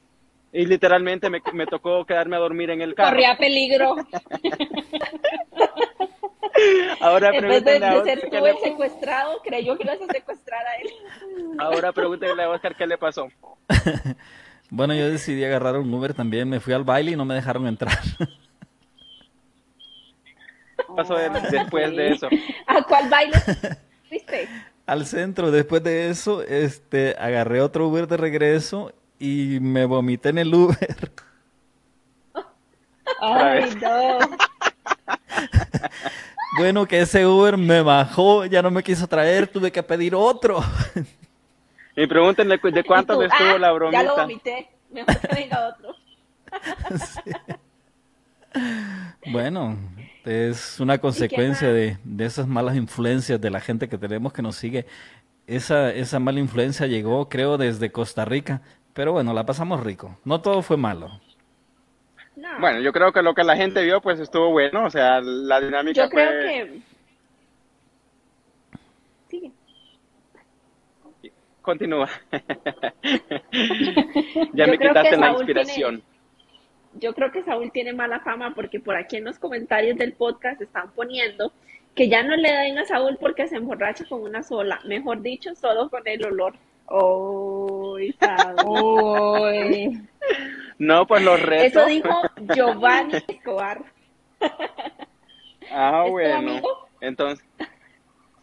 Y 0.57 0.64
literalmente 0.64 1.28
me, 1.28 1.42
me 1.52 1.66
tocó 1.66 2.07
quedarme 2.07 2.36
a 2.36 2.38
dormir 2.38 2.70
en 2.70 2.80
el 2.80 2.94
carro. 2.94 3.11
Corría 3.11 3.36
peligro. 3.36 3.94
Ahora 6.98 7.30
pregúntale 7.30 7.84
a 7.84 7.96
Oscar. 7.98 8.16
De 8.16 8.22
ser 8.22 8.30
tú 8.30 8.46
el 8.46 8.57
secuestrado, 8.61 9.42
creyó 9.44 9.76
que 9.76 9.84
ibas 9.84 10.00
a 10.00 10.07
secuestrar 10.11 10.66
a 10.66 10.76
él. 10.76 10.88
Ahora 11.59 11.92
pregúntale 11.92 12.42
a 12.42 12.48
Oscar 12.48 12.74
qué 12.74 12.86
le 12.86 12.96
pasó. 12.96 13.28
bueno, 14.70 14.94
yo 14.94 15.11
decidí 15.11 15.44
agarrar 15.44 15.76
un 15.76 15.92
Uber 15.92 16.14
también. 16.14 16.48
Me 16.48 16.59
fui 16.59 16.72
al 16.72 16.84
baile 16.84 17.11
y 17.11 17.16
no 17.16 17.26
me 17.26 17.34
dejaron 17.34 17.66
entrar. 17.66 17.98
¿Qué 20.78 20.84
pasó 20.96 21.16
después 21.50 21.94
de 21.94 22.12
eso? 22.12 22.28
¿A 22.66 22.82
cuál 22.82 23.11
baile 23.11 23.36
fuiste? 24.09 24.48
Al 24.86 25.04
centro. 25.04 25.50
Después 25.50 25.82
de 25.82 26.09
eso, 26.09 26.42
este, 26.42 27.14
agarré 27.18 27.61
otro 27.61 27.88
Uber 27.88 28.07
de 28.07 28.16
regreso 28.16 28.94
y 29.19 29.59
me 29.61 29.85
vomité 29.85 30.31
en 30.31 30.39
el 30.39 30.55
Uber. 30.55 31.12
Ay, 33.21 33.75
no. 33.81 34.19
Bueno, 36.59 36.87
que 36.87 37.03
ese 37.03 37.27
Uber 37.27 37.59
me 37.59 37.83
bajó, 37.83 38.47
ya 38.47 38.62
no 38.62 38.71
me 38.71 38.83
quiso 38.83 39.07
traer, 39.07 39.47
tuve 39.47 39.71
que 39.71 39.83
pedir 39.83 40.14
otro. 40.14 40.64
Y 41.95 42.07
pregúntenle 42.07 42.59
de 42.62 42.85
cuánto 42.85 43.21
le 43.21 43.27
estuvo 43.27 43.51
ah, 43.57 43.59
la 43.59 43.73
bromita. 43.73 44.03
Ya 44.03 44.09
lo 44.09 44.17
vomité, 44.17 44.69
mejor 44.91 45.19
que 45.19 45.35
venga 45.35 45.69
otro. 45.69 45.95
Bueno, 49.31 49.77
es 50.25 50.81
una 50.81 50.97
consecuencia 50.97 51.71
de, 51.71 51.99
de, 52.05 52.25
esas 52.25 52.47
malas 52.47 52.75
influencias 52.75 53.39
de 53.39 53.51
la 53.51 53.61
gente 53.61 53.87
que 53.87 53.99
tenemos 53.99 54.33
que 54.33 54.41
nos 54.41 54.57
sigue. 54.57 54.87
Esa, 55.47 55.93
esa 55.93 56.19
mala 56.21 56.41
influencia 56.41 56.87
llegó, 56.87 57.29
creo, 57.29 57.59
desde 57.59 57.93
Costa 57.93 58.25
Rica. 58.25 58.62
Pero 58.97 59.12
bueno, 59.12 59.32
la 59.34 59.44
pasamos 59.44 59.84
rico. 59.84 60.18
No 60.24 60.40
todo 60.40 60.62
fue 60.62 60.78
malo. 60.78 61.20
Bueno, 62.61 62.80
yo 62.80 62.94
creo 62.94 63.12
que 63.12 63.20
lo 63.20 63.34
que 63.34 63.44
la 63.44 63.55
gente 63.55 63.84
vio, 63.84 64.01
pues 64.01 64.18
estuvo 64.18 64.51
bueno. 64.51 64.86
O 64.86 64.90
sea, 64.90 65.20
la 65.20 65.61
dinámica 65.61 66.05
Yo 66.05 66.09
creo 66.09 66.30
que... 66.30 66.80
Sigue. 69.28 69.53
Continúa. 71.61 72.09
ya 74.55 74.66
me 74.66 74.78
quitaste 74.78 75.18
la 75.18 75.32
inspiración. 75.32 76.03
yo 76.94 77.12
creo 77.12 77.30
que 77.30 77.42
Saúl 77.42 77.70
tiene 77.72 77.92
mala 77.92 78.20
fama 78.20 78.55
porque 78.55 78.80
por 78.80 78.97
aquí 78.97 79.16
en 79.16 79.24
los 79.24 79.38
comentarios 79.38 79.99
del 79.99 80.14
podcast 80.14 80.62
están 80.62 80.90
poniendo 80.92 81.53
que 81.94 82.09
ya 82.09 82.22
no 82.22 82.34
le 82.34 82.51
den 82.51 82.78
a 82.78 82.86
Saúl 82.86 83.18
porque 83.20 83.47
se 83.47 83.57
emborracha 83.57 84.07
con 84.09 84.22
una 84.22 84.42
sola. 84.42 84.80
Mejor 84.86 85.20
dicho, 85.20 85.55
solo 85.55 85.90
con 85.90 86.01
el 86.07 86.24
olor. 86.24 86.55
Oh, 86.86 87.76
No, 90.78 91.07
pues 91.07 91.22
los 91.22 91.40
retos. 91.40 91.82
Eso 91.82 91.86
dijo 91.86 92.22
Giovanni 92.55 93.14
Escobar. 93.28 93.82
Ah, 95.70 96.05
bueno. 96.09 96.61
Entonces, 97.01 97.44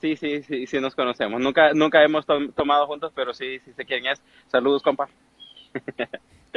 sí, 0.01 0.15
sí, 0.15 0.43
sí, 0.43 0.67
sí 0.67 0.79
nos 0.79 0.95
conocemos. 0.95 1.39
Nunca, 1.41 1.73
nunca 1.73 2.03
hemos 2.03 2.25
tomado 2.25 2.87
juntos, 2.87 3.11
pero 3.15 3.33
sí, 3.33 3.59
sí 3.59 3.73
sé 3.73 3.85
quién 3.85 4.05
es. 4.05 4.21
Saludos, 4.47 4.81
compa. 4.81 5.07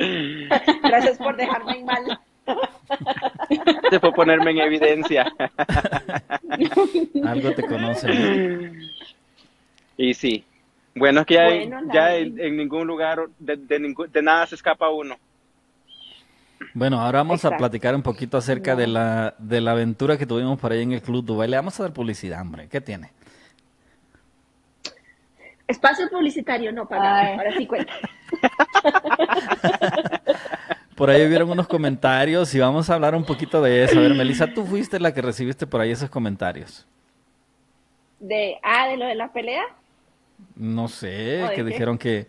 Gracias 0.83 1.19
por 1.19 1.37
dejarme 1.37 1.79
en 1.79 1.85
mal. 1.85 2.21
Te 3.91 4.01
fue 4.01 4.13
ponerme 4.13 4.53
en 4.53 4.59
evidencia. 4.59 5.33
Algo 7.25 7.53
te 7.53 7.63
conoce. 7.67 8.73
Y 9.97 10.15
sí. 10.15 10.45
Bueno, 10.97 11.21
es 11.21 11.27
que 11.27 11.71
ya, 11.93 12.17
en, 12.17 12.57
ningún 12.57 12.87
lugar, 12.87 13.21
de, 13.39 13.57
de 13.57 14.23
nada 14.23 14.47
se 14.47 14.55
escapa 14.55 14.89
uno. 14.89 15.17
Bueno, 16.73 17.01
ahora 17.01 17.19
vamos 17.19 17.45
a 17.45 17.57
platicar 17.57 17.95
un 17.95 18.03
poquito 18.03 18.39
acerca 18.39 18.75
de, 18.75 18.87
la, 18.87 19.35
de 19.39 19.61
la 19.61 19.73
aventura 19.73 20.17
que 20.17 20.27
tuvimos 20.27 20.59
por 20.59 20.73
ahí 20.73 20.83
en 20.83 20.93
el 20.93 21.03
Club 21.03 21.25
Dubai. 21.25 21.49
Le 21.49 21.57
vamos 21.57 21.79
a 21.79 21.85
dar 21.85 21.93
publicidad, 21.93 22.41
hombre. 22.41 22.69
¿Qué 22.69 22.81
tiene? 22.81 23.11
Espacio 25.67 26.09
publicitario, 26.09 26.73
no 26.73 26.89
para 26.89 27.35
ahora 27.35 27.53
sí 27.57 27.67
cuenta. 27.67 27.93
Por 30.97 31.11
ahí 31.11 31.29
vieron 31.29 31.51
unos 31.51 31.69
comentarios 31.69 32.55
y 32.55 32.59
vamos 32.59 32.89
a 32.89 32.95
hablar 32.95 33.15
un 33.15 33.25
poquito 33.25 33.61
de 33.61 33.85
eso. 33.85 33.99
A 33.99 34.03
ver, 34.03 34.15
Melissa, 34.15 34.47
tú 34.47 34.65
fuiste 34.65 34.99
la 34.99 35.13
que 35.13 35.21
recibiste 35.21 35.67
por 35.67 35.83
ahí 35.83 35.91
esos 35.91 36.09
comentarios. 36.09 36.87
¿De, 38.19 38.59
ah, 38.63 38.89
de 38.89 38.97
lo 38.97 39.05
de 39.05 39.15
la 39.15 39.31
pelea? 39.31 39.63
No 40.55 40.89
sé, 40.89 41.51
que 41.55 41.65
dijeron 41.65 41.99
que 41.99 42.29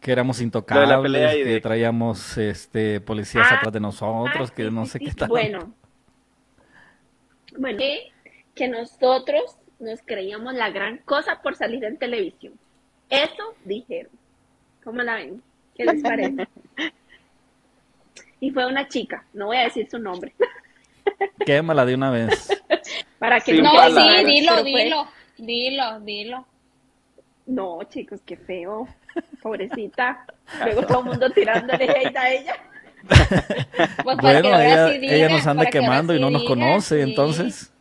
que 0.00 0.12
éramos 0.12 0.40
intocables, 0.40 1.34
que 1.34 1.60
traíamos 1.60 2.38
este 2.38 3.00
policías 3.00 3.48
ah, 3.50 3.56
atrás 3.56 3.72
de 3.72 3.80
nosotros, 3.80 4.50
que 4.50 4.70
no 4.70 4.86
sé 4.86 5.00
qué 5.00 5.12
tal. 5.12 5.28
Bueno, 5.28 5.72
bueno, 7.56 7.78
que 8.54 8.68
nosotros 8.68 9.56
nos 9.78 10.00
creíamos 10.02 10.54
la 10.54 10.70
gran 10.70 10.98
cosa 10.98 11.40
por 11.42 11.56
salir 11.56 11.84
en 11.84 11.96
televisión. 11.96 12.54
Eso 13.08 13.54
dijeron. 13.64 14.12
¿Cómo 14.84 15.02
la 15.02 15.16
ven? 15.16 15.42
¿Qué 15.74 15.84
les 15.84 16.02
parece? 16.02 16.48
y 18.40 18.50
fue 18.50 18.66
una 18.66 18.88
chica, 18.88 19.24
no 19.32 19.46
voy 19.46 19.56
a 19.56 19.64
decir 19.64 19.88
su 19.90 19.98
nombre. 19.98 20.32
Quémala 21.46 21.84
de 21.84 21.94
una 21.94 22.10
vez. 22.10 22.62
Para 23.18 23.40
que 23.40 23.60
no, 23.60 23.70
sí, 23.90 24.24
dilo, 24.24 24.62
dilo, 24.62 25.08
dilo, 25.36 26.00
dilo. 26.00 26.46
No, 27.48 27.82
chicos, 27.84 28.20
qué 28.26 28.36
feo. 28.36 28.86
Pobrecita. 29.42 30.26
Luego 30.64 30.82
todo 30.82 31.00
el 31.00 31.04
mundo 31.06 31.30
tirándole 31.30 31.84
hate 31.84 32.16
a 32.16 32.30
ella. 32.32 32.56
Pues 34.02 34.16
bueno, 34.18 34.48
ella, 34.60 35.28
nos 35.28 35.46
anda 35.46 35.66
quemando 35.66 36.14
y 36.14 36.20
no 36.20 36.30
nos 36.30 36.44
conoce, 36.44 37.00
entonces. 37.00 37.72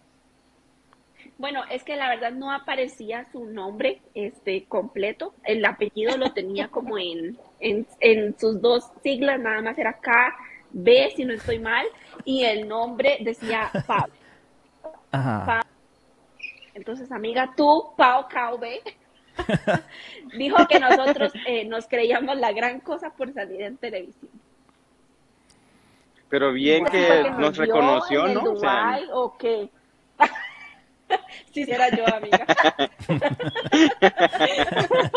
Bueno, 1.38 1.64
es 1.70 1.84
que 1.84 1.96
la 1.96 2.10
verdad 2.10 2.32
no 2.32 2.52
aparecía 2.52 3.26
su 3.32 3.46
nombre 3.46 4.02
este 4.14 4.66
completo. 4.66 5.34
El 5.44 5.66
apellido 5.66 6.18
lo 6.18 6.34
tenía 6.34 6.68
como 6.72 6.98
en, 6.98 7.38
en, 7.60 8.40
sus 8.40 8.62
dos 8.62 8.92
siglas, 9.04 9.40
nada 9.40 9.62
más 9.62 9.78
era 9.78 9.94
K, 9.94 10.36
B, 10.72 11.12
si 11.16 11.26
no 11.26 11.34
estoy 11.34 11.60
mal, 11.60 11.86
y 12.24 12.44
el 12.44 12.68
nombre 12.68 13.18
decía 13.22 13.72
Pau. 13.86 14.08
Ajá. 15.12 15.66
Entonces, 16.74 17.12
amiga, 17.12 17.54
tú, 17.56 17.86
Pau 17.98 18.28
B 18.60 18.82
Dijo 20.38 20.68
que 20.68 20.80
nosotros 20.80 21.34
eh, 21.46 21.66
nos 21.66 21.88
creíamos 21.88 22.38
la 22.38 22.52
gran 22.52 22.80
cosa 22.80 23.12
por 23.12 23.34
salir 23.34 23.62
en 23.62 23.78
televisión. 23.78 24.32
Pero 26.30 26.52
bien 26.52 26.84
que, 26.86 27.32
nos, 27.38 27.56
reconoció, 27.56 28.28
¿no? 28.28 28.56
o, 29.14 29.38
qué? 29.38 29.70
si 31.54 31.62
era 31.62 31.90
yo, 31.90 32.04
amiga. 32.14 32.46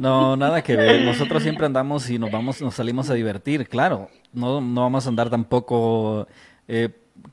No, 0.00 0.36
nada 0.36 0.62
que 0.62 0.76
ver. 0.76 1.02
Nosotros 1.02 1.42
siempre 1.42 1.66
andamos 1.66 2.08
y 2.10 2.18
nos 2.18 2.30
vamos, 2.30 2.60
nos 2.60 2.74
salimos 2.74 3.10
a 3.10 3.14
divertir, 3.14 3.68
claro. 3.68 4.08
No, 4.32 4.60
no 4.60 4.82
vamos 4.82 5.06
a 5.06 5.08
andar 5.08 5.30
tampoco 5.30 6.26
eh, 6.66 6.88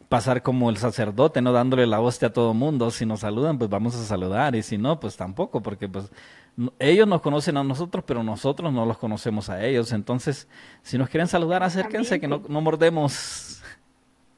pasar 0.09 0.41
como 0.43 0.69
el 0.69 0.77
sacerdote, 0.77 1.41
no 1.41 1.51
dándole 1.51 1.87
la 1.87 2.01
hostia 2.01 2.29
a 2.29 2.33
todo 2.33 2.53
mundo. 2.53 2.91
Si 2.91 3.05
nos 3.05 3.21
saludan, 3.21 3.57
pues 3.57 3.69
vamos 3.69 3.95
a 3.95 4.03
saludar 4.03 4.55
y 4.55 4.63
si 4.63 4.77
no, 4.77 4.99
pues 4.99 5.17
tampoco, 5.17 5.61
porque 5.61 5.87
pues 5.87 6.11
ellos 6.79 7.07
nos 7.07 7.21
conocen 7.21 7.57
a 7.57 7.63
nosotros, 7.63 8.03
pero 8.05 8.23
nosotros 8.23 8.71
no 8.73 8.85
los 8.85 8.97
conocemos 8.97 9.49
a 9.49 9.65
ellos. 9.65 9.91
Entonces, 9.91 10.47
si 10.81 10.97
nos 10.97 11.09
quieren 11.09 11.27
saludar, 11.27 11.63
acérquense, 11.63 12.19
que 12.19 12.27
no, 12.27 12.39
mordemos. 12.39 13.61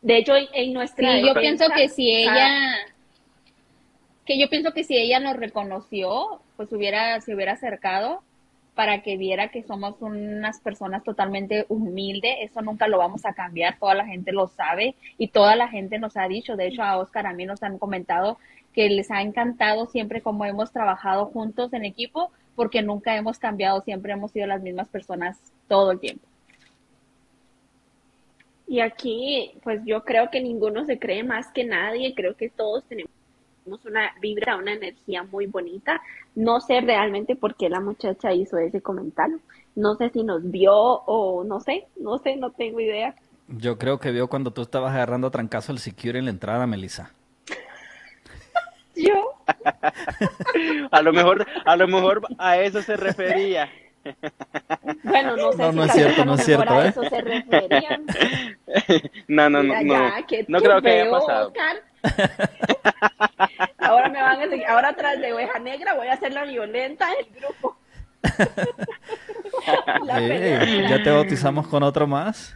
De 0.01 0.17
hecho, 0.17 0.33
en 0.53 0.73
nuestra... 0.73 1.19
yo 1.19 1.33
pienso 1.33 1.65
que 1.75 1.89
si 1.89 2.09
ella... 2.11 2.49
Que 4.25 4.39
yo 4.39 4.49
pienso 4.49 4.71
que 4.71 4.85
si 4.85 4.95
ella 4.95 5.19
nos 5.19 5.35
reconoció, 5.35 6.39
pues 6.55 6.71
hubiera, 6.71 7.19
se 7.19 7.35
hubiera 7.35 7.53
acercado 7.53 8.21
para 8.75 9.01
que 9.01 9.17
viera 9.17 9.49
que 9.49 9.63
somos 9.63 10.01
unas 10.01 10.59
personas 10.59 11.03
totalmente 11.03 11.65
humildes. 11.69 12.37
Eso 12.41 12.61
nunca 12.61 12.87
lo 12.87 12.97
vamos 12.97 13.25
a 13.25 13.33
cambiar, 13.33 13.77
toda 13.79 13.93
la 13.93 14.05
gente 14.05 14.31
lo 14.31 14.47
sabe 14.47 14.95
y 15.17 15.27
toda 15.27 15.55
la 15.55 15.67
gente 15.67 15.99
nos 15.99 16.17
ha 16.17 16.27
dicho, 16.27 16.55
de 16.55 16.67
hecho 16.67 16.83
a 16.83 16.97
Oscar 16.97 17.27
a 17.27 17.33
mí 17.33 17.45
nos 17.45 17.63
han 17.63 17.77
comentado 17.77 18.37
que 18.73 18.89
les 18.89 19.11
ha 19.11 19.21
encantado 19.21 19.85
siempre 19.85 20.21
como 20.21 20.45
hemos 20.45 20.71
trabajado 20.71 21.27
juntos 21.27 21.73
en 21.73 21.85
equipo, 21.85 22.31
porque 22.55 22.81
nunca 22.81 23.15
hemos 23.15 23.37
cambiado, 23.37 23.81
siempre 23.81 24.13
hemos 24.13 24.31
sido 24.31 24.47
las 24.47 24.61
mismas 24.61 24.87
personas 24.89 25.39
todo 25.67 25.91
el 25.91 25.99
tiempo. 25.99 26.27
Y 28.67 28.79
aquí, 28.79 29.51
pues 29.63 29.81
yo 29.85 30.03
creo 30.03 30.31
que 30.31 30.41
ninguno 30.41 30.85
se 30.85 30.97
cree 30.97 31.23
más 31.23 31.51
que 31.51 31.63
nadie, 31.63 32.15
creo 32.15 32.35
que 32.35 32.49
todos 32.49 32.83
tenemos 32.85 33.11
una 33.65 34.11
vibra, 34.21 34.57
una 34.57 34.73
energía 34.73 35.23
muy 35.23 35.47
bonita. 35.47 36.01
No 36.35 36.59
sé 36.59 36.81
realmente 36.81 37.35
por 37.35 37.55
qué 37.55 37.69
la 37.69 37.79
muchacha 37.79 38.33
hizo 38.33 38.57
ese 38.57 38.81
comentario. 38.81 39.39
No 39.75 39.95
sé 39.95 40.09
si 40.09 40.23
nos 40.23 40.49
vio 40.49 40.73
o 40.75 41.43
no 41.43 41.59
sé, 41.59 41.87
no 41.97 42.17
sé, 42.17 42.35
no 42.35 42.51
tengo 42.51 42.79
idea. 42.79 43.15
Yo 43.47 43.77
creo 43.77 43.99
que 43.99 44.11
vio 44.11 44.27
cuando 44.27 44.51
tú 44.51 44.61
estabas 44.61 44.93
agarrando 44.93 45.27
a 45.27 45.31
trancazo 45.31 45.71
el 45.71 45.79
security 45.79 46.19
en 46.19 46.25
la 46.25 46.31
entrada, 46.31 46.65
Melissa. 46.67 47.11
Yo. 48.95 49.33
a 50.91 51.01
lo 51.01 51.13
mejor, 51.13 51.45
a 51.65 51.75
lo 51.75 51.87
mejor 51.87 52.21
a 52.37 52.57
eso 52.57 52.81
se 52.81 52.95
refería. 52.95 53.69
Bueno, 55.03 55.37
no 55.37 55.51
sé 55.53 55.57
no, 55.59 55.71
no 55.71 55.83
es 55.85 55.91
cierto, 55.93 56.25
no 56.25 56.35
es 56.35 56.43
cierto, 56.43 56.81
¿eh? 56.81 56.87
eso 56.89 57.03
se 57.03 57.21
referían. 57.21 58.05
No, 59.27 59.49
no, 59.49 59.61
no, 59.61 59.81
no. 59.83 60.09
no 60.47 60.59
creo 60.59 60.81
que 60.81 60.89
haya 60.89 61.11
pasado. 61.11 61.53
van 61.55 61.77
a 64.43 64.49
seguir, 64.49 64.67
ahora 64.67 64.89
atrás 64.89 65.19
de 65.19 65.33
oveja 65.33 65.57
negra 65.59 65.95
voy 65.95 66.07
a 66.07 66.13
hacer 66.13 66.33
la 66.33 66.45
violenta 66.45 67.07
del 67.15 67.25
grupo. 67.33 67.77
¿Ya 70.07 71.03
te 71.03 71.11
bautizamos 71.11 71.67
con 71.67 71.83
otro 71.83 72.07
más? 72.07 72.55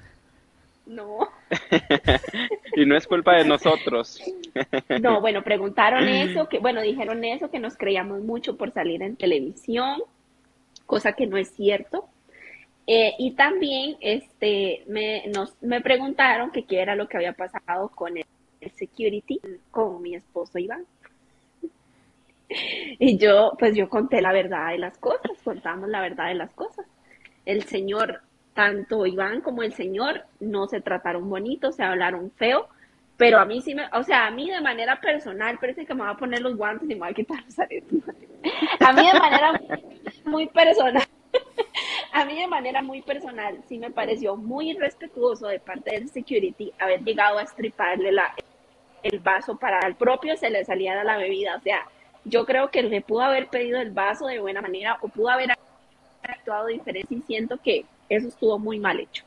No. 0.85 1.29
y 2.75 2.85
no 2.85 2.95
es 2.95 3.07
culpa 3.07 3.35
de 3.35 3.45
nosotros. 3.45 4.21
no, 5.01 5.21
bueno, 5.21 5.43
preguntaron 5.43 6.07
eso, 6.07 6.47
que 6.47 6.59
bueno, 6.59 6.81
dijeron 6.81 7.23
eso, 7.23 7.51
que 7.51 7.59
nos 7.59 7.75
creíamos 7.75 8.21
mucho 8.21 8.57
por 8.57 8.71
salir 8.71 9.01
en 9.03 9.17
televisión, 9.17 10.01
cosa 10.85 11.13
que 11.13 11.27
no 11.27 11.37
es 11.37 11.49
cierto. 11.49 12.07
Eh, 12.85 13.13
y 13.19 13.31
también 13.31 13.97
este, 13.99 14.83
me, 14.87 15.27
nos, 15.27 15.61
me 15.61 15.81
preguntaron 15.81 16.51
que 16.51 16.63
qué 16.63 16.79
era 16.79 16.95
lo 16.95 17.09
que 17.09 17.17
había 17.17 17.33
pasado 17.33 17.89
con 17.89 18.17
el, 18.17 18.25
security, 18.75 19.39
con 19.71 20.01
mi 20.01 20.15
esposo 20.15 20.57
Iván. 20.57 20.85
Y 22.99 23.17
yo, 23.17 23.53
pues 23.59 23.75
yo 23.75 23.89
conté 23.89 24.21
la 24.21 24.31
verdad 24.31 24.71
de 24.71 24.79
las 24.79 24.97
cosas, 24.97 25.31
contamos 25.43 25.89
la 25.89 26.01
verdad 26.01 26.27
de 26.27 26.35
las 26.35 26.51
cosas. 26.53 26.85
El 27.45 27.63
señor 27.63 28.21
tanto 28.53 29.05
Iván 29.05 29.41
como 29.41 29.61
el 29.61 29.73
señor 29.73 30.25
no 30.39 30.67
se 30.67 30.81
trataron 30.81 31.29
bonito, 31.29 31.71
se 31.71 31.83
hablaron 31.83 32.31
feo, 32.31 32.67
pero 33.15 33.39
a 33.39 33.45
mí 33.45 33.61
sí 33.61 33.75
me, 33.75 33.83
o 33.93 34.01
sea, 34.03 34.25
a 34.25 34.31
mí 34.31 34.49
de 34.49 34.61
manera 34.61 34.99
personal, 34.99 35.59
parece 35.59 35.85
que 35.85 35.93
me 35.93 36.01
voy 36.01 36.11
a 36.11 36.17
poner 36.17 36.41
los 36.41 36.57
guantes 36.57 36.89
y 36.89 36.93
me 36.93 37.01
voy 37.01 37.09
a 37.09 37.13
quitar 37.13 37.43
los 37.43 37.59
aretes. 37.59 38.03
A 38.79 38.93
mí 38.93 39.05
de 39.05 39.19
manera 39.19 39.61
muy 40.25 40.47
personal, 40.47 41.03
a 42.13 42.25
mí 42.25 42.39
de 42.39 42.47
manera 42.47 42.81
muy 42.81 43.01
personal, 43.01 43.59
sí 43.67 43.77
me 43.77 43.91
pareció 43.91 44.37
muy 44.37 44.73
respetuoso 44.73 45.47
de 45.47 45.59
parte 45.59 45.91
del 45.91 46.09
security 46.09 46.71
haber 46.79 47.03
llegado 47.03 47.39
a 47.39 47.43
estriparle 47.43 48.11
la, 48.11 48.33
el 49.03 49.19
vaso 49.19 49.57
para 49.57 49.85
el 49.85 49.95
propio 49.95 50.37
se 50.37 50.49
le 50.49 50.63
saliera 50.63 51.03
la 51.03 51.17
bebida, 51.17 51.57
o 51.57 51.61
sea, 51.61 51.85
yo 52.27 52.45
creo 52.45 52.69
que 52.69 52.83
le 52.83 53.01
pudo 53.01 53.21
haber 53.21 53.47
pedido 53.47 53.79
el 53.79 53.91
vaso 53.91 54.27
de 54.27 54.39
buena 54.39 54.61
manera 54.61 54.97
o 55.01 55.07
pudo 55.07 55.29
haber 55.29 55.51
actuado 56.21 56.67
diferente 56.67 57.15
y 57.15 57.21
siento 57.21 57.57
que 57.57 57.85
eso 58.09 58.27
estuvo 58.27 58.59
muy 58.59 58.79
mal 58.79 58.99
hecho. 58.99 59.23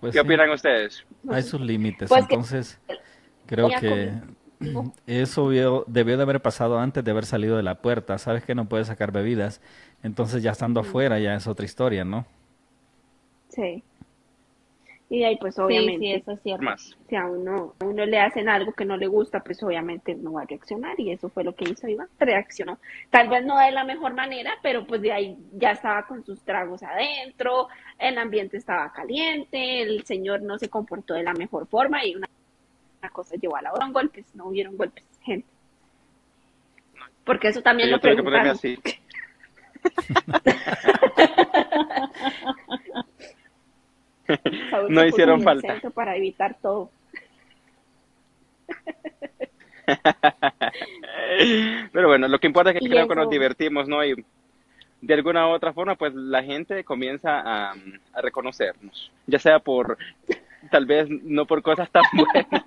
Pues 0.00 0.12
¿Qué 0.12 0.20
opinan 0.20 0.50
ustedes? 0.50 1.04
Hay 1.28 1.42
sus 1.42 1.60
límites, 1.60 2.08
pues 2.08 2.22
entonces 2.22 2.78
creo 3.46 3.68
que 3.68 4.12
eso 5.06 5.48
debió, 5.48 5.84
de 5.86 6.22
haber 6.22 6.40
pasado 6.40 6.78
antes 6.78 7.02
de 7.02 7.10
haber 7.10 7.26
salido 7.26 7.56
de 7.56 7.62
la 7.62 7.76
puerta. 7.80 8.18
Sabes 8.18 8.44
que 8.44 8.54
no 8.54 8.68
puedes 8.68 8.86
sacar 8.86 9.10
bebidas, 9.10 9.60
entonces 10.02 10.42
ya 10.42 10.52
estando 10.52 10.80
afuera 10.80 11.18
ya 11.18 11.34
es 11.34 11.46
otra 11.46 11.64
historia, 11.64 12.04
¿no? 12.04 12.26
Sí. 13.48 13.82
Y 15.08 15.22
ahí 15.22 15.36
pues 15.36 15.56
obviamente, 15.60 16.16
eso 16.16 16.32
es 16.32 16.42
cierto. 16.42 16.66
si 17.08 17.14
a 17.14 17.26
uno, 17.26 17.74
a 17.78 17.84
uno 17.84 18.04
le 18.06 18.18
hacen 18.18 18.48
algo 18.48 18.72
que 18.72 18.84
no 18.84 18.96
le 18.96 19.06
gusta, 19.06 19.38
pues 19.38 19.62
obviamente 19.62 20.16
no 20.16 20.32
va 20.32 20.42
a 20.42 20.46
reaccionar 20.46 20.98
y 20.98 21.12
eso 21.12 21.28
fue 21.28 21.44
lo 21.44 21.54
que 21.54 21.68
hizo 21.68 21.86
Iván, 21.86 22.08
reaccionó. 22.18 22.80
Tal 23.10 23.28
vez 23.28 23.44
no 23.44 23.56
de 23.56 23.70
la 23.70 23.84
mejor 23.84 24.14
manera, 24.14 24.54
pero 24.62 24.84
pues 24.84 25.00
de 25.02 25.12
ahí 25.12 25.38
ya 25.52 25.70
estaba 25.70 26.04
con 26.06 26.24
sus 26.24 26.40
tragos 26.40 26.82
adentro, 26.82 27.68
el 28.00 28.18
ambiente 28.18 28.56
estaba 28.56 28.92
caliente, 28.92 29.82
el 29.82 30.04
señor 30.04 30.42
no 30.42 30.58
se 30.58 30.68
comportó 30.68 31.14
de 31.14 31.22
la 31.22 31.34
mejor 31.34 31.68
forma 31.68 32.04
y 32.04 32.16
una, 32.16 32.28
cosa 33.12 33.36
llevó 33.36 33.56
a 33.56 33.62
la 33.62 33.72
otra, 33.72 33.88
golpes, 33.90 34.26
no 34.34 34.46
hubieron 34.46 34.76
golpes, 34.76 35.04
gente. 35.22 35.46
Porque 37.24 37.48
eso 37.48 37.62
también 37.62 37.92
lo 37.92 38.00
preguntaron. 38.00 38.48
así. 38.48 38.76
no 44.88 45.04
hicieron 45.04 45.42
falta. 45.42 45.80
Para 45.94 46.16
evitar 46.16 46.56
todo. 46.60 46.90
Pero 51.92 52.08
bueno, 52.08 52.28
lo 52.28 52.38
que 52.38 52.46
importa 52.46 52.70
es 52.70 52.80
que 52.80 52.88
creo 52.88 53.06
que 53.06 53.14
nos 53.14 53.30
divertimos, 53.30 53.88
¿no? 53.88 54.04
Y 54.04 54.24
de 55.00 55.14
alguna 55.14 55.48
u 55.48 55.50
otra 55.50 55.72
forma, 55.72 55.94
pues 55.94 56.14
la 56.14 56.42
gente 56.42 56.84
comienza 56.84 57.40
a, 57.40 57.72
a 58.12 58.22
reconocernos, 58.22 59.10
ya 59.26 59.38
sea 59.38 59.60
por, 59.60 59.96
tal 60.70 60.86
vez 60.86 61.08
no 61.08 61.46
por 61.46 61.62
cosas 61.62 61.90
tan 61.90 62.02
buenas. 62.12 62.64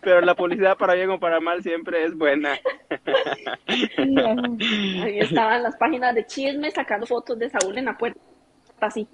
Pero 0.00 0.20
la 0.20 0.36
publicidad 0.36 0.78
para 0.78 0.94
bien 0.94 1.10
o 1.10 1.18
para 1.18 1.40
mal 1.40 1.60
siempre 1.62 2.04
es 2.04 2.16
buena. 2.16 2.56
Ahí 3.96 5.18
estaban 5.18 5.64
las 5.64 5.76
páginas 5.76 6.14
de 6.14 6.24
chisme 6.24 6.70
sacando 6.70 7.06
fotos 7.06 7.36
de 7.38 7.50
Saúl 7.50 7.76
en 7.76 7.86
la 7.86 7.98
puerta 7.98 8.20
así, 8.80 9.08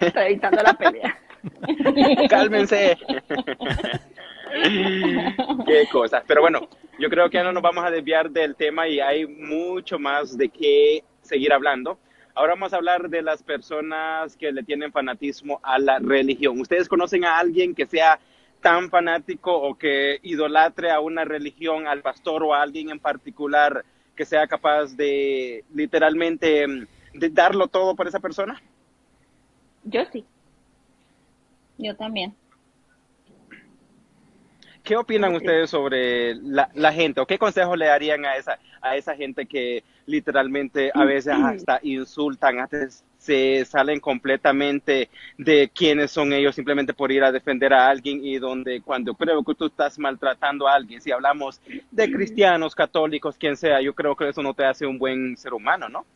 evitando 0.00 0.62
la 0.62 0.74
pelea. 0.74 1.18
Cálmense. 2.28 2.96
Qué 5.66 5.88
cosas. 5.92 6.24
Pero 6.26 6.40
bueno, 6.40 6.68
yo 6.98 7.08
creo 7.08 7.30
que 7.30 7.42
no 7.42 7.52
nos 7.52 7.62
vamos 7.62 7.84
a 7.84 7.90
desviar 7.90 8.30
del 8.30 8.56
tema 8.56 8.88
y 8.88 9.00
hay 9.00 9.26
mucho 9.26 9.98
más 9.98 10.36
de 10.36 10.48
qué 10.48 11.04
seguir 11.22 11.52
hablando. 11.52 11.98
Ahora 12.34 12.54
vamos 12.54 12.72
a 12.72 12.76
hablar 12.76 13.08
de 13.08 13.22
las 13.22 13.42
personas 13.42 14.36
que 14.36 14.52
le 14.52 14.62
tienen 14.62 14.92
fanatismo 14.92 15.60
a 15.62 15.78
la 15.78 15.98
religión. 15.98 16.60
¿Ustedes 16.60 16.88
conocen 16.88 17.24
a 17.24 17.38
alguien 17.38 17.74
que 17.74 17.86
sea 17.86 18.20
tan 18.60 18.90
fanático 18.90 19.52
o 19.52 19.76
que 19.76 20.18
idolatre 20.22 20.90
a 20.90 21.00
una 21.00 21.24
religión, 21.24 21.86
al 21.86 22.02
pastor 22.02 22.42
o 22.42 22.54
a 22.54 22.62
alguien 22.62 22.90
en 22.90 22.98
particular 22.98 23.84
que 24.16 24.24
sea 24.24 24.46
capaz 24.46 24.96
de 24.96 25.64
literalmente 25.74 26.66
de 27.14 27.28
darlo 27.30 27.68
todo 27.68 27.94
por 27.94 28.08
esa 28.08 28.20
persona? 28.20 28.60
Yo 29.84 30.04
sí. 30.12 30.24
Yo 31.78 31.94
también. 31.96 32.34
¿Qué 34.82 34.96
opinan 34.96 35.34
ustedes 35.34 35.68
sobre 35.70 36.34
la, 36.36 36.70
la, 36.74 36.92
gente 36.92 37.20
o 37.20 37.26
qué 37.26 37.38
consejos 37.38 37.76
le 37.76 37.86
darían 37.86 38.24
a 38.24 38.36
esa, 38.36 38.58
a 38.80 38.96
esa 38.96 39.14
gente 39.14 39.44
que 39.44 39.84
literalmente 40.06 40.90
a 40.94 41.04
veces 41.04 41.34
hasta 41.34 41.78
insultan, 41.82 42.58
hasta 42.58 42.88
se 43.18 43.64
salen 43.64 44.00
completamente 44.00 45.10
de 45.36 45.70
quiénes 45.74 46.10
son 46.10 46.32
ellos 46.32 46.54
simplemente 46.54 46.94
por 46.94 47.12
ir 47.12 47.22
a 47.24 47.32
defender 47.32 47.74
a 47.74 47.88
alguien 47.88 48.24
y 48.24 48.38
donde 48.38 48.80
cuando 48.80 49.14
creo 49.14 49.42
que 49.44 49.54
tú 49.54 49.66
estás 49.66 49.98
maltratando 49.98 50.66
a 50.66 50.74
alguien, 50.74 51.00
si 51.00 51.12
hablamos 51.12 51.60
de 51.90 52.10
cristianos, 52.10 52.74
católicos, 52.74 53.36
quien 53.36 53.56
sea, 53.56 53.82
yo 53.82 53.94
creo 53.94 54.16
que 54.16 54.28
eso 54.28 54.42
no 54.42 54.54
te 54.54 54.64
hace 54.64 54.86
un 54.86 54.98
buen 54.98 55.36
ser 55.36 55.52
humano, 55.52 55.88
¿no? 55.88 56.06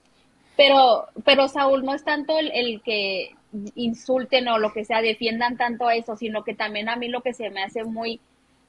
Pero, 0.57 1.07
pero 1.25 1.49
Saúl, 1.49 1.85
no 1.85 1.95
es 1.95 2.05
tanto 2.05 2.39
el, 2.39 2.81
que 2.83 3.35
insulten 3.75 4.49
o 4.49 4.59
lo 4.59 4.73
que 4.73 4.85
sea, 4.85 5.03
defiendan 5.03 5.57
tanto 5.57 5.87
a 5.87 5.95
eso, 5.95 6.17
sino 6.17 6.43
que 6.45 6.55
también 6.55 6.89
a 6.89 6.97
mí 6.97 7.09
lo 7.09 7.23
que 7.23 7.35
se 7.35 7.51
me 7.51 7.63
hace 7.63 7.85
muy, 7.85 8.21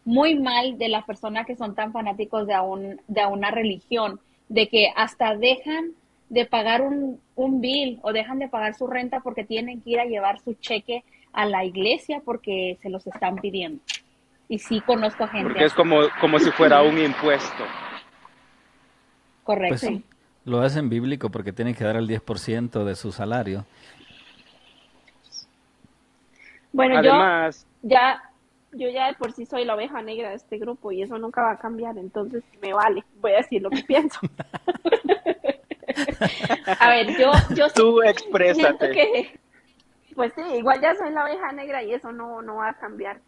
muy 0.06 0.36
mal 0.36 0.78
de 0.78 0.90
las 0.90 1.06
personas 1.06 1.46
que 1.46 1.56
son 1.56 1.76
tan 1.76 1.92
fanáticos 1.92 2.48
de, 2.48 2.60
un, 2.60 3.02
de 3.08 3.26
una 3.26 3.52
religión, 3.52 4.20
de 4.50 4.68
que 4.68 4.90
hasta 4.96 5.36
dejan 5.36 5.92
de 6.30 6.46
pagar 6.46 6.82
un, 6.82 7.20
un 7.36 7.62
bill 7.62 8.00
o 8.02 8.12
dejan 8.12 8.40
de 8.40 8.50
pagar 8.50 8.76
su 8.76 8.88
renta 8.88 9.20
porque 9.22 9.44
tienen 9.44 9.82
que 9.82 9.92
ir 9.92 10.00
a 10.00 10.06
llevar 10.06 10.40
su 10.42 10.54
cheque 10.56 11.04
a 11.32 11.46
la 11.46 11.64
iglesia 11.64 12.22
porque 12.24 12.78
se 12.82 12.90
los 12.90 13.06
están 13.08 13.36
pidiendo. 13.38 13.82
Y 14.50 14.60
sí 14.60 14.82
conozco 14.82 15.28
gente. 15.28 15.50
Porque 15.50 15.66
es 15.66 15.74
como, 15.74 16.02
como 16.20 16.40
si 16.40 16.52
fuera 16.52 16.82
un 16.82 16.98
impuesto. 16.98 17.64
Correcto. 19.44 19.78
Pues 19.80 20.02
lo 20.46 20.62
hacen 20.62 20.90
bíblico 20.90 21.30
porque 21.30 21.54
tienen 21.54 21.74
que 21.74 21.84
dar 21.84 21.96
el 21.96 22.08
10% 22.08 22.84
de 22.84 22.96
su 22.96 23.12
salario. 23.12 23.66
Bueno, 26.74 27.02
yo 27.02 27.12
ya 27.84 28.22
yo 28.76 28.90
ya 28.90 29.08
de 29.08 29.14
por 29.14 29.32
sí 29.32 29.46
soy 29.46 29.66
la 29.66 29.76
oveja 29.76 30.02
negra 30.02 30.30
de 30.30 30.36
este 30.36 30.58
grupo 30.58 30.92
y 30.92 31.02
eso 31.02 31.18
nunca 31.18 31.42
va 31.42 31.52
a 31.52 31.60
cambiar, 31.60 31.98
entonces 31.98 32.44
me 32.62 32.74
vale, 32.74 33.04
voy 33.22 33.34
a 33.34 33.38
decir 33.38 33.62
lo 33.62 33.70
que 33.70 33.84
pienso. 33.88 34.20
a 36.80 36.90
ver, 36.90 37.18
yo, 37.18 37.32
yo 37.56 37.70
Tú 37.70 38.02
exprésate. 38.02 38.92
Que, 38.92 39.40
pues 40.16 40.34
sí, 40.34 40.42
igual 40.58 40.82
ya 40.82 40.96
soy 40.96 41.12
la 41.12 41.26
oveja 41.26 41.52
negra 41.52 41.84
y 41.84 41.94
eso 41.94 42.12
no, 42.12 42.42
no 42.42 42.56
va 42.56 42.70
a 42.70 42.78
cambiar. 42.78 43.20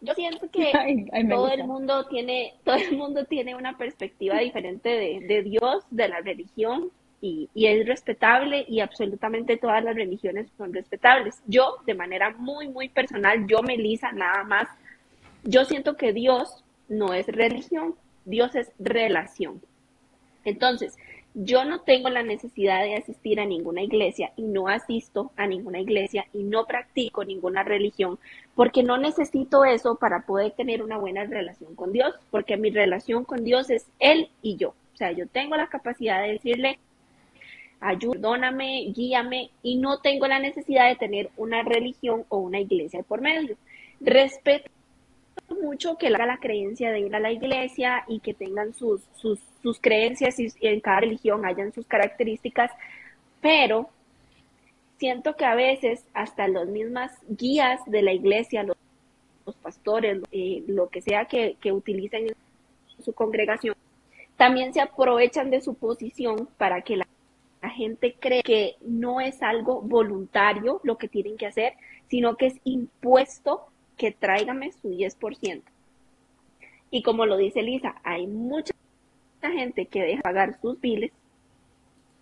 Yo 0.00 0.14
siento 0.14 0.50
que 0.50 0.72
todo 1.30 1.50
el 1.50 1.64
mundo 1.64 2.06
tiene, 2.06 2.54
todo 2.64 2.76
el 2.76 2.96
mundo 2.96 3.24
tiene 3.24 3.54
una 3.54 3.76
perspectiva 3.76 4.38
diferente 4.38 4.88
de, 4.88 5.20
de 5.26 5.42
Dios, 5.42 5.84
de 5.90 6.08
la 6.08 6.20
religión, 6.20 6.90
y, 7.20 7.48
y, 7.54 7.66
es 7.66 7.86
respetable 7.86 8.64
y 8.68 8.80
absolutamente 8.80 9.56
todas 9.56 9.82
las 9.82 9.94
religiones 9.94 10.48
son 10.58 10.72
respetables. 10.72 11.40
Yo, 11.46 11.76
de 11.86 11.94
manera 11.94 12.30
muy, 12.30 12.68
muy 12.68 12.88
personal, 12.88 13.46
yo, 13.46 13.62
Melisa, 13.62 14.12
nada 14.12 14.44
más, 14.44 14.68
yo 15.42 15.64
siento 15.64 15.96
que 15.96 16.12
Dios 16.12 16.64
no 16.88 17.14
es 17.14 17.26
religión, 17.26 17.94
Dios 18.24 18.54
es 18.54 18.70
relación. 18.78 19.60
Entonces, 20.44 20.96
yo 21.34 21.64
no 21.64 21.80
tengo 21.80 22.10
la 22.10 22.22
necesidad 22.22 22.82
de 22.82 22.94
asistir 22.94 23.40
a 23.40 23.44
ninguna 23.44 23.82
iglesia 23.82 24.32
y 24.36 24.42
no 24.42 24.68
asisto 24.68 25.32
a 25.36 25.48
ninguna 25.48 25.80
iglesia 25.80 26.26
y 26.32 26.44
no 26.44 26.64
practico 26.64 27.24
ninguna 27.24 27.64
religión 27.64 28.20
porque 28.54 28.84
no 28.84 28.98
necesito 28.98 29.64
eso 29.64 29.96
para 29.96 30.26
poder 30.26 30.52
tener 30.52 30.80
una 30.80 30.96
buena 30.96 31.24
relación 31.24 31.74
con 31.74 31.92
Dios, 31.92 32.14
porque 32.30 32.56
mi 32.56 32.70
relación 32.70 33.24
con 33.24 33.42
Dios 33.42 33.68
es 33.70 33.86
Él 33.98 34.28
y 34.42 34.56
yo. 34.56 34.74
O 34.94 34.96
sea, 34.96 35.10
yo 35.10 35.26
tengo 35.26 35.56
la 35.56 35.66
capacidad 35.66 36.22
de 36.22 36.34
decirle, 36.34 36.78
ayúdame, 37.80 38.92
guíame 38.94 39.50
y 39.62 39.76
no 39.76 40.00
tengo 40.00 40.26
la 40.26 40.38
necesidad 40.38 40.88
de 40.88 40.96
tener 40.96 41.30
una 41.36 41.62
religión 41.62 42.24
o 42.28 42.38
una 42.38 42.60
iglesia 42.60 43.02
por 43.02 43.20
medio. 43.20 43.56
Respeto 44.00 44.70
mucho 45.60 45.96
que 45.96 46.08
haga 46.08 46.26
la 46.26 46.38
creencia 46.38 46.90
de 46.90 47.00
ir 47.00 47.14
a 47.14 47.20
la 47.20 47.32
iglesia 47.32 48.04
y 48.08 48.20
que 48.20 48.34
tengan 48.34 48.72
sus, 48.74 49.02
sus, 49.14 49.40
sus 49.62 49.80
creencias 49.80 50.38
y 50.38 50.48
en 50.60 50.80
cada 50.80 51.00
religión 51.00 51.44
hayan 51.44 51.72
sus 51.72 51.86
características, 51.86 52.70
pero 53.40 53.90
siento 54.98 55.36
que 55.36 55.44
a 55.44 55.54
veces 55.54 56.04
hasta 56.14 56.48
las 56.48 56.66
mismas 56.66 57.12
guías 57.28 57.80
de 57.86 58.02
la 58.02 58.12
iglesia, 58.12 58.62
los, 58.62 58.76
pastores, 59.62 60.22
eh, 60.32 60.62
lo 60.66 60.88
que 60.88 61.02
sea 61.02 61.26
que, 61.26 61.56
que 61.60 61.72
utilicen 61.72 62.28
en 62.28 63.04
su 63.04 63.12
congregación, 63.12 63.74
también 64.36 64.72
se 64.72 64.80
aprovechan 64.80 65.50
de 65.50 65.60
su 65.60 65.74
posición 65.74 66.48
para 66.56 66.82
que 66.82 66.96
la 66.96 67.06
la 67.64 67.70
gente 67.70 68.14
cree 68.20 68.42
que 68.42 68.76
no 68.82 69.22
es 69.22 69.42
algo 69.42 69.80
voluntario 69.80 70.82
lo 70.84 70.98
que 70.98 71.08
tienen 71.08 71.38
que 71.38 71.46
hacer, 71.46 71.72
sino 72.08 72.36
que 72.36 72.48
es 72.48 72.60
impuesto 72.64 73.68
que 73.96 74.12
tráigame 74.12 74.70
su 74.70 74.90
10%. 74.90 75.62
Y 76.90 77.02
como 77.02 77.24
lo 77.24 77.38
dice 77.38 77.62
Lisa, 77.62 77.94
hay 78.04 78.26
mucha 78.26 78.74
gente 79.40 79.86
que 79.86 80.02
deja 80.02 80.20
pagar 80.20 80.60
sus 80.60 80.78
biles 80.78 81.10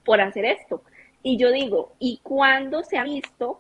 por 0.04 0.20
hacer 0.20 0.44
esto. 0.44 0.84
Y 1.24 1.38
yo 1.38 1.50
digo, 1.50 1.92
¿y 1.98 2.20
cuándo 2.22 2.84
se 2.84 2.96
ha 2.96 3.02
visto 3.02 3.58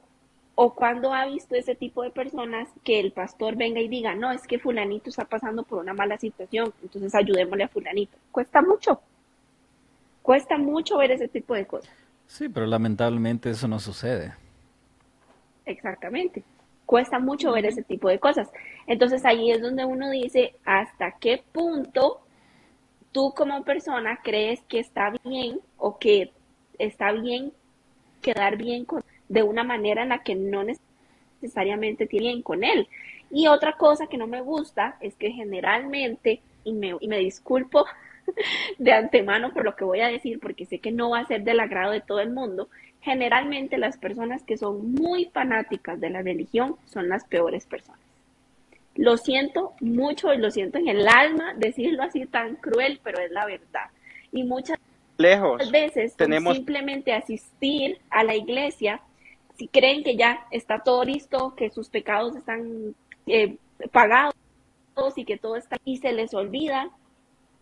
o 0.54 0.74
cuándo 0.76 1.12
ha 1.12 1.26
visto 1.26 1.56
ese 1.56 1.74
tipo 1.74 2.04
de 2.04 2.10
personas 2.10 2.68
que 2.84 3.00
el 3.00 3.10
pastor 3.10 3.56
venga 3.56 3.80
y 3.80 3.88
diga, 3.88 4.14
no, 4.14 4.30
es 4.30 4.46
que 4.46 4.60
fulanito 4.60 5.10
está 5.10 5.24
pasando 5.24 5.64
por 5.64 5.80
una 5.80 5.94
mala 5.94 6.16
situación, 6.16 6.72
entonces 6.80 7.12
ayudémosle 7.12 7.64
a 7.64 7.68
fulanito? 7.68 8.16
Cuesta 8.30 8.62
mucho. 8.62 9.00
Cuesta 10.22 10.56
mucho 10.56 10.98
ver 10.98 11.10
ese 11.10 11.28
tipo 11.28 11.54
de 11.54 11.66
cosas. 11.66 11.92
Sí, 12.26 12.48
pero 12.48 12.66
lamentablemente 12.66 13.50
eso 13.50 13.68
no 13.68 13.78
sucede. 13.78 14.34
Exactamente. 15.66 16.42
Cuesta 16.86 17.18
mucho 17.18 17.52
ver 17.52 17.66
ese 17.66 17.82
tipo 17.82 18.08
de 18.08 18.18
cosas. 18.18 18.50
Entonces 18.86 19.24
ahí 19.24 19.50
es 19.50 19.60
donde 19.60 19.84
uno 19.84 20.10
dice 20.10 20.54
hasta 20.64 21.12
qué 21.12 21.42
punto 21.52 22.20
tú 23.12 23.32
como 23.36 23.62
persona 23.64 24.20
crees 24.22 24.62
que 24.62 24.78
está 24.78 25.12
bien 25.24 25.60
o 25.76 25.98
que 25.98 26.32
está 26.78 27.12
bien 27.12 27.52
quedar 28.22 28.56
bien 28.56 28.84
con, 28.84 29.02
de 29.28 29.42
una 29.42 29.64
manera 29.64 30.02
en 30.02 30.10
la 30.10 30.22
que 30.22 30.34
no 30.34 30.64
necesariamente 30.64 32.06
tiene 32.06 32.28
bien 32.28 32.42
con 32.42 32.64
él. 32.64 32.88
Y 33.30 33.46
otra 33.46 33.76
cosa 33.76 34.06
que 34.06 34.16
no 34.16 34.26
me 34.26 34.40
gusta 34.40 34.96
es 35.00 35.14
que 35.14 35.30
generalmente, 35.30 36.40
y 36.64 36.72
me, 36.72 36.96
y 37.00 37.08
me 37.08 37.18
disculpo 37.18 37.84
de 38.78 38.92
antemano 38.92 39.52
por 39.52 39.64
lo 39.64 39.76
que 39.76 39.84
voy 39.84 40.00
a 40.00 40.08
decir, 40.08 40.40
porque 40.40 40.66
sé 40.66 40.78
que 40.78 40.92
no 40.92 41.10
va 41.10 41.20
a 41.20 41.26
ser 41.26 41.42
del 41.42 41.60
agrado 41.60 41.92
de 41.92 42.00
todo 42.00 42.20
el 42.20 42.30
mundo, 42.30 42.68
generalmente 43.00 43.78
las 43.78 43.96
personas 43.96 44.42
que 44.42 44.56
son 44.56 44.92
muy 44.92 45.26
fanáticas 45.26 46.00
de 46.00 46.10
la 46.10 46.22
religión 46.22 46.76
son 46.86 47.08
las 47.08 47.24
peores 47.24 47.66
personas. 47.66 48.00
Lo 48.94 49.16
siento 49.16 49.72
mucho 49.80 50.32
y 50.34 50.38
lo 50.38 50.50
siento 50.50 50.78
en 50.78 50.88
el 50.88 51.08
alma 51.08 51.54
decirlo 51.56 52.02
así 52.02 52.26
tan 52.26 52.56
cruel, 52.56 53.00
pero 53.02 53.20
es 53.20 53.30
la 53.30 53.46
verdad. 53.46 53.90
Y 54.30 54.44
muchas 54.44 54.78
Lejos. 55.18 55.70
veces 55.70 56.14
tenemos 56.16 56.56
simplemente 56.56 57.12
asistir 57.12 57.98
a 58.10 58.24
la 58.24 58.34
iglesia 58.34 59.00
si 59.56 59.68
creen 59.68 60.02
que 60.02 60.16
ya 60.16 60.46
está 60.50 60.80
todo 60.80 61.04
listo, 61.04 61.54
que 61.56 61.70
sus 61.70 61.88
pecados 61.88 62.36
están 62.36 62.94
eh, 63.26 63.56
pagados 63.90 64.34
y 65.16 65.24
que 65.24 65.36
todo 65.36 65.56
está 65.56 65.76
y 65.84 65.98
se 65.98 66.12
les 66.12 66.34
olvida 66.34 66.90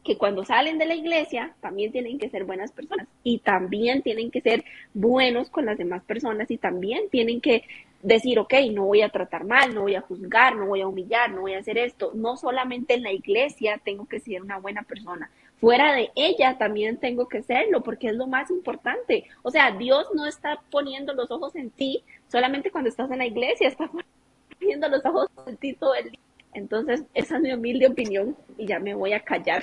que 0.05 0.17
cuando 0.17 0.45
salen 0.45 0.79
de 0.79 0.87
la 0.87 0.95
iglesia 0.95 1.55
también 1.61 1.93
tienen 1.93 2.19
que 2.19 2.31
ser 2.31 2.45
buenas 2.45 2.73
personas 2.73 3.07
y 3.23 3.39
también 3.39 4.03
tienen 4.03 4.31
que 4.31 4.41
ser 4.41 4.65
buenos 4.95 5.51
con 5.51 5.67
las 5.67 5.79
demás 5.79 6.03
personas 6.05 6.51
y 6.51 6.57
también 6.57 7.09
tienen 7.11 7.41
que 7.41 7.65
decir, 8.03 8.39
ok, 8.39 8.55
no 8.73 8.87
voy 8.87 9.03
a 9.03 9.11
tratar 9.11 9.45
mal, 9.45 9.75
no 9.75 9.83
voy 9.83 9.95
a 9.95 10.01
juzgar, 10.01 10.57
no 10.57 10.67
voy 10.67 10.81
a 10.81 10.89
humillar, 10.89 11.31
no 11.31 11.43
voy 11.43 11.55
a 11.55 11.59
hacer 11.59 11.77
esto. 11.77 12.13
No 12.15 12.37
solamente 12.37 12.95
en 12.95 13.03
la 13.03 13.13
iglesia 13.13 13.81
tengo 13.85 14.07
que 14.07 14.21
ser 14.21 14.41
una 14.43 14.59
buena 14.59 14.83
persona, 14.83 15.31
fuera 15.61 15.93
de 15.93 16.11
ella 16.15 16.57
también 16.57 16.97
tengo 16.97 17.29
que 17.29 17.43
serlo 17.43 17.83
porque 17.83 18.09
es 18.09 18.15
lo 18.15 18.27
más 18.27 18.51
importante. 18.51 19.25
O 19.43 19.51
sea, 19.51 19.73
Dios 19.73 20.07
no 20.15 20.27
está 20.27 20.61
poniendo 20.71 21.13
los 21.13 21.31
ojos 21.31 21.55
en 21.57 21.71
ti 21.71 22.03
solamente 22.29 22.71
cuando 22.71 22.89
estás 22.89 23.11
en 23.11 23.19
la 23.19 23.27
iglesia, 23.27 23.69
está 23.69 23.91
poniendo 24.59 24.89
los 24.89 25.05
ojos 25.05 25.29
en 25.47 25.57
ti 25.59 25.75
todo 25.75 25.95
el 25.95 26.11
día. 26.11 26.21
Entonces, 26.55 27.05
esa 27.15 27.37
es 27.37 27.43
mi 27.43 27.53
humilde 27.53 27.87
opinión 27.87 28.37
y 28.59 28.67
ya 28.67 28.79
me 28.79 28.95
voy 28.95 29.13
a 29.13 29.21
callar. 29.21 29.63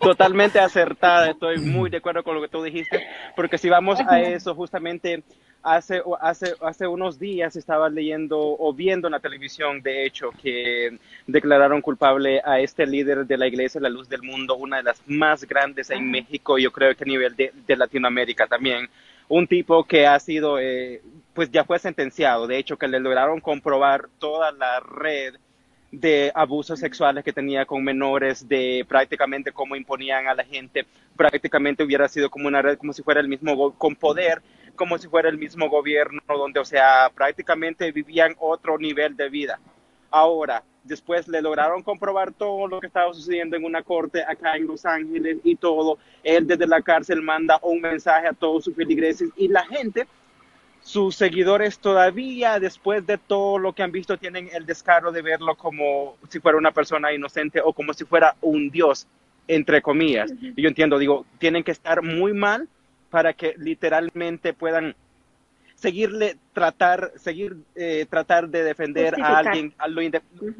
Totalmente 0.00 0.60
acertada, 0.60 1.30
estoy 1.30 1.58
muy 1.58 1.90
de 1.90 1.96
acuerdo 1.96 2.22
con 2.22 2.36
lo 2.36 2.42
que 2.42 2.48
tú 2.48 2.62
dijiste, 2.62 3.04
porque 3.34 3.58
si 3.58 3.68
vamos 3.68 3.98
a 4.06 4.20
eso, 4.20 4.54
justamente 4.54 5.24
hace, 5.62 6.02
hace, 6.20 6.54
hace 6.60 6.86
unos 6.86 7.18
días 7.18 7.56
estaba 7.56 7.88
leyendo 7.88 8.38
o 8.38 8.72
viendo 8.72 9.08
en 9.08 9.12
la 9.12 9.20
televisión, 9.20 9.82
de 9.82 10.06
hecho, 10.06 10.30
que 10.30 10.96
declararon 11.26 11.80
culpable 11.80 12.40
a 12.44 12.60
este 12.60 12.86
líder 12.86 13.26
de 13.26 13.36
la 13.36 13.48
Iglesia 13.48 13.80
La 13.80 13.88
Luz 13.88 14.08
del 14.08 14.22
Mundo, 14.22 14.54
una 14.54 14.76
de 14.76 14.84
las 14.84 15.02
más 15.06 15.44
grandes 15.44 15.90
en 15.90 16.08
México, 16.08 16.58
yo 16.58 16.70
creo 16.70 16.94
que 16.94 17.02
a 17.02 17.06
nivel 17.06 17.34
de, 17.34 17.52
de 17.66 17.76
Latinoamérica 17.76 18.46
también. 18.46 18.88
Un 19.28 19.46
tipo 19.46 19.84
que 19.84 20.06
ha 20.06 20.18
sido, 20.20 20.58
eh, 20.58 21.02
pues 21.34 21.50
ya 21.50 21.64
fue 21.64 21.78
sentenciado, 21.78 22.46
de 22.46 22.58
hecho, 22.58 22.76
que 22.76 22.88
le 22.88 23.00
lograron 23.00 23.40
comprobar 23.40 24.08
toda 24.18 24.52
la 24.52 24.80
red 24.80 25.34
de 25.90 26.30
abusos 26.34 26.78
sexuales 26.78 27.24
que 27.24 27.32
tenía 27.32 27.64
con 27.64 27.82
menores, 27.82 28.48
de 28.48 28.84
prácticamente 28.88 29.52
cómo 29.52 29.76
imponían 29.76 30.28
a 30.28 30.34
la 30.34 30.44
gente, 30.44 30.86
prácticamente 31.16 31.82
hubiera 31.82 32.08
sido 32.08 32.30
como 32.30 32.48
una 32.48 32.62
red, 32.62 32.78
como 32.78 32.92
si 32.92 33.02
fuera 33.02 33.20
el 33.20 33.28
mismo, 33.28 33.72
con 33.72 33.96
poder, 33.96 34.42
como 34.76 34.98
si 34.98 35.08
fuera 35.08 35.28
el 35.28 35.38
mismo 35.38 35.68
gobierno, 35.68 36.20
donde, 36.28 36.60
o 36.60 36.64
sea, 36.64 37.10
prácticamente 37.14 37.90
vivían 37.92 38.34
otro 38.38 38.78
nivel 38.78 39.16
de 39.16 39.28
vida. 39.28 39.58
Ahora, 40.10 40.62
después 40.86 41.28
le 41.28 41.42
lograron 41.42 41.82
comprobar 41.82 42.32
todo 42.32 42.66
lo 42.68 42.80
que 42.80 42.86
estaba 42.86 43.12
sucediendo 43.12 43.56
en 43.56 43.64
una 43.64 43.82
corte 43.82 44.22
acá 44.22 44.56
en 44.56 44.66
Los 44.66 44.84
Ángeles 44.84 45.38
y 45.44 45.56
todo. 45.56 45.98
Él 46.22 46.46
desde 46.46 46.66
la 46.66 46.82
cárcel 46.82 47.22
manda 47.22 47.58
un 47.62 47.80
mensaje 47.80 48.28
a 48.28 48.32
todos 48.32 48.64
sus 48.64 48.74
feligreses 48.74 49.30
y 49.36 49.48
la 49.48 49.64
gente 49.66 50.06
sus 50.86 51.16
seguidores 51.16 51.80
todavía, 51.80 52.60
después 52.60 53.04
de 53.06 53.18
todo 53.18 53.58
lo 53.58 53.72
que 53.72 53.82
han 53.82 53.90
visto, 53.90 54.18
tienen 54.18 54.48
el 54.52 54.66
descaro 54.66 55.10
de 55.10 55.20
verlo 55.20 55.56
como 55.56 56.16
si 56.28 56.38
fuera 56.38 56.56
una 56.56 56.70
persona 56.70 57.12
inocente 57.12 57.60
o 57.60 57.72
como 57.72 57.92
si 57.92 58.04
fuera 58.04 58.36
un 58.40 58.70
dios, 58.70 59.08
entre 59.48 59.82
comillas. 59.82 60.32
Y 60.40 60.62
yo 60.62 60.68
entiendo, 60.68 60.96
digo, 60.98 61.26
tienen 61.38 61.64
que 61.64 61.72
estar 61.72 62.02
muy 62.02 62.32
mal 62.34 62.68
para 63.10 63.32
que 63.32 63.54
literalmente 63.58 64.52
puedan 64.52 64.94
seguirle 65.76 66.36
tratar, 66.52 67.12
seguir 67.16 67.56
seguir 67.74 68.06
tratar 68.08 68.48
de 68.48 68.64
defender 68.64 69.14
a 69.20 69.38
alguien, 69.38 69.72
a 69.78 69.86
lo, 69.88 70.00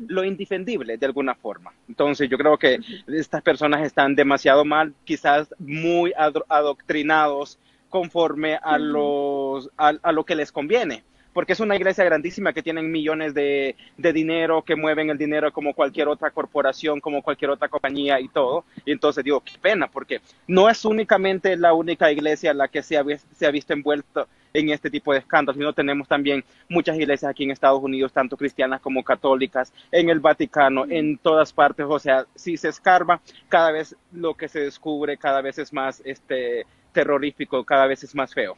lo, 0.07 0.25
indefendible 0.25 0.97
de 0.99 1.07
alguna 1.07 1.35
forma. 1.35 1.73
Entonces 1.89 2.29
yo 2.29 2.39
creo 2.39 2.57
que 2.59 2.79
estas 3.09 3.43
personas 3.43 3.85
están 3.85 4.15
demasiado 4.15 4.65
mal, 4.65 4.95
quizás 5.05 5.53
muy 5.59 6.13
adoctrinados 6.17 7.59
conforme 7.89 8.59
a, 8.63 8.79
los, 8.79 9.71
a, 9.77 10.13
lo 10.13 10.25
que 10.25 10.37
les 10.37 10.53
conviene 10.53 11.03
porque 11.33 11.53
es 11.53 11.61
una 11.61 11.77
iglesia 11.77 12.03
grandísima 12.03 12.55
que 12.55 12.63
tienen 12.63 12.91
millones 12.91 13.35
de, 13.35 13.77
de, 13.99 14.13
dinero, 14.15 14.63
que 14.63 14.75
mueven 14.75 15.11
el 15.11 15.19
dinero 15.19 15.53
como 15.53 15.75
cualquier 15.75 16.09
otra 16.09 16.31
corporación, 16.31 16.99
como 16.99 17.21
cualquier 17.21 17.51
otra 17.51 17.69
compañía 17.69 18.19
y 18.21 18.29
todo. 18.29 18.65
Y 18.87 18.93
entonces 18.93 19.23
digo, 19.23 19.43
qué 19.43 19.53
pena, 19.61 19.87
porque 19.87 20.23
no 20.49 20.71
es 20.71 20.83
únicamente 20.87 21.55
la 21.59 21.75
única 21.75 22.11
iglesia 22.11 22.55
la 22.55 22.69
que 22.69 22.83
se 22.83 22.97
ha, 22.97 23.05
se 23.35 23.47
ha 23.47 23.51
visto 23.51 23.75
envuelto, 23.75 24.27
en 24.59 24.71
este 24.71 24.91
tipo 24.91 25.13
de 25.13 25.19
escándalos, 25.19 25.59
sino 25.59 25.73
tenemos 25.73 26.09
también 26.09 26.45
muchas 26.69 26.97
iglesias 26.97 27.31
aquí 27.31 27.45
en 27.45 27.51
Estados 27.51 27.83
Unidos, 27.83 28.13
tanto 28.13 28.37
cristianas 28.37 28.81
como 28.81 29.03
católicas, 29.03 29.73
en 29.93 30.09
el 30.09 30.21
Vaticano, 30.21 30.85
en 30.89 31.19
todas 31.19 31.53
partes, 31.53 31.87
o 31.89 31.99
sea, 31.99 32.27
si 32.35 32.57
se 32.57 32.69
escarba, 32.69 33.21
cada 33.49 33.71
vez 33.71 33.97
lo 34.13 34.35
que 34.35 34.49
se 34.49 34.61
descubre 34.61 35.17
cada 35.17 35.41
vez 35.41 35.59
es 35.59 35.73
más 35.73 36.03
este 36.05 36.67
terrorífico, 36.93 37.65
cada 37.65 37.87
vez 37.87 38.03
es 38.05 38.15
más 38.15 38.33
feo. 38.33 38.57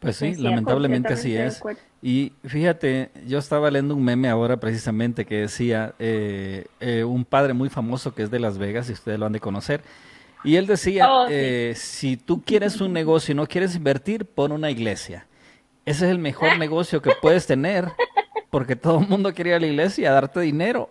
Pues 0.00 0.16
sí, 0.16 0.34
lamentablemente 0.34 1.12
así 1.12 1.36
es. 1.36 1.62
Y 2.02 2.32
fíjate, 2.44 3.10
yo 3.24 3.38
estaba 3.38 3.70
leyendo 3.70 3.94
un 3.94 4.04
meme 4.04 4.28
ahora 4.28 4.56
precisamente 4.56 5.24
que 5.24 5.42
decía 5.42 5.94
eh, 6.00 6.66
eh, 6.80 7.04
un 7.04 7.24
padre 7.24 7.52
muy 7.52 7.68
famoso 7.68 8.12
que 8.12 8.24
es 8.24 8.30
de 8.32 8.40
Las 8.40 8.58
Vegas, 8.58 8.90
y 8.90 8.94
ustedes 8.94 9.20
lo 9.20 9.26
han 9.26 9.32
de 9.32 9.38
conocer, 9.38 9.82
y 10.44 10.56
él 10.56 10.66
decía, 10.66 11.12
oh, 11.12 11.26
eh, 11.30 11.74
si 11.76 12.16
tú 12.16 12.42
quieres 12.42 12.80
un 12.80 12.92
negocio 12.92 13.32
y 13.32 13.34
no 13.34 13.46
quieres 13.46 13.74
invertir, 13.76 14.24
pon 14.24 14.52
una 14.52 14.70
iglesia. 14.70 15.26
Ese 15.84 16.06
es 16.06 16.10
el 16.10 16.18
mejor 16.18 16.58
negocio 16.58 17.02
que 17.02 17.12
puedes 17.20 17.46
tener, 17.46 17.88
porque 18.50 18.76
todo 18.76 19.00
el 19.00 19.08
mundo 19.08 19.32
quiere 19.34 19.50
ir 19.50 19.56
a 19.56 19.60
la 19.60 19.66
iglesia 19.66 20.10
a 20.10 20.14
darte 20.14 20.40
dinero 20.40 20.90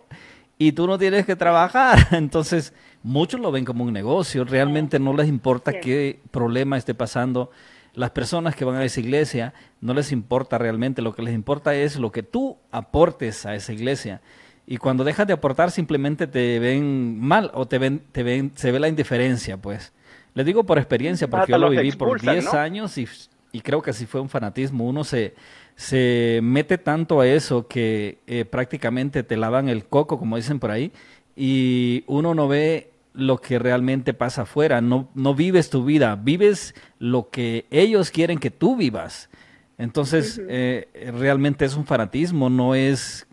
y 0.58 0.72
tú 0.72 0.86
no 0.86 0.98
tienes 0.98 1.26
que 1.26 1.36
trabajar. 1.36 2.08
Entonces, 2.12 2.72
muchos 3.02 3.40
lo 3.40 3.50
ven 3.50 3.64
como 3.64 3.84
un 3.84 3.92
negocio, 3.92 4.44
realmente 4.44 4.98
no 4.98 5.14
les 5.14 5.28
importa 5.28 5.80
qué 5.80 6.20
problema 6.30 6.76
esté 6.76 6.94
pasando 6.94 7.50
las 7.94 8.10
personas 8.10 8.56
que 8.56 8.64
van 8.64 8.76
a 8.76 8.84
esa 8.84 9.00
iglesia 9.00 9.52
no 9.80 9.94
les 9.94 10.12
importa 10.12 10.58
realmente, 10.58 11.02
lo 11.02 11.14
que 11.14 11.22
les 11.22 11.34
importa 11.34 11.74
es 11.74 11.96
lo 11.96 12.10
que 12.10 12.22
tú 12.22 12.56
aportes 12.70 13.44
a 13.46 13.54
esa 13.54 13.72
iglesia. 13.72 14.20
Y 14.66 14.76
cuando 14.76 15.04
dejas 15.04 15.26
de 15.26 15.32
aportar 15.32 15.70
simplemente 15.70 16.26
te 16.26 16.58
ven 16.58 17.18
mal 17.20 17.50
o 17.54 17.66
te 17.66 17.78
ven, 17.78 18.02
te 18.12 18.22
ven, 18.22 18.52
se 18.54 18.70
ve 18.70 18.78
la 18.78 18.88
indiferencia, 18.88 19.56
pues. 19.56 19.92
Les 20.34 20.46
digo 20.46 20.64
por 20.64 20.78
experiencia, 20.78 21.28
porque 21.28 21.52
yo 21.52 21.58
lo 21.58 21.70
viví 21.70 21.92
por 21.92 22.20
10 22.20 22.54
años 22.54 22.96
y, 22.96 23.06
y, 23.52 23.60
creo 23.60 23.82
que 23.82 23.90
así 23.90 24.06
fue 24.06 24.20
un 24.20 24.28
fanatismo. 24.28 24.86
Uno 24.86 25.04
se, 25.04 25.34
se 25.76 26.40
mete 26.42 26.78
tanto 26.78 27.20
a 27.20 27.26
eso 27.26 27.66
que 27.66 28.18
eh, 28.26 28.44
prácticamente 28.44 29.24
te 29.24 29.36
lavan 29.36 29.68
el 29.68 29.84
coco, 29.84 30.18
como 30.18 30.36
dicen 30.36 30.58
por 30.58 30.70
ahí, 30.70 30.92
y 31.36 32.04
uno 32.06 32.34
no 32.34 32.48
ve 32.48 32.90
lo 33.14 33.38
que 33.38 33.58
realmente 33.58 34.14
pasa 34.14 34.42
afuera, 34.42 34.80
no, 34.80 35.10
no 35.14 35.34
vives 35.34 35.68
tu 35.68 35.84
vida, 35.84 36.16
vives 36.16 36.74
lo 36.98 37.28
que 37.28 37.66
ellos 37.70 38.10
quieren 38.10 38.38
que 38.38 38.50
tú 38.50 38.76
vivas. 38.76 39.28
Entonces, 39.76 40.40
eh, 40.48 40.88
realmente 41.18 41.64
es 41.64 41.74
un 41.74 41.84
fanatismo, 41.84 42.48
no 42.48 42.74
es 42.74 43.26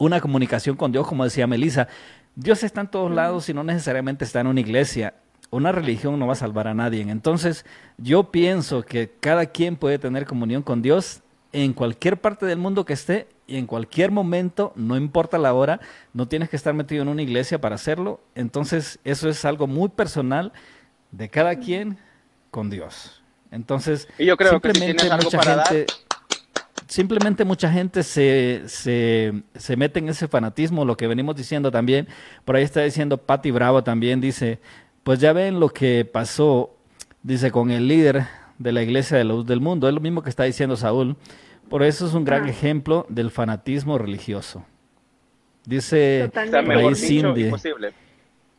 una 0.00 0.20
comunicación 0.20 0.76
con 0.76 0.92
Dios, 0.92 1.06
como 1.06 1.24
decía 1.24 1.46
Melissa. 1.46 1.86
Dios 2.34 2.62
está 2.62 2.80
en 2.80 2.88
todos 2.88 3.12
lados 3.12 3.48
y 3.50 3.54
no 3.54 3.62
necesariamente 3.62 4.24
está 4.24 4.40
en 4.40 4.46
una 4.46 4.60
iglesia. 4.60 5.14
Una 5.50 5.72
religión 5.72 6.18
no 6.18 6.26
va 6.26 6.32
a 6.32 6.36
salvar 6.36 6.68
a 6.68 6.74
nadie. 6.74 7.02
Entonces, 7.02 7.66
yo 7.98 8.30
pienso 8.30 8.82
que 8.82 9.12
cada 9.20 9.46
quien 9.46 9.76
puede 9.76 9.98
tener 9.98 10.24
comunión 10.24 10.62
con 10.62 10.80
Dios 10.80 11.20
en 11.52 11.74
cualquier 11.74 12.18
parte 12.18 12.46
del 12.46 12.58
mundo 12.58 12.86
que 12.86 12.94
esté 12.94 13.28
y 13.46 13.56
en 13.58 13.66
cualquier 13.66 14.10
momento, 14.10 14.72
no 14.74 14.96
importa 14.96 15.36
la 15.36 15.52
hora, 15.52 15.80
no 16.14 16.26
tienes 16.28 16.48
que 16.48 16.56
estar 16.56 16.72
metido 16.72 17.02
en 17.02 17.08
una 17.08 17.20
iglesia 17.20 17.60
para 17.60 17.74
hacerlo. 17.74 18.20
Entonces, 18.34 19.00
eso 19.04 19.28
es 19.28 19.44
algo 19.44 19.66
muy 19.66 19.90
personal 19.90 20.52
de 21.10 21.28
cada 21.28 21.56
quien 21.56 21.98
con 22.50 22.70
Dios. 22.70 23.22
Entonces, 23.50 24.08
y 24.18 24.24
yo 24.24 24.36
creo 24.38 24.52
simplemente 24.52 25.08
que 25.08 25.14
mucha 25.14 25.42
gente, 25.42 25.86
simplemente 26.90 27.44
mucha 27.44 27.70
gente 27.70 28.02
se, 28.02 28.62
se, 28.66 29.32
se, 29.54 29.76
mete 29.76 30.00
en 30.00 30.08
ese 30.08 30.26
fanatismo, 30.26 30.84
lo 30.84 30.96
que 30.96 31.06
venimos 31.06 31.36
diciendo 31.36 31.70
también. 31.70 32.08
Por 32.44 32.56
ahí 32.56 32.64
está 32.64 32.82
diciendo 32.82 33.16
Patti 33.16 33.52
Bravo 33.52 33.84
también, 33.84 34.20
dice, 34.20 34.58
pues 35.04 35.20
ya 35.20 35.32
ven 35.32 35.60
lo 35.60 35.68
que 35.68 36.04
pasó, 36.04 36.74
dice, 37.22 37.52
con 37.52 37.70
el 37.70 37.86
líder 37.86 38.26
de 38.58 38.72
la 38.72 38.82
iglesia 38.82 39.16
de 39.16 39.24
la 39.24 39.34
luz 39.34 39.46
del 39.46 39.60
mundo. 39.60 39.88
Es 39.88 39.94
lo 39.94 40.00
mismo 40.00 40.22
que 40.22 40.30
está 40.30 40.42
diciendo 40.42 40.76
Saúl. 40.76 41.16
Por 41.68 41.84
eso 41.84 42.06
es 42.06 42.12
un 42.12 42.24
gran 42.24 42.44
ah. 42.44 42.50
ejemplo 42.50 43.06
del 43.08 43.30
fanatismo 43.30 43.96
religioso. 43.96 44.64
Dice 45.64 46.30
ahí 46.34 46.94
Cindy, 46.96 47.52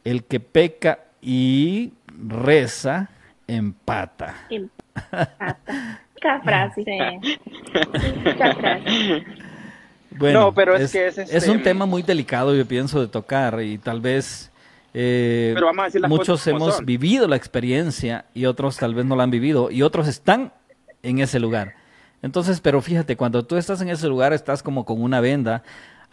el 0.06 0.24
que 0.24 0.40
peca 0.40 1.00
y 1.22 1.92
reza, 2.08 3.10
empata. 3.48 4.36
Empata. 4.50 6.00
frase. 6.44 6.86
Bueno, 10.18 10.54
pero 10.54 10.76
es, 10.76 10.92
que 10.92 11.08
es, 11.08 11.18
es, 11.18 11.48
un 11.48 11.58
este, 11.58 11.64
tema 11.64 11.86
muy 11.86 12.04
delicado, 12.04 12.54
yo 12.54 12.66
pienso, 12.66 13.00
de 13.00 13.08
tocar 13.08 13.62
y 13.62 13.78
tal 13.78 14.02
vez 14.02 14.52
eh, 14.94 15.56
muchos 16.08 16.46
hemos 16.48 16.84
vivido 16.84 17.28
la 17.28 17.38
experiencia 17.38 18.26
y 18.34 18.46
otros 18.46 18.78
tal 18.78 18.94
vez 18.94 19.06
no 19.06 19.16
la 19.16 19.24
han 19.24 19.32
vivido 19.32 19.72
y 19.72 19.84
otros 19.84 20.08
están 20.08 20.54
en 21.02 21.20
ese 21.20 21.40
lugar. 21.40 21.76
Entonces, 22.22 22.60
pero 22.60 22.82
fíjate, 22.82 23.16
cuando 23.16 23.46
tú 23.46 23.56
estás 23.56 23.82
en 23.82 23.90
ese 23.90 24.08
lugar 24.08 24.34
estás 24.34 24.62
como 24.62 24.86
con 24.86 25.02
una 25.02 25.22
venda. 25.22 25.64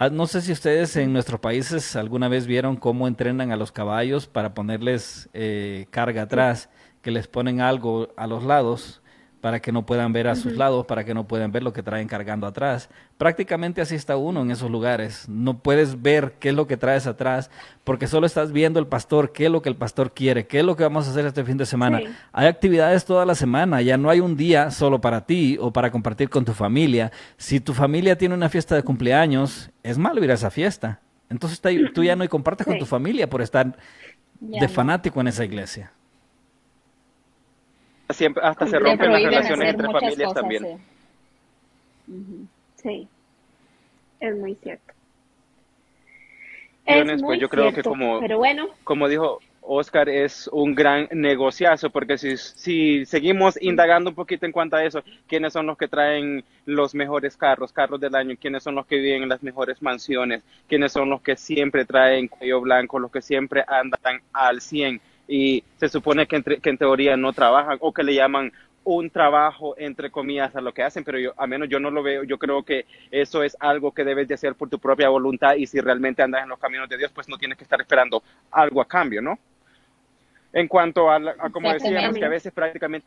Ah, 0.01 0.11
no 0.11 0.29
sé 0.29 0.43
si 0.43 0.53
ustedes 0.53 0.95
en 0.97 1.13
nuestros 1.13 1.41
países 1.41 1.97
alguna 1.97 2.29
vez 2.29 2.47
vieron 2.47 2.77
cómo 2.77 3.09
entrenan 3.09 3.51
a 3.51 3.57
los 3.57 3.73
caballos 3.73 4.29
para 4.29 4.55
ponerles 4.55 5.29
eh, 5.33 5.87
carga 5.91 6.23
atrás, 6.23 6.71
que 7.03 7.11
les 7.11 7.27
ponen 7.27 7.61
algo 7.61 8.09
a 8.17 8.29
los 8.29 8.45
lados 8.45 9.03
para 9.41 9.61
que 9.61 9.71
no 9.71 9.87
puedan 9.87 10.13
ver 10.13 10.27
a 10.27 10.35
sus 10.35 10.55
lados, 10.55 10.87
para 10.87 11.05
que 11.05 11.15
no 11.15 11.29
puedan 11.29 11.53
ver 11.53 11.63
lo 11.63 11.73
que 11.73 11.83
traen 11.83 12.09
cargando 12.09 12.47
atrás. 12.47 12.89
Prácticamente 13.17 13.81
así 13.81 13.95
está 13.95 14.17
uno 14.17 14.43
en 14.43 14.51
esos 14.51 14.71
lugares. 14.71 15.29
No 15.29 15.59
puedes 15.59 16.03
ver 16.03 16.35
qué 16.41 16.49
es 16.49 16.55
lo 16.55 16.67
que 16.67 16.77
traes 16.77 17.07
atrás, 17.07 17.51
porque 17.85 18.07
solo 18.07 18.27
estás 18.27 18.53
viendo 18.53 18.81
el 18.81 18.87
pastor, 18.87 19.33
qué 19.33 19.47
es 19.47 19.51
lo 19.51 19.63
que 19.63 19.69
el 19.69 19.77
pastor 19.77 20.13
quiere, 20.13 20.47
qué 20.47 20.61
es 20.61 20.65
lo 20.65 20.77
que 20.77 20.83
vamos 20.83 21.07
a 21.07 21.11
hacer 21.11 21.25
este 21.25 21.45
fin 21.45 21.57
de 21.57 21.67
semana. 21.67 22.01
Hay 22.33 22.47
actividades 22.49 23.05
toda 23.05 23.25
la 23.25 23.35
semana, 23.35 23.81
ya 23.81 23.97
no 23.97 24.11
hay 24.11 24.21
un 24.21 24.37
día 24.37 24.71
solo 24.71 25.01
para 25.01 25.25
ti 25.25 25.57
o 25.61 25.73
para 25.73 25.91
compartir 25.91 26.29
con 26.29 26.45
tu 26.45 26.53
familia. 26.53 27.13
Si 27.37 27.61
tu 27.61 27.75
familia 27.75 28.19
tiene 28.19 28.35
una 28.35 28.49
fiesta 28.49 28.75
de 28.75 28.83
cumpleaños, 28.83 29.71
es 29.83 29.99
malo 29.99 30.23
ir 30.25 30.31
a 30.31 30.35
esa 30.35 30.51
fiesta. 30.51 31.01
Entonces 31.31 31.61
tú 31.93 32.03
ya 32.03 32.17
no 32.17 32.29
compartes 32.29 32.67
con 32.67 32.79
tu 32.79 32.87
familia 32.87 33.29
por 33.29 33.43
estar 33.43 33.77
de 34.41 34.69
fanático 34.69 35.21
en 35.21 35.29
esa 35.29 35.45
iglesia 35.45 35.93
siempre 38.11 38.43
hasta 38.45 38.67
se 38.67 38.79
rompen 38.79 39.13
las 39.13 39.23
relaciones 39.23 39.75
entre 39.75 39.91
familias 39.91 40.35
también. 40.35 40.79
Sí. 42.77 43.09
es 44.21 44.37
muy 44.37 44.55
cierto. 44.57 44.95
Es 46.87 47.23
pues 47.23 47.39
yo 47.39 47.51
creo 47.51 47.73
que 47.73 47.83
como, 47.83 48.19
pero 48.19 48.39
bueno. 48.39 48.69
como 48.83 49.09
dijo 49.09 49.41
Oscar, 49.71 50.09
es 50.09 50.49
un 50.51 50.75
gran 50.75 51.07
negociazo, 51.11 51.91
porque 51.91 52.17
si, 52.17 52.39
si 52.39 53.05
seguimos 53.05 53.61
indagando 53.61 54.09
un 54.09 54.17
poquito 54.17 54.47
en 54.47 54.53
cuanto 54.53 54.77
a 54.77 54.85
eso, 54.85 55.03
quiénes 55.27 55.53
son 55.53 55.67
los 55.67 55.77
que 55.77 55.89
traen 55.89 56.43
los 56.65 56.95
mejores 56.95 57.37
carros, 57.37 57.71
carros 57.71 58.01
del 58.01 58.15
año, 58.15 58.37
quiénes 58.41 58.63
son 58.63 58.75
los 58.77 58.87
que 58.87 58.97
viven 58.97 59.25
en 59.25 59.29
las 59.29 59.43
mejores 59.43 59.83
mansiones, 59.83 60.43
quiénes 60.67 60.93
son 60.93 61.11
los 61.11 61.21
que 61.21 61.37
siempre 61.37 61.85
traen 61.85 62.29
cuello 62.29 62.63
blanco, 62.63 62.99
los 62.99 63.11
que 63.11 63.21
siempre 63.21 63.63
andan 63.69 64.23
al 64.33 64.63
100, 64.63 65.03
y 65.29 65.63
se 65.77 65.89
supone 65.89 66.27
que, 66.27 66.43
que 66.43 66.71
en 66.71 66.79
teoría 66.79 67.17
no 67.17 67.33
trabajan 67.35 67.77
o 67.81 67.93
que 67.93 68.03
le 68.03 68.15
llaman 68.15 68.51
un 68.83 69.11
trabajo 69.11 69.75
entre 69.77 70.11
comillas 70.11 70.57
a 70.57 70.63
lo 70.63 70.73
que 70.73 70.83
hacen, 70.83 71.05
pero 71.05 71.19
yo, 71.19 71.35
a 71.37 71.47
menos 71.47 71.69
yo 71.69 71.79
no 71.79 71.91
lo 71.91 72.03
veo, 72.03 72.25
yo 72.25 72.39
creo 72.39 72.63
que 72.63 72.87
eso 73.11 73.43
es 73.43 73.55
algo 73.61 73.93
que 73.93 74.03
debes 74.03 74.27
de 74.27 74.35
hacer 74.35 74.55
por 74.55 74.71
tu 74.71 74.79
propia 74.79 75.11
voluntad 75.11 75.57
y 75.57 75.67
si 75.67 75.79
realmente 75.79 76.23
andas 76.23 76.43
en 76.43 76.49
los 76.49 76.59
caminos 76.59 76.89
de 76.89 76.97
Dios, 76.97 77.13
pues 77.15 77.29
no 77.29 77.37
tienes 77.37 77.59
que 77.59 77.65
estar 77.65 77.79
esperando 77.79 78.23
algo 78.51 78.81
a 78.81 78.89
cambio, 78.89 79.21
¿no? 79.21 79.39
En 80.55 80.67
cuanto 80.67 81.11
a, 81.11 81.17
a 81.17 81.51
como 81.51 81.71
decíamos, 81.71 82.17
que 82.17 82.25
a 82.25 82.31
veces 82.31 82.51
prácticamente 82.51 83.07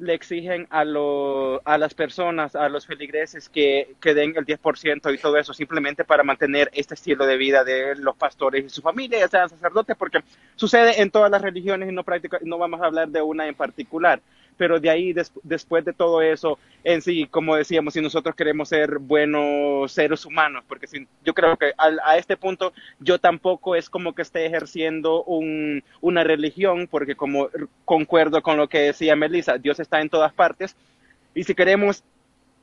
le 0.00 0.14
exigen 0.14 0.66
a, 0.70 0.84
lo, 0.84 1.60
a 1.64 1.78
las 1.78 1.94
personas, 1.94 2.54
a 2.54 2.68
los 2.68 2.86
feligreses 2.86 3.48
que, 3.48 3.94
que 4.00 4.14
den 4.14 4.34
el 4.36 4.46
10% 4.46 5.14
y 5.14 5.18
todo 5.18 5.36
eso 5.36 5.52
simplemente 5.52 6.04
para 6.04 6.22
mantener 6.22 6.70
este 6.72 6.94
estilo 6.94 7.26
de 7.26 7.36
vida 7.36 7.64
de 7.64 7.96
los 7.96 8.16
pastores 8.16 8.64
y 8.64 8.68
su 8.68 8.82
familia, 8.82 9.18
ya 9.18 9.28
sean 9.28 9.48
sacerdotes, 9.48 9.96
porque 9.96 10.20
sucede 10.56 11.00
en 11.00 11.10
todas 11.10 11.30
las 11.30 11.42
religiones 11.42 11.88
y 11.88 11.92
no, 11.92 12.04
práctica, 12.04 12.38
no 12.42 12.58
vamos 12.58 12.80
a 12.80 12.86
hablar 12.86 13.08
de 13.08 13.22
una 13.22 13.46
en 13.46 13.54
particular 13.54 14.20
pero 14.58 14.80
de 14.80 14.90
ahí, 14.90 15.14
después 15.44 15.84
de 15.84 15.92
todo 15.92 16.20
eso, 16.20 16.58
en 16.84 17.00
sí, 17.00 17.26
como 17.30 17.56
decíamos, 17.56 17.94
si 17.94 18.02
nosotros 18.02 18.34
queremos 18.34 18.68
ser 18.68 18.98
buenos 18.98 19.90
seres 19.92 20.26
humanos, 20.26 20.64
porque 20.68 20.88
si, 20.88 21.06
yo 21.24 21.32
creo 21.32 21.56
que 21.56 21.72
a, 21.78 22.18
este 22.18 22.36
punto 22.36 22.72
yo 22.98 23.18
tampoco 23.18 23.76
es 23.76 23.88
como 23.88 24.14
que 24.14 24.22
esté 24.22 24.44
ejerciendo 24.44 25.22
un, 25.22 25.82
una 26.00 26.24
religión, 26.24 26.88
porque 26.90 27.14
como 27.14 27.48
concuerdo 27.84 28.42
con 28.42 28.56
lo 28.56 28.68
que 28.68 28.80
decía 28.80 29.16
Melissa, 29.16 29.56
Dios 29.56 29.78
está 29.78 30.00
en 30.00 30.10
todas 30.10 30.32
partes, 30.32 30.76
y 31.34 31.44
si 31.44 31.54
queremos 31.54 32.02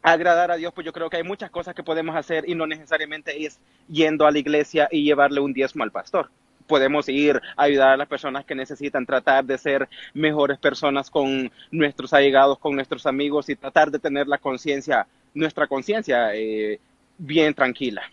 agradar 0.01 0.51
a 0.51 0.57
Dios, 0.57 0.73
pues 0.73 0.85
yo 0.85 0.93
creo 0.93 1.09
que 1.09 1.17
hay 1.17 1.23
muchas 1.23 1.49
cosas 1.49 1.73
que 1.73 1.81
podemos 1.81 2.15
hacer 2.15 2.47
y 2.47 2.55
no 2.55 2.67
necesariamente 2.67 3.45
es 3.45 3.59
yendo 3.87 4.27
a 4.27 4.31
la 4.31 4.37
iglesia 4.37 4.89
y 4.91 5.03
llevarle 5.03 5.39
un 5.39 5.53
diezmo 5.53 5.83
al 5.83 5.91
pastor 5.91 6.29
podemos 6.67 7.07
ir 7.09 7.41
a 7.55 7.63
ayudar 7.63 7.89
a 7.89 7.97
las 7.97 8.07
personas 8.07 8.45
que 8.45 8.55
necesitan 8.55 9.05
tratar 9.05 9.45
de 9.45 9.57
ser 9.57 9.87
mejores 10.13 10.57
personas 10.57 11.09
con 11.09 11.51
nuestros 11.71 12.13
allegados, 12.13 12.59
con 12.59 12.75
nuestros 12.75 13.05
amigos 13.05 13.49
y 13.49 13.55
tratar 13.55 13.91
de 13.91 13.99
tener 13.99 14.27
la 14.27 14.37
conciencia, 14.37 15.07
nuestra 15.33 15.67
conciencia 15.67 16.33
eh, 16.33 16.79
bien 17.17 17.53
tranquila. 17.53 18.03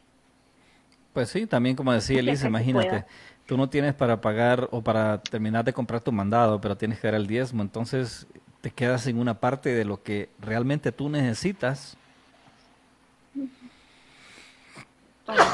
Pues 1.13 1.29
sí, 1.29 1.47
también 1.47 1.77
como 1.77 1.93
decía 1.93 2.21
Elisa, 2.21 2.47
imagínate, 2.47 3.05
tú 3.47 3.57
no 3.57 3.69
tienes 3.69 3.95
para 3.95 4.21
pagar 4.21 4.69
o 4.71 4.81
para 4.81 5.19
terminar 5.19 5.65
de 5.65 5.73
comprar 5.73 6.01
tu 6.01 6.11
mandado, 6.11 6.61
pero 6.61 6.77
tienes 6.77 7.01
que 7.01 7.07
dar 7.07 7.15
el 7.15 7.27
diezmo, 7.27 7.63
entonces 7.63 8.27
te 8.63 8.71
quedas 8.71 9.07
en 9.07 9.19
una 9.19 9.35
parte 9.39 9.75
de 9.75 9.85
lo 9.85 10.03
que 10.03 10.31
realmente 10.41 10.93
tú 10.93 11.11
necesitas. 11.11 11.97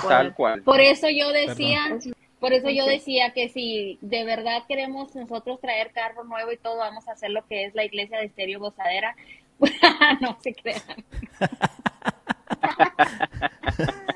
Tal 0.09 0.34
cual. 0.34 0.62
Por 0.62 0.80
eso 0.80 1.09
yo 1.11 1.30
decía, 1.30 1.99
por 2.41 2.53
eso 2.53 2.70
yo 2.70 2.86
decía 2.86 3.32
que 3.32 3.49
si 3.49 3.99
de 4.01 4.24
verdad 4.24 4.64
queremos 4.68 5.14
nosotros 5.14 5.61
traer 5.61 5.93
carro 5.93 6.24
nuevo 6.24 6.53
y 6.53 6.57
todo, 6.57 6.78
vamos 6.78 7.09
a 7.09 7.12
hacer 7.12 7.30
lo 7.30 7.47
que 7.47 7.64
es 7.64 7.74
la 7.74 7.84
iglesia 7.84 8.18
de 8.18 8.26
Estéreo 8.26 8.61
Gozadera. 8.61 9.14
no 10.20 10.39
se 10.41 10.55
crean. 10.55 10.82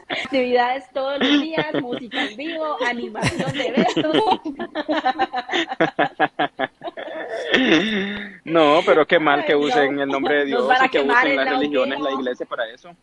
Actividades 0.08 0.84
todos 0.92 1.18
los 1.18 1.42
días, 1.42 1.74
música 1.80 2.24
en 2.24 2.36
vivo, 2.36 2.76
animación 2.86 3.52
de 3.52 3.66
eventos. 3.66 4.40
No, 8.44 8.80
pero 8.84 9.06
qué 9.06 9.18
mal 9.18 9.44
que 9.44 9.54
usen 9.54 9.98
el 9.98 10.08
nombre 10.08 10.38
de 10.38 10.44
Dios 10.46 10.68
y 10.84 10.88
que 10.88 11.00
usen 11.00 11.36
las 11.36 11.48
religiones, 11.48 12.00
la 12.00 12.12
iglesia 12.12 12.46
para 12.46 12.68
eso. 12.68 12.94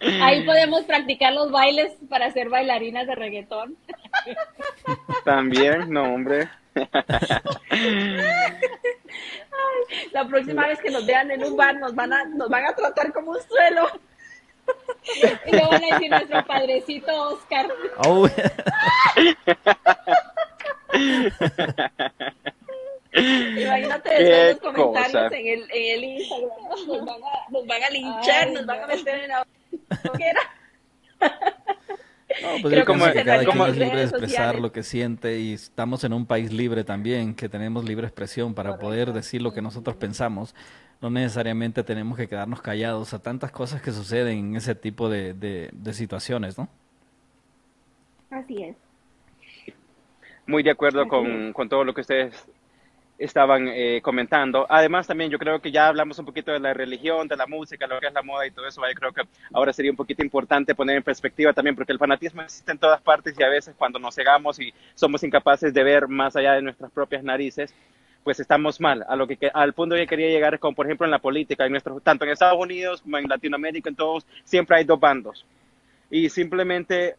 Ahí 0.00 0.44
podemos 0.44 0.84
practicar 0.84 1.32
los 1.32 1.50
bailes 1.50 1.92
para 2.08 2.30
ser 2.30 2.48
bailarinas 2.48 3.06
de 3.06 3.14
reggaetón. 3.14 3.76
También, 5.24 5.90
no, 5.90 6.14
hombre. 6.14 6.48
la 10.12 10.28
próxima 10.28 10.68
vez 10.68 10.78
que 10.80 10.90
nos 10.90 11.04
vean 11.04 11.30
en 11.30 11.44
un 11.44 11.56
bar 11.56 11.74
nos 11.76 11.94
van 11.94 12.12
a, 12.12 12.24
nos 12.26 12.48
van 12.48 12.66
a 12.66 12.74
tratar 12.74 13.12
como 13.12 13.32
un 13.32 13.40
suelo. 13.42 13.88
Y 15.46 15.52
luego 15.52 15.70
van 15.70 15.82
a 15.82 15.94
decir 15.94 16.10
nuestro 16.10 16.46
padrecito 16.46 17.28
Oscar. 17.30 17.66
Oh. 18.06 18.28
Imagínate 23.12 24.52
los 24.52 24.60
comentarios 24.60 25.32
en 25.32 25.46
el, 25.46 25.70
en 25.72 25.94
el 25.94 26.04
Instagram. 26.04 26.50
Nos 26.86 27.04
van 27.04 27.22
a, 27.22 27.50
nos 27.50 27.66
van 27.66 27.82
a 27.82 27.90
linchar, 27.90 28.50
nos 28.52 28.66
van 28.66 28.82
a 28.82 28.86
meter 28.94 29.24
en 29.24 29.28
la 29.28 29.46
hoguera. 30.12 30.40
No, 32.42 32.62
pues 32.62 32.84
como, 32.84 33.04
que 33.06 33.24
cada 33.24 33.44
quien 33.44 33.60
es 33.62 33.76
libre 33.76 33.96
de 33.96 34.04
expresar 34.04 34.60
lo 34.60 34.70
que 34.70 34.82
siente 34.82 35.40
y 35.40 35.54
estamos 35.54 36.04
en 36.04 36.12
un 36.12 36.26
país 36.26 36.52
libre 36.52 36.84
también, 36.84 37.34
que 37.34 37.48
tenemos 37.48 37.84
libre 37.84 38.06
expresión 38.06 38.54
para 38.54 38.78
poder 38.78 39.12
decir 39.12 39.42
lo 39.42 39.52
que 39.52 39.62
nosotros 39.62 39.96
pensamos. 39.96 40.54
No 41.00 41.10
necesariamente 41.10 41.82
tenemos 41.82 42.16
que 42.16 42.28
quedarnos 42.28 42.60
callados 42.60 43.14
a 43.14 43.20
tantas 43.20 43.50
cosas 43.50 43.80
que 43.80 43.92
suceden 43.92 44.38
en 44.38 44.56
ese 44.56 44.74
tipo 44.74 45.08
de, 45.08 45.32
de, 45.32 45.70
de 45.72 45.92
situaciones, 45.92 46.58
¿no? 46.58 46.68
Así 48.30 48.62
es. 48.62 48.76
Muy 50.46 50.62
de 50.62 50.70
acuerdo 50.70 51.08
con, 51.08 51.52
con 51.52 51.68
todo 51.68 51.84
lo 51.84 51.94
que 51.94 52.02
ustedes 52.02 52.34
estaban 53.18 53.66
eh, 53.68 54.00
comentando. 54.00 54.64
Además, 54.68 55.06
también 55.06 55.30
yo 55.30 55.38
creo 55.38 55.60
que 55.60 55.72
ya 55.72 55.88
hablamos 55.88 56.18
un 56.20 56.24
poquito 56.24 56.52
de 56.52 56.60
la 56.60 56.72
religión, 56.72 57.26
de 57.26 57.36
la 57.36 57.46
música, 57.46 57.86
lo 57.86 57.98
que 57.98 58.06
es 58.06 58.12
la 58.12 58.22
moda 58.22 58.46
y 58.46 58.52
todo 58.52 58.66
eso. 58.66 58.80
Yo 58.80 58.94
creo 58.94 59.12
que 59.12 59.22
ahora 59.52 59.72
sería 59.72 59.90
un 59.90 59.96
poquito 59.96 60.22
importante 60.22 60.74
poner 60.74 60.96
en 60.96 61.02
perspectiva 61.02 61.52
también, 61.52 61.74
porque 61.74 61.92
el 61.92 61.98
fanatismo 61.98 62.42
existe 62.42 62.70
en 62.70 62.78
todas 62.78 63.00
partes 63.02 63.34
y 63.36 63.42
a 63.42 63.48
veces 63.48 63.74
cuando 63.76 63.98
nos 63.98 64.14
cegamos 64.14 64.60
y 64.60 64.72
somos 64.94 65.22
incapaces 65.24 65.74
de 65.74 65.82
ver 65.82 66.06
más 66.06 66.36
allá 66.36 66.52
de 66.52 66.62
nuestras 66.62 66.92
propias 66.92 67.24
narices, 67.24 67.74
pues 68.22 68.38
estamos 68.38 68.80
mal. 68.80 69.04
A 69.08 69.16
lo 69.16 69.26
que 69.26 69.36
al 69.52 69.72
punto 69.72 69.96
que 69.96 70.06
quería 70.06 70.28
llegar, 70.28 70.58
como 70.60 70.76
por 70.76 70.86
ejemplo 70.86 71.04
en 71.04 71.10
la 71.10 71.18
política, 71.18 71.66
en 71.66 71.72
nuestro, 71.72 72.00
tanto 72.00 72.24
en 72.24 72.30
Estados 72.30 72.60
Unidos 72.60 73.02
como 73.02 73.18
en 73.18 73.28
Latinoamérica, 73.28 73.90
en 73.90 73.96
todos, 73.96 74.26
siempre 74.44 74.76
hay 74.76 74.84
dos 74.84 75.00
bandos. 75.00 75.44
Y 76.10 76.30
simplemente, 76.30 77.16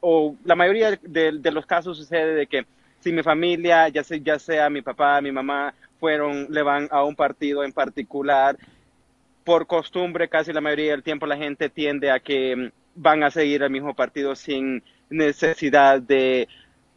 o 0.00 0.34
la 0.44 0.56
mayoría 0.56 0.98
de, 1.02 1.32
de 1.38 1.50
los 1.52 1.66
casos 1.66 1.96
sucede 1.96 2.34
de 2.34 2.46
que 2.46 2.66
si 3.00 3.12
mi 3.12 3.22
familia, 3.22 3.88
ya 3.88 4.04
sea, 4.04 4.18
ya 4.18 4.38
sea 4.38 4.70
mi 4.70 4.82
papá, 4.82 5.20
mi 5.20 5.32
mamá, 5.32 5.74
fueron, 5.98 6.46
le 6.50 6.62
van 6.62 6.88
a 6.90 7.04
un 7.04 7.16
partido 7.16 7.64
en 7.64 7.72
particular, 7.72 8.56
por 9.44 9.66
costumbre 9.66 10.28
casi 10.28 10.52
la 10.52 10.60
mayoría 10.60 10.92
del 10.92 11.02
tiempo 11.02 11.26
la 11.26 11.36
gente 11.36 11.68
tiende 11.68 12.10
a 12.10 12.20
que 12.20 12.56
mm, 12.56 12.70
van 12.94 13.22
a 13.22 13.30
seguir 13.30 13.62
el 13.62 13.70
mismo 13.70 13.94
partido 13.94 14.34
sin 14.36 14.82
necesidad 15.08 16.00
de 16.00 16.48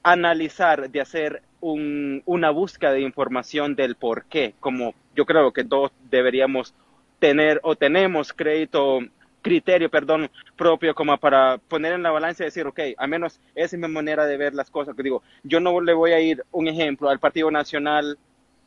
analizar, 0.04 0.90
de 0.90 1.02
hacer 1.02 1.42
un, 1.62 2.22
una 2.26 2.50
búsqueda 2.50 2.92
de 2.92 3.02
información 3.02 3.76
del 3.76 3.96
por 3.96 4.26
qué, 4.26 4.54
como 4.60 4.94
yo 5.16 5.26
creo 5.26 5.52
que 5.54 5.64
todos 5.64 5.92
deberíamos 6.10 6.74
tener 7.20 7.60
o 7.64 7.76
tenemos 7.76 8.34
crédito 8.34 9.00
criterio, 9.44 9.92
perdón, 9.92 10.32
propio 10.56 10.96
como 10.96 11.16
para 11.20 11.60
poner 11.60 11.94
en 11.94 12.02
la 12.02 12.10
balanza 12.10 12.44
y 12.44 12.46
decir, 12.46 12.66
ok, 12.66 12.80
al 12.98 13.10
menos 13.10 13.40
esa 13.54 13.76
es 13.76 13.80
mi 13.80 13.88
manera 13.88 14.26
de 14.26 14.38
ver 14.38 14.56
las 14.56 14.72
cosas. 14.72 14.96
Que 14.96 15.04
digo, 15.04 15.22
yo 15.44 15.60
no 15.60 15.80
le 15.80 15.94
voy 15.94 16.14
a 16.14 16.20
ir, 16.20 16.44
un 16.52 16.68
ejemplo, 16.68 17.10
al 17.10 17.20
Partido 17.20 17.52
Nacional 17.52 18.18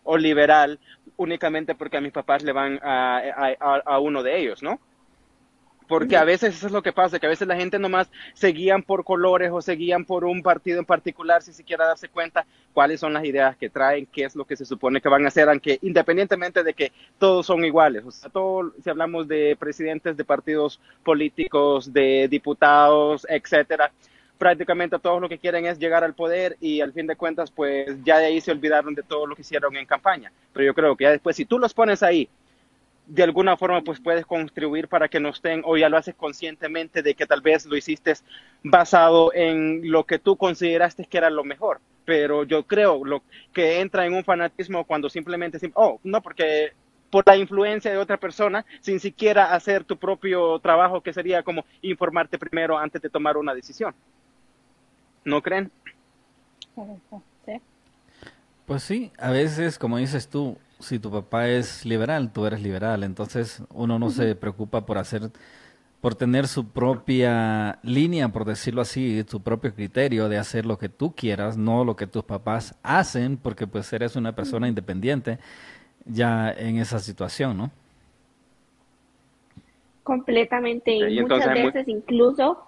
o 0.05 0.17
Liberal 0.17 0.79
únicamente 1.17 1.75
porque 1.75 1.97
a 1.97 2.01
mis 2.01 2.13
papás 2.13 2.45
le 2.45 2.53
van 2.53 2.79
a 2.83 3.99
uno 4.01 4.23
de 4.23 4.39
ellos, 4.39 4.63
¿no? 4.63 4.79
Porque 5.89 6.17
a 6.17 6.25
veces 6.25 6.57
eso 6.57 6.67
es 6.67 6.73
lo 6.73 6.83
que 6.83 6.93
pasa, 6.93 7.19
que 7.19 7.27
a 7.27 7.31
veces 7.31 7.47
la 7.47 7.57
gente 7.57 7.79
nomás 7.79 8.11
se 8.35 8.49
guían 8.49 8.83
por 8.83 9.05
colores 9.05 9.51
o 9.53 9.63
se 9.63 9.73
guían 9.75 10.05
por 10.05 10.25
un 10.25 10.43
partido 10.43 10.81
en 10.81 10.85
particular 10.85 11.43
sin 11.43 11.55
siquiera 11.55 11.87
darse 11.87 12.09
cuenta 12.09 12.45
cuáles 12.73 13.01
son 13.01 13.13
las 13.13 13.25
ideas 13.25 13.57
que 13.57 13.71
traen, 13.71 14.07
qué 14.07 14.25
es 14.25 14.35
lo 14.35 14.45
que 14.45 14.57
se 14.57 14.65
supone 14.65 15.01
que 15.01 15.09
van 15.09 15.25
a 15.25 15.29
hacer, 15.29 15.49
aunque 15.49 15.79
independientemente 15.83 16.63
de 16.63 16.75
que 16.75 16.93
todos 17.19 17.47
son 17.47 17.65
iguales. 17.65 18.05
O 18.05 18.11
sea, 18.11 18.31
todo, 18.31 18.73
si 18.83 18.91
hablamos 18.91 19.29
de 19.29 19.57
presidentes 19.59 20.17
de 20.17 20.25
partidos 20.25 20.81
políticos, 21.05 21.93
de 21.93 22.27
diputados, 22.29 23.27
etcétera, 23.31 23.93
prácticamente 24.39 24.99
todos 24.99 25.21
lo 25.21 25.29
que 25.29 25.39
quieren 25.39 25.67
es 25.67 25.79
llegar 25.79 26.05
al 26.05 26.15
poder 26.15 26.57
y 26.61 26.81
al 26.81 26.93
fin 26.93 27.07
de 27.07 27.17
cuentas, 27.17 27.51
pues 27.51 27.97
ya 28.05 28.19
de 28.19 28.27
ahí 28.27 28.41
se 28.41 28.51
olvidaron 28.51 28.95
de 28.95 29.03
todo 29.03 29.27
lo 29.27 29.35
que 29.35 29.43
hicieron 29.43 29.77
en 29.77 29.87
campaña. 29.87 30.33
Pero 30.53 30.67
yo 30.67 30.75
creo 30.75 30.97
que 30.97 31.05
ya 31.05 31.11
después, 31.11 31.37
si 31.37 31.45
tú 31.45 31.59
los 31.59 31.73
pones 31.73 32.03
ahí 32.03 32.29
de 33.07 33.23
alguna 33.23 33.57
forma 33.57 33.83
pues 33.83 34.01
puedes 34.01 34.27
contribuir 34.27 34.89
para 34.89 35.09
que 35.09 35.21
no 35.21 35.29
estén 35.29 35.63
o 35.65 35.77
ya 35.77 35.89
lo 35.89 35.97
haces 35.97 36.15
conscientemente 36.15 37.03
de 37.03 37.15
que 37.15 37.27
tal 37.27 37.41
vez 37.41 37.65
lo 37.67 37.77
hiciste 37.77 38.15
basado 38.63 39.33
en 39.33 39.91
lo 39.91 40.05
que 40.05 40.19
tú 40.19 40.37
consideraste 40.37 41.07
que 41.07 41.19
era 41.19 41.31
lo 41.31 41.45
mejor. 41.45 41.81
Pero 42.05 42.45
yo 42.45 42.65
creo 42.65 43.05
lo 43.05 43.23
que 43.53 43.81
entra 43.81 44.07
en 44.07 44.15
un 44.15 44.25
fanatismo 44.25 44.85
cuando 44.85 45.09
simplemente, 45.09 45.59
oh, 45.75 46.01
no, 46.05 46.21
porque 46.21 46.73
por 47.11 47.25
la 47.27 47.37
influencia 47.37 47.91
de 47.91 47.99
otra 47.99 48.17
persona, 48.17 48.65
sin 48.81 49.01
siquiera 49.01 49.55
hacer 49.55 49.85
tu 49.85 49.97
propio 49.97 50.59
trabajo, 50.59 51.01
que 51.01 51.13
sería 51.13 51.43
como 51.43 51.65
informarte 51.83 52.39
primero 52.39 52.79
antes 52.79 53.01
de 53.03 53.11
tomar 53.11 53.37
una 53.37 53.55
decisión. 53.55 53.95
¿No 55.25 55.43
creen? 55.43 55.71
Pues 58.67 58.83
sí, 58.83 59.13
a 59.19 59.31
veces, 59.31 59.79
como 59.79 59.99
dices 59.99 60.29
tú, 60.29 60.59
si 60.79 60.99
tu 60.99 61.11
papá 61.11 61.49
es 61.49 61.85
liberal, 61.85 62.33
tú 62.33 62.47
eres 62.47 62.63
liberal, 62.63 63.03
entonces 63.03 63.63
uno 63.73 63.99
no 63.99 64.11
se 64.11 64.35
preocupa 64.35 64.85
por 64.85 64.99
hacer, 64.99 65.31
por 66.01 66.15
tener 66.15 66.47
su 66.49 66.69
propia 66.69 67.79
línea, 67.83 68.29
por 68.29 68.45
decirlo 68.45 68.83
así, 68.83 69.25
su 69.27 69.43
propio 69.43 69.75
criterio 69.75 70.29
de 70.29 70.39
hacer 70.39 70.67
lo 70.67 70.79
que 70.79 70.89
tú 70.89 71.15
quieras, 71.15 71.57
no 71.57 71.85
lo 71.85 71.97
que 71.97 72.07
tus 72.07 72.25
papás 72.25 72.75
hacen, 72.83 73.37
porque 73.37 73.67
pues 73.67 73.93
eres 73.93 74.17
una 74.17 74.35
persona 74.35 74.69
independiente 74.69 75.39
ya 76.05 76.53
en 76.53 76.79
esa 76.79 76.99
situación, 76.99 77.57
¿no? 77.57 77.71
Completamente, 80.03 80.95
y, 80.95 81.21
muchas 81.21 81.53
veces 81.53 81.89
incluso 81.89 82.66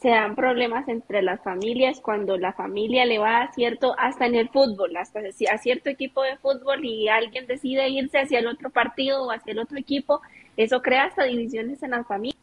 se 0.00 0.10
dan 0.10 0.36
problemas 0.36 0.88
entre 0.88 1.22
las 1.22 1.42
familias 1.42 2.00
cuando 2.00 2.38
la 2.38 2.52
familia 2.52 3.04
le 3.04 3.18
va 3.18 3.42
a 3.42 3.52
cierto, 3.52 3.94
hasta 3.98 4.26
en 4.26 4.36
el 4.36 4.48
fútbol, 4.48 4.96
hasta 4.96 5.20
a 5.20 5.58
cierto 5.58 5.90
equipo 5.90 6.22
de 6.22 6.36
fútbol 6.36 6.84
y 6.84 7.08
alguien 7.08 7.46
decide 7.46 7.88
irse 7.88 8.18
hacia 8.18 8.38
el 8.38 8.46
otro 8.46 8.70
partido 8.70 9.24
o 9.24 9.32
hacia 9.32 9.52
el 9.52 9.58
otro 9.58 9.76
equipo, 9.76 10.20
eso 10.56 10.82
crea 10.82 11.04
hasta 11.04 11.24
divisiones 11.24 11.82
en 11.82 11.90
las 11.90 12.06
familias. 12.06 12.36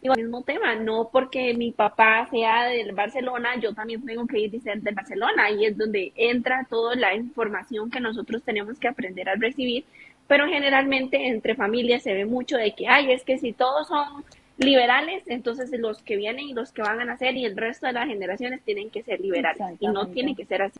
Y 0.00 0.06
el 0.06 0.16
mismo 0.16 0.42
tema, 0.42 0.76
no 0.76 1.10
porque 1.12 1.54
mi 1.54 1.72
papá 1.72 2.28
sea 2.30 2.66
del 2.66 2.92
Barcelona, 2.92 3.58
yo 3.60 3.74
también 3.74 4.04
tengo 4.04 4.26
que 4.26 4.38
ir 4.38 4.54
y 4.54 4.60
ser 4.60 4.80
del 4.80 4.94
Barcelona. 4.94 5.46
Ahí 5.46 5.66
es 5.66 5.76
donde 5.76 6.12
entra 6.14 6.66
toda 6.70 6.94
la 6.94 7.14
información 7.14 7.90
que 7.90 7.98
nosotros 7.98 8.42
tenemos 8.44 8.78
que 8.78 8.88
aprender 8.88 9.28
a 9.28 9.34
recibir. 9.34 9.84
Pero 10.28 10.46
generalmente 10.46 11.26
entre 11.28 11.56
familias 11.56 12.04
se 12.04 12.14
ve 12.14 12.26
mucho 12.26 12.56
de 12.56 12.74
que, 12.74 12.86
ay, 12.86 13.10
es 13.10 13.24
que 13.24 13.38
si 13.38 13.52
todos 13.52 13.88
son 13.88 14.24
liberales, 14.58 15.22
entonces 15.26 15.70
los 15.78 16.02
que 16.02 16.16
vienen 16.16 16.48
y 16.48 16.52
los 16.52 16.72
que 16.72 16.82
van 16.82 17.00
a 17.00 17.04
nacer 17.04 17.36
y 17.36 17.44
el 17.44 17.56
resto 17.56 17.86
de 17.86 17.92
las 17.92 18.06
generaciones 18.06 18.62
tienen 18.62 18.90
que 18.90 19.02
ser 19.02 19.20
liberales 19.20 19.58
y 19.78 19.86
no 19.86 20.08
tienen 20.08 20.34
que 20.34 20.44
ser 20.44 20.62
así 20.62 20.78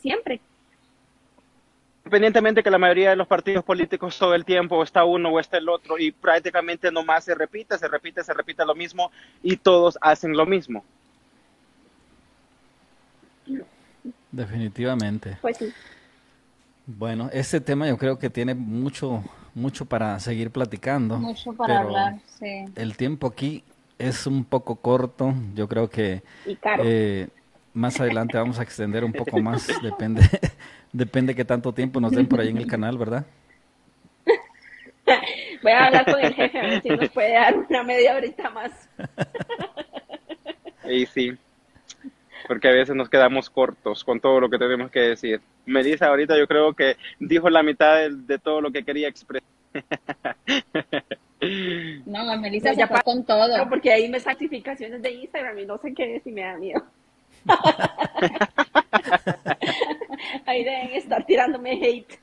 siempre. 0.00 0.40
Independientemente 2.04 2.62
que 2.62 2.70
la 2.70 2.78
mayoría 2.78 3.10
de 3.10 3.16
los 3.16 3.26
partidos 3.26 3.64
políticos 3.64 4.18
todo 4.18 4.34
el 4.34 4.44
tiempo 4.44 4.82
está 4.82 5.04
uno 5.04 5.30
o 5.30 5.40
está 5.40 5.58
el 5.58 5.68
otro 5.68 5.98
y 5.98 6.10
prácticamente 6.10 6.90
nomás 6.90 7.24
se 7.24 7.34
repite, 7.34 7.76
se 7.76 7.88
repite, 7.88 8.24
se 8.24 8.32
repite 8.32 8.64
lo 8.64 8.74
mismo 8.74 9.10
y 9.42 9.56
todos 9.56 9.98
hacen 10.00 10.34
lo 10.34 10.46
mismo. 10.46 10.84
Definitivamente. 14.32 15.36
Pues 15.40 15.56
sí. 15.56 15.72
Bueno, 16.90 17.28
este 17.34 17.60
tema 17.60 17.86
yo 17.86 17.98
creo 17.98 18.18
que 18.18 18.30
tiene 18.30 18.54
mucho, 18.54 19.22
mucho 19.54 19.84
para 19.84 20.18
seguir 20.20 20.50
platicando. 20.50 21.18
Mucho 21.18 21.52
para 21.52 21.80
hablar, 21.80 22.18
sí. 22.38 22.64
El 22.76 22.96
tiempo 22.96 23.26
aquí 23.26 23.62
es 23.98 24.26
un 24.26 24.42
poco 24.42 24.76
corto. 24.76 25.34
Yo 25.54 25.68
creo 25.68 25.90
que 25.90 26.22
eh, 26.82 27.28
más 27.74 28.00
adelante 28.00 28.38
vamos 28.38 28.58
a 28.58 28.62
extender 28.62 29.04
un 29.04 29.12
poco 29.12 29.38
más, 29.38 29.68
depende. 29.82 30.22
Depende 30.90 31.34
que 31.34 31.44
tanto 31.44 31.74
tiempo 31.74 32.00
nos 32.00 32.12
den 32.12 32.26
por 32.26 32.40
ahí 32.40 32.48
en 32.48 32.56
el 32.56 32.66
canal, 32.66 32.96
¿verdad? 32.96 33.26
Voy 35.62 35.72
a 35.72 35.84
hablar 35.84 36.06
con 36.06 36.18
el 36.18 36.32
jefe 36.32 36.58
a 36.58 36.62
ver 36.62 36.80
si 36.80 36.88
nos 36.88 37.10
puede 37.10 37.34
dar 37.34 37.54
una 37.54 37.82
media 37.82 38.16
horita 38.16 38.48
más. 38.48 38.88
Y 40.88 41.04
sí, 41.04 41.36
porque 42.48 42.68
a 42.68 42.72
veces 42.72 42.96
nos 42.96 43.08
quedamos 43.08 43.48
cortos 43.50 44.02
con 44.02 44.18
todo 44.18 44.40
lo 44.40 44.50
que 44.50 44.58
tenemos 44.58 44.90
que 44.90 45.00
decir. 45.00 45.40
Melissa 45.66 46.06
ahorita 46.06 46.36
yo 46.36 46.48
creo 46.48 46.72
que 46.72 46.96
dijo 47.20 47.48
la 47.50 47.62
mitad 47.62 48.08
de, 48.10 48.38
todo 48.38 48.60
lo 48.60 48.72
que 48.72 48.84
quería 48.84 49.08
expresar. 49.08 49.48
No, 52.04 52.36
Melissa 52.40 52.72
ya 52.72 52.88
fue 52.88 53.00
con 53.02 53.24
todo. 53.24 53.68
Porque 53.68 53.92
ahí 53.92 54.08
me 54.08 54.18
sacrificaciones 54.18 55.00
de 55.00 55.12
Instagram 55.12 55.56
y 55.60 55.66
no 55.66 55.78
sé 55.78 55.94
qué 55.94 56.16
es 56.16 56.26
y 56.26 56.32
me 56.32 56.40
da 56.40 56.56
miedo. 56.56 56.82
ahí 60.46 60.64
deben 60.64 60.90
estar 60.94 61.24
tirándome 61.24 61.72
hate. 61.74 62.18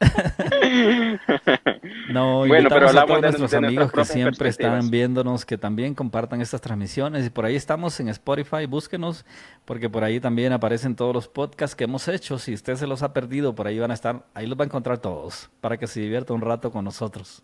no, 2.10 2.46
bueno, 2.46 2.68
pero 2.70 2.88
hablamos 2.88 3.18
a 3.18 3.20
todos 3.20 3.38
nuestros 3.38 3.54
amigos 3.54 3.92
que 3.92 4.04
siempre 4.04 4.48
están 4.48 4.90
viéndonos, 4.90 5.44
que 5.44 5.58
también 5.58 5.94
compartan 5.94 6.40
estas 6.40 6.60
transmisiones. 6.60 7.26
Y 7.26 7.30
por 7.30 7.44
ahí 7.44 7.56
estamos 7.56 7.98
en 8.00 8.08
Spotify, 8.08 8.66
búsquenos, 8.66 9.24
porque 9.64 9.90
por 9.90 10.04
ahí 10.04 10.20
también 10.20 10.52
aparecen 10.52 10.96
todos 10.96 11.14
los 11.14 11.28
podcasts 11.28 11.76
que 11.76 11.84
hemos 11.84 12.08
hecho. 12.08 12.38
Si 12.38 12.54
usted 12.54 12.76
se 12.76 12.86
los 12.86 13.02
ha 13.02 13.12
perdido, 13.12 13.54
por 13.54 13.66
ahí 13.66 13.78
van 13.78 13.90
a 13.90 13.94
estar, 13.94 14.24
ahí 14.34 14.46
los 14.46 14.58
va 14.58 14.64
a 14.64 14.66
encontrar 14.66 14.98
todos, 14.98 15.50
para 15.60 15.76
que 15.76 15.86
se 15.86 16.00
divierta 16.00 16.32
un 16.32 16.40
rato 16.40 16.70
con 16.70 16.84
nosotros. 16.84 17.42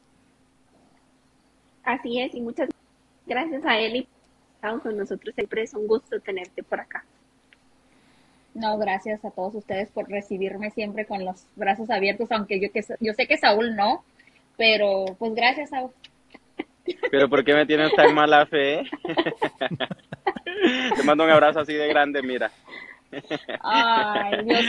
Así 1.85 2.21
es, 2.21 2.35
y 2.35 2.41
muchas 2.41 2.69
gracias 3.27 3.65
a 3.65 3.79
él 3.79 3.97
y 3.97 4.09
con 4.83 4.97
nosotros 4.97 5.35
siempre 5.35 5.63
es 5.63 5.75
un 5.75 5.87
gusto 5.87 6.19
tenerte 6.21 6.63
por 6.63 6.81
acá. 6.81 7.05
No, 8.57 8.79
gracias 8.79 9.23
a 9.25 9.31
todos 9.31 9.55
ustedes 9.55 9.91
por 9.91 10.09
recibirme 10.09 10.71
siempre 10.71 11.05
con 11.05 11.25
los 11.25 11.47
brazos 11.57 11.91
abiertos, 11.91 12.33
aunque 12.33 12.59
yo, 12.59 12.73
que, 12.73 12.83
yo 13.01 13.13
sé 13.13 13.27
que 13.27 13.37
Saúl 13.37 13.77
no, 13.77 14.03
pero 14.57 15.05
pues 15.19 15.35
gracias, 15.35 15.71
Saúl. 15.71 15.91
Pero 17.11 17.29
¿por 17.29 17.45
qué 17.45 17.53
me 17.53 17.67
tienes 17.67 17.95
tan 17.95 18.15
mala 18.15 18.47
fe? 18.47 18.83
Te 20.97 21.03
mando 21.03 21.25
un 21.25 21.31
abrazo 21.31 21.61
así 21.61 21.75
de 21.75 21.87
grande, 21.89 22.23
mira. 22.23 22.51
Ay, 23.61 24.43
Dios 24.45 24.65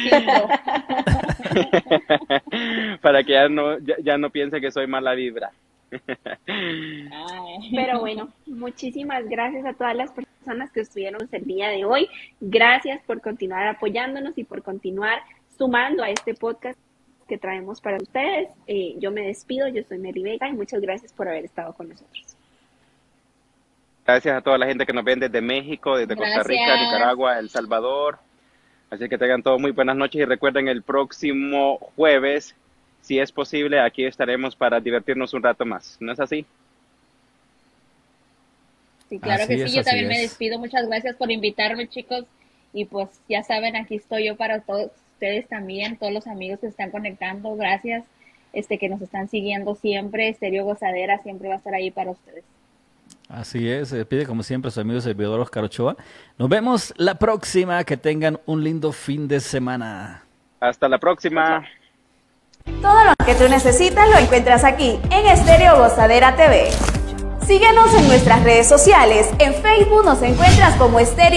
Para 3.02 3.24
que 3.24 3.32
ya 3.32 3.48
no, 3.48 3.78
ya 3.80 4.18
no 4.18 4.30
piense 4.32 4.60
que 4.60 4.72
soy 4.72 4.88
mala 4.88 5.14
vibra. 5.14 5.52
Pero 5.90 6.02
bueno, 8.00 8.30
muchísimas 8.46 9.28
gracias 9.28 9.66
a 9.66 9.74
todas 9.74 9.96
las 9.96 10.12
personas 10.12 10.72
que 10.72 10.82
estuvieron 10.82 11.28
el 11.32 11.46
día 11.46 11.70
de 11.70 11.86
hoy. 11.86 12.10
Gracias 12.40 13.02
por 13.06 13.22
continuar 13.22 13.68
apoyándonos 13.68 14.38
y 14.38 14.44
por 14.44 14.64
continuar 14.64 15.20
sumando 15.58 16.04
a 16.04 16.10
este 16.10 16.34
podcast 16.34 16.80
que 17.28 17.38
traemos 17.38 17.82
para 17.82 17.98
ustedes. 17.98 18.50
Eh, 18.68 18.96
yo 19.00 19.12
me 19.12 19.22
despido, 19.22 19.68
yo 19.68 19.84
soy 19.84 20.00
Mary 20.00 20.24
Vega 20.24 20.48
y 20.48 20.54
muchas 20.54 20.82
gracias 20.82 21.12
por 21.14 21.28
haber 21.28 21.46
estado 21.46 21.74
con 21.74 21.90
nosotros. 21.90 22.36
Gracias 24.06 24.38
a 24.38 24.42
toda 24.42 24.58
la 24.58 24.66
gente 24.66 24.86
que 24.86 24.94
nos 24.94 25.04
ven 25.04 25.20
desde 25.20 25.42
México, 25.42 25.98
desde 25.98 26.16
Costa 26.16 26.44
Rica, 26.44 26.78
Nicaragua, 26.78 27.40
El 27.40 27.50
Salvador. 27.50 28.20
Así 28.90 29.10
que 29.10 29.18
tengan 29.18 29.44
todos 29.44 29.60
muy 29.60 29.72
buenas 29.72 29.98
noches 29.98 30.22
y 30.22 30.26
recuerden 30.26 30.70
el 30.70 30.82
próximo 30.82 31.78
jueves 31.98 32.56
si 33.02 33.20
es 33.20 33.32
posible, 33.32 33.80
aquí 33.80 34.06
estaremos 34.06 34.56
para 34.56 34.80
divertirnos 34.80 35.34
un 35.34 35.44
rato 35.44 35.66
más. 35.66 35.98
¿No 36.00 36.12
es 36.12 36.20
así? 36.20 36.46
Sí, 39.10 39.20
claro 39.20 39.48
que 39.48 39.68
sí. 39.68 39.76
Yo 39.76 39.84
también 39.84 40.08
me 40.08 40.20
despido. 40.20 40.60
Muchas 40.60 40.88
gracias 40.88 41.16
por 41.16 41.32
invitarme, 41.32 41.88
chicos. 41.88 42.26
Y 42.74 42.86
pues 42.86 43.10
ya 43.30 43.44
saben, 43.44 43.76
aquí 43.76 43.96
estoy 43.96 44.28
yo 44.28 44.36
para 44.36 44.60
todos 44.60 44.92
ustedes 45.14 45.48
también, 45.48 45.98
todos 45.98 46.14
los 46.14 46.28
amigos 46.28 46.60
que 46.60 46.68
se 46.68 46.72
están 46.72 46.92
conectando. 46.92 47.56
Gracias, 47.56 48.04
este 48.54 48.78
que 48.78 48.90
nos 48.90 49.02
están 49.02 49.30
siguiendo 49.30 49.76
siempre. 49.76 50.30
Estéreo 50.30 50.66
Gozadera 50.66 51.18
siempre 51.24 51.48
va 51.48 51.56
a 51.56 51.58
estar 51.58 51.74
ahí 51.74 51.92
para 51.92 52.12
ustedes. 52.12 52.44
Así 53.30 53.70
es, 53.70 53.90
se 53.90 53.98
despide 53.98 54.26
como 54.26 54.44
siempre 54.44 54.72
su 54.72 54.80
amigo 54.80 55.02
servidor 55.02 55.40
Oscar 55.40 55.64
Ochoa. 55.64 55.98
Nos 56.38 56.50
vemos 56.50 56.94
la 56.98 57.16
próxima. 57.16 57.84
Que 57.84 57.98
tengan 57.98 58.40
un 58.46 58.64
lindo 58.64 58.92
fin 58.92 59.28
de 59.28 59.40
semana. 59.40 60.24
Hasta 60.60 60.88
la 60.88 60.98
próxima. 60.98 61.66
Todo 62.82 63.04
lo 63.06 63.14
que 63.26 63.36
tú 63.36 63.50
necesitas 63.50 64.08
lo 64.10 64.18
encuentras 64.18 64.64
aquí 64.64 65.00
en 65.10 65.26
Estéreo 65.26 65.78
Gozadera 65.78 66.36
TV. 66.36 66.70
Síguenos 67.46 67.94
en 67.94 68.08
nuestras 68.08 68.44
redes 68.44 68.68
sociales. 68.68 69.28
En 69.40 69.54
Facebook 69.54 70.04
nos 70.04 70.22
encuentras 70.22 70.76
como 70.76 71.00
Estéreo 71.00 71.28